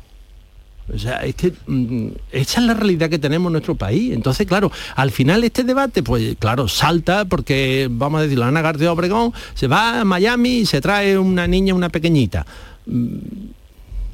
O 0.92 0.98
sea, 0.98 1.18
es 1.24 1.36
que 1.36 1.54
mm, 1.68 2.08
esa 2.32 2.60
es 2.62 2.66
la 2.66 2.74
realidad 2.74 3.10
que 3.10 3.20
tenemos 3.20 3.50
en 3.50 3.54
nuestro 3.54 3.76
país. 3.76 4.12
Entonces, 4.12 4.48
claro, 4.48 4.72
al 4.96 5.12
final 5.12 5.44
este 5.44 5.64
debate, 5.64 6.02
pues 6.02 6.36
claro, 6.40 6.68
salta 6.68 7.26
porque, 7.26 7.88
vamos 7.92 8.20
a 8.20 8.24
decir, 8.24 8.40
la 8.40 8.48
Ana 8.48 8.62
García 8.62 8.92
Obregón 8.92 9.32
se 9.54 9.68
va 9.68 10.02
a 10.02 10.04
Miami 10.04 10.60
y 10.62 10.66
se 10.66 10.82
trae 10.82 11.18
una 11.18 11.46
niña, 11.48 11.76
una 11.76 11.90
pequeñita. 11.90 12.46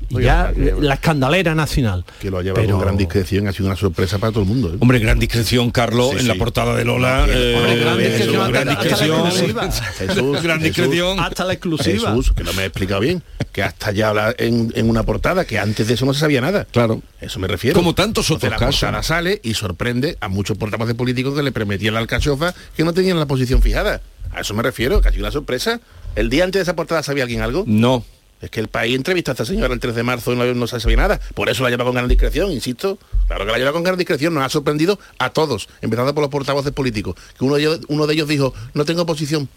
Y 0.09 0.21
ya 0.21 0.53
la 0.79 0.93
escandalera 0.93 1.53
nacional. 1.53 2.05
Que 2.21 2.29
lo 2.31 2.37
ha 2.37 2.41
llevado 2.41 2.65
con 2.69 2.79
gran 2.79 2.95
discreción, 2.97 3.47
ha 3.47 3.51
sido 3.51 3.65
una 3.67 3.75
sorpresa 3.75 4.17
para 4.19 4.31
todo 4.31 4.43
el 4.43 4.49
mundo. 4.49 4.69
¿eh? 4.73 4.77
Hombre, 4.79 4.99
gran 4.99 5.19
discreción, 5.19 5.69
Carlos, 5.71 6.11
Sí, 6.13 6.19
en 6.19 6.27
la 6.29 6.35
portada 6.35 6.75
de 6.75 6.85
Lola. 6.85 7.25
eh, 7.29 7.55
Hombre, 7.57 7.75
gran 7.77 7.97
Jesús, 7.97 8.07
discreción, 8.17 8.51
gran 8.51 8.69
hasta- 8.69 8.81
hasta 8.81 9.07
la 9.07 9.15
discreción. 9.15 9.25
exclusiva. 9.27 9.71
Jesús, 9.97 10.43
gran 10.43 10.59
Jesús. 10.61 10.75
discreción. 10.77 11.19
Hasta 11.19 11.43
la 11.45 11.53
exclusiva. 11.53 12.09
Jesús, 12.11 12.31
que 12.33 12.43
no 12.43 12.53
me 12.53 12.63
he 12.63 12.65
explicado 12.67 13.01
bien, 13.01 13.21
que 13.51 13.63
hasta 13.63 13.91
ya 13.91 14.09
habla 14.09 14.33
en, 14.37 14.71
en 14.75 14.89
una 14.89 15.03
portada, 15.03 15.43
que 15.45 15.59
antes 15.59 15.87
de 15.87 15.95
eso 15.95 16.05
no 16.05 16.13
se 16.13 16.21
sabía 16.21 16.39
nada. 16.39 16.65
Claro. 16.71 17.01
Eso 17.19 17.39
me 17.39 17.47
refiero. 17.47 17.75
Como 17.77 17.93
tantos 17.93 18.25
Entonces, 18.29 18.47
otros 18.47 18.51
la 18.61 18.65
casos. 18.67 18.79
portada 18.81 19.03
sale 19.03 19.41
y 19.43 19.53
sorprende 19.55 20.17
a 20.21 20.29
muchos 20.29 20.57
portavoces 20.57 20.95
políticos 20.95 21.35
que 21.35 21.43
le 21.43 21.51
prometían 21.51 21.93
la 21.93 21.99
alcachofa 21.99 22.53
que 22.77 22.83
no 22.85 22.93
tenían 22.93 23.19
la 23.19 23.25
posición 23.25 23.61
fijada. 23.61 24.01
A 24.31 24.41
eso 24.41 24.53
me 24.53 24.63
refiero, 24.63 25.01
casi 25.01 25.19
una 25.19 25.31
sorpresa. 25.31 25.79
¿El 26.15 26.29
día 26.29 26.43
antes 26.45 26.59
de 26.59 26.63
esa 26.63 26.75
portada 26.75 27.03
sabía 27.03 27.23
alguien 27.23 27.41
algo? 27.41 27.63
No. 27.67 28.05
Es 28.39 28.51
que 28.51 28.59
el 28.59 28.67
país 28.67 28.95
entrevistó 28.95 29.31
a 29.31 29.33
esta 29.33 29.45
señora 29.45 29.73
el 29.73 29.79
3 29.79 29.95
de 29.95 30.03
marzo 30.03 30.31
y 30.31 30.35
no, 30.35 30.45
no 30.53 30.67
se 30.67 30.79
sabía 30.79 30.97
nada. 30.97 31.19
Por 31.33 31.49
eso 31.49 31.63
la 31.63 31.69
lleva 31.71 31.83
con 31.85 31.93
gran 31.95 32.07
discreción, 32.07 32.51
insisto. 32.51 32.99
Claro 33.27 33.45
que 33.45 33.51
la 33.51 33.57
lleva 33.57 33.71
con 33.71 33.83
gran 33.83 33.97
discreción. 33.97 34.33
Nos 34.33 34.43
ha 34.43 34.49
sorprendido 34.49 34.99
a 35.17 35.31
todos, 35.31 35.67
empezando 35.81 36.13
por 36.13 36.21
los 36.21 36.29
portavoces 36.29 36.71
políticos. 36.71 37.15
Que 37.37 37.45
uno 37.45 37.55
de 37.55 37.61
ellos, 37.61 37.79
uno 37.87 38.05
de 38.05 38.13
ellos 38.13 38.27
dijo, 38.27 38.53
no 38.75 38.85
tengo 38.85 39.05
posición. 39.07 39.49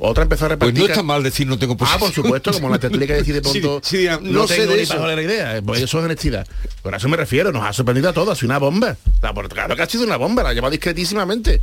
Otra 0.00 0.22
empezó 0.22 0.44
a 0.44 0.48
repartir. 0.50 0.74
Pues 0.74 0.88
no 0.88 0.92
está 0.92 1.02
mal 1.02 1.22
decir 1.22 1.46
no 1.46 1.58
tengo 1.58 1.76
posición. 1.76 1.96
Ah, 2.00 2.04
por 2.04 2.12
supuesto, 2.14 2.52
como 2.52 2.68
la 2.68 2.78
tendría 2.78 3.06
que 3.06 3.14
decir 3.14 3.34
de 3.34 3.42
pronto. 3.42 3.80
Sí, 3.82 4.04
no, 4.06 4.20
no 4.20 4.20
tengo 4.20 4.46
sé 4.48 4.66
de 4.66 4.76
ni 4.76 4.82
eso. 4.82 4.94
pajolera 4.94 5.22
idea. 5.22 5.62
Pues 5.64 5.80
eso 5.82 5.98
es 5.98 6.04
honestidad. 6.04 6.46
Por 6.82 6.94
eso 6.94 7.08
me 7.08 7.16
refiero, 7.16 7.50
nos 7.52 7.64
ha 7.64 7.72
sorprendido 7.72 8.08
a 8.08 8.12
todos, 8.12 8.28
ha 8.30 8.34
sido 8.36 8.48
una 8.50 8.58
bomba. 8.58 8.96
La 9.22 9.32
claro 9.32 9.74
que 9.74 9.82
ha 9.82 9.88
sido 9.88 10.04
una 10.04 10.16
bomba, 10.16 10.42
la 10.42 10.50
ha 10.50 10.52
llevado 10.52 10.70
discretísimamente. 10.70 11.60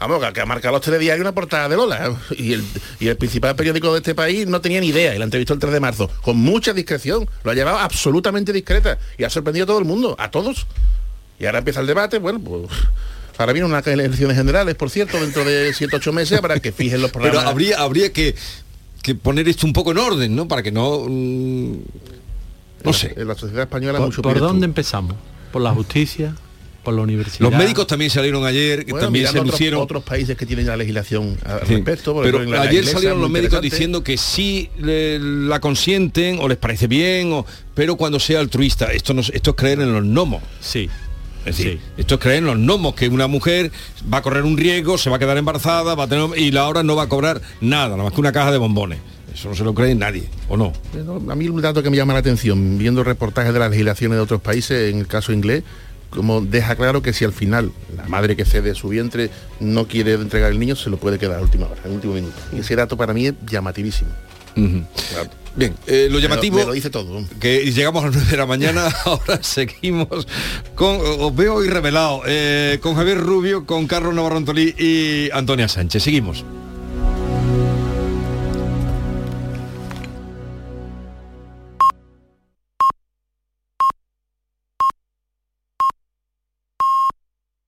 Vamos, 0.00 0.32
que- 0.32 0.40
ha 0.40 0.46
marcado 0.46 0.72
los 0.74 0.82
telediarios 0.82 1.20
una 1.22 1.32
portada 1.32 1.68
de 1.68 1.76
Lola. 1.76 2.14
Y 2.36 2.52
el, 2.52 2.64
y 3.00 3.08
el 3.08 3.16
principal 3.16 3.56
periódico 3.56 3.92
de 3.92 3.98
este 3.98 4.14
país 4.14 4.46
no 4.46 4.60
tenía 4.60 4.80
ni 4.80 4.88
idea 4.88 5.14
y 5.14 5.18
la 5.18 5.24
entrevistó 5.24 5.54
el 5.54 5.60
3 5.60 5.72
de 5.72 5.80
marzo. 5.80 6.08
Con 6.22 6.36
mucha 6.36 6.72
discreción. 6.72 7.28
Lo 7.42 7.50
ha 7.50 7.54
llevado 7.54 7.78
absolutamente 7.78 8.52
discreta. 8.52 8.98
Y 9.16 9.24
ha 9.24 9.30
sorprendido 9.30 9.64
a 9.64 9.66
todo 9.66 9.78
el 9.78 9.84
mundo, 9.84 10.14
a 10.18 10.30
todos. 10.30 10.66
Y 11.40 11.46
ahora 11.46 11.58
empieza 11.58 11.80
el 11.80 11.86
debate, 11.86 12.18
bueno, 12.18 12.38
pues. 12.40 12.68
Ahora 13.38 13.52
vienen 13.52 13.70
unas 13.70 13.86
elecciones 13.86 14.36
generales, 14.36 14.74
por 14.74 14.90
cierto, 14.90 15.20
dentro 15.20 15.44
de 15.44 15.72
7 15.72 15.94
8 15.96 16.12
meses 16.12 16.40
para 16.40 16.58
que 16.58 16.72
fijen 16.72 17.00
los 17.00 17.10
programas. 17.12 17.38
Pero 17.40 17.48
habría, 17.50 17.78
habría 17.80 18.12
que, 18.12 18.34
que 19.02 19.14
poner 19.14 19.48
esto 19.48 19.64
un 19.66 19.72
poco 19.72 19.92
en 19.92 19.98
orden, 19.98 20.34
¿no? 20.34 20.48
Para 20.48 20.62
que 20.62 20.72
no... 20.72 21.04
mm, 21.08 21.72
no 22.84 22.92
sé. 22.92 23.14
En 23.16 23.28
la 23.28 23.34
sociedad 23.36 23.62
española 23.62 23.98
¿Por, 23.98 24.08
mucho 24.08 24.22
por 24.22 24.38
dónde 24.40 24.64
empezamos? 24.64 25.14
¿Por 25.52 25.62
la 25.62 25.70
justicia? 25.72 26.34
¿Por 26.88 26.94
la 26.96 27.02
universidad? 27.02 27.40
Los 27.50 27.58
médicos 27.58 27.86
también 27.86 28.10
salieron 28.10 28.46
ayer, 28.46 28.86
que 28.86 28.92
Bueno, 28.92 29.06
también 29.08 29.26
se 29.26 29.32
otros- 29.32 29.46
lucieron. 29.46 29.80
Otros 29.82 30.02
países 30.02 30.38
que 30.38 30.46
tienen 30.46 30.66
la 30.66 30.76
legislación 30.76 31.36
al 31.44 31.66
Sí. 31.66 31.74
respecto. 31.74 32.14
por 32.14 32.24
Pero 32.24 32.38
ejemplo, 32.38 32.62
ayer 32.62 32.86
salieron 32.86 33.20
los 33.20 33.28
médicos 33.28 33.60
diciendo 33.60 34.02
que 34.02 34.16
sí 34.16 34.70
le- 34.78 35.18
la 35.18 35.60
consienten 35.60 36.38
o 36.40 36.48
les 36.48 36.56
parece 36.56 36.86
bien, 36.86 37.30
o, 37.34 37.44
pero 37.74 37.96
cuando 37.96 38.18
sea 38.18 38.40
altruista. 38.40 38.90
Esto, 38.90 39.12
no, 39.12 39.20
es- 39.20 39.30
esto 39.34 39.50
es 39.50 39.56
creer 39.56 39.80
en 39.80 39.92
los 39.92 40.02
gnomos. 40.02 40.42
Sí. 40.60 40.88
Es 41.44 41.56
decir, 41.58 41.78
esto 41.98 42.14
es 42.14 42.20
creer 42.20 42.38
en 42.38 42.46
los 42.46 42.56
gnomos, 42.56 42.94
que 42.94 43.08
una 43.08 43.26
mujer 43.26 43.70
va 44.10 44.18
a 44.18 44.22
correr 44.22 44.44
un 44.44 44.56
riesgo, 44.56 44.96
se 44.96 45.10
va 45.10 45.16
a 45.16 45.18
quedar 45.18 45.36
embarazada, 45.36 45.94
va 45.94 46.04
a 46.04 46.08
tener, 46.08 46.38
y 46.38 46.50
la 46.52 46.66
hora 46.68 46.82
no 46.82 46.96
va 46.96 47.02
a 47.04 47.08
cobrar 47.10 47.42
nada, 47.60 47.90
nada 47.90 48.04
más 48.04 48.12
que 48.14 48.20
una 48.20 48.32
caja 48.32 48.50
de 48.50 48.56
bombones. 48.58 48.98
Eso 49.34 49.50
no 49.50 49.54
se 49.54 49.62
lo 49.62 49.72
cree 49.72 49.94
nadie, 49.94 50.24
¿o 50.48 50.56
no? 50.56 50.72
Pero 50.92 51.22
a 51.30 51.34
mí 51.36 51.48
un 51.48 51.60
dato 51.62 51.80
que 51.82 51.90
me 51.90 51.96
llama 51.96 52.12
la 52.14 52.18
atención, 52.18 52.76
viendo 52.76 53.04
reportajes 53.04 53.52
de 53.52 53.58
las 53.60 53.70
legislaciones 53.70 54.16
de 54.16 54.22
otros 54.22 54.40
países, 54.40 54.90
en 54.92 54.98
el 54.98 55.06
caso 55.06 55.32
inglés, 55.32 55.62
como 56.10 56.40
deja 56.40 56.74
claro 56.76 57.02
que 57.02 57.12
si 57.12 57.24
al 57.24 57.32
final 57.32 57.72
la 57.96 58.06
madre 58.08 58.36
que 58.36 58.44
cede 58.44 58.74
su 58.74 58.88
vientre 58.88 59.30
no 59.60 59.86
quiere 59.86 60.14
entregar 60.14 60.50
el 60.52 60.58
niño, 60.58 60.76
se 60.76 60.90
lo 60.90 60.96
puede 60.96 61.18
quedar 61.18 61.38
a 61.38 61.42
última 61.42 61.66
hora, 61.66 61.80
en 61.84 61.92
último 61.92 62.14
minuto. 62.14 62.36
Y 62.52 62.60
ese 62.60 62.76
dato 62.76 62.96
para 62.96 63.12
mí 63.14 63.26
es 63.26 63.34
llamativísimo. 63.48 64.10
Claro. 64.54 65.30
Bien, 65.54 65.74
eh, 65.86 66.08
lo 66.10 66.16
Me 66.16 66.22
llamativo... 66.22 66.58
me 66.58 66.64
lo 66.64 66.72
dice 66.72 66.90
todo. 66.90 67.24
que 67.40 67.70
llegamos 67.72 68.02
a 68.02 68.06
las 68.06 68.16
9 68.16 68.30
de 68.30 68.36
la 68.36 68.46
mañana, 68.46 68.88
ahora 69.04 69.42
seguimos 69.42 70.26
con, 70.74 70.98
os 71.00 71.34
veo 71.34 71.54
hoy 71.56 71.68
revelado, 71.68 72.22
eh, 72.26 72.78
con 72.82 72.94
Javier 72.94 73.18
Rubio, 73.18 73.66
con 73.66 73.86
Carlos 73.86 74.14
Navarro 74.14 74.36
Antolí 74.36 74.74
y 74.78 75.30
Antonia 75.32 75.68
Sánchez. 75.68 76.02
Seguimos. 76.02 76.44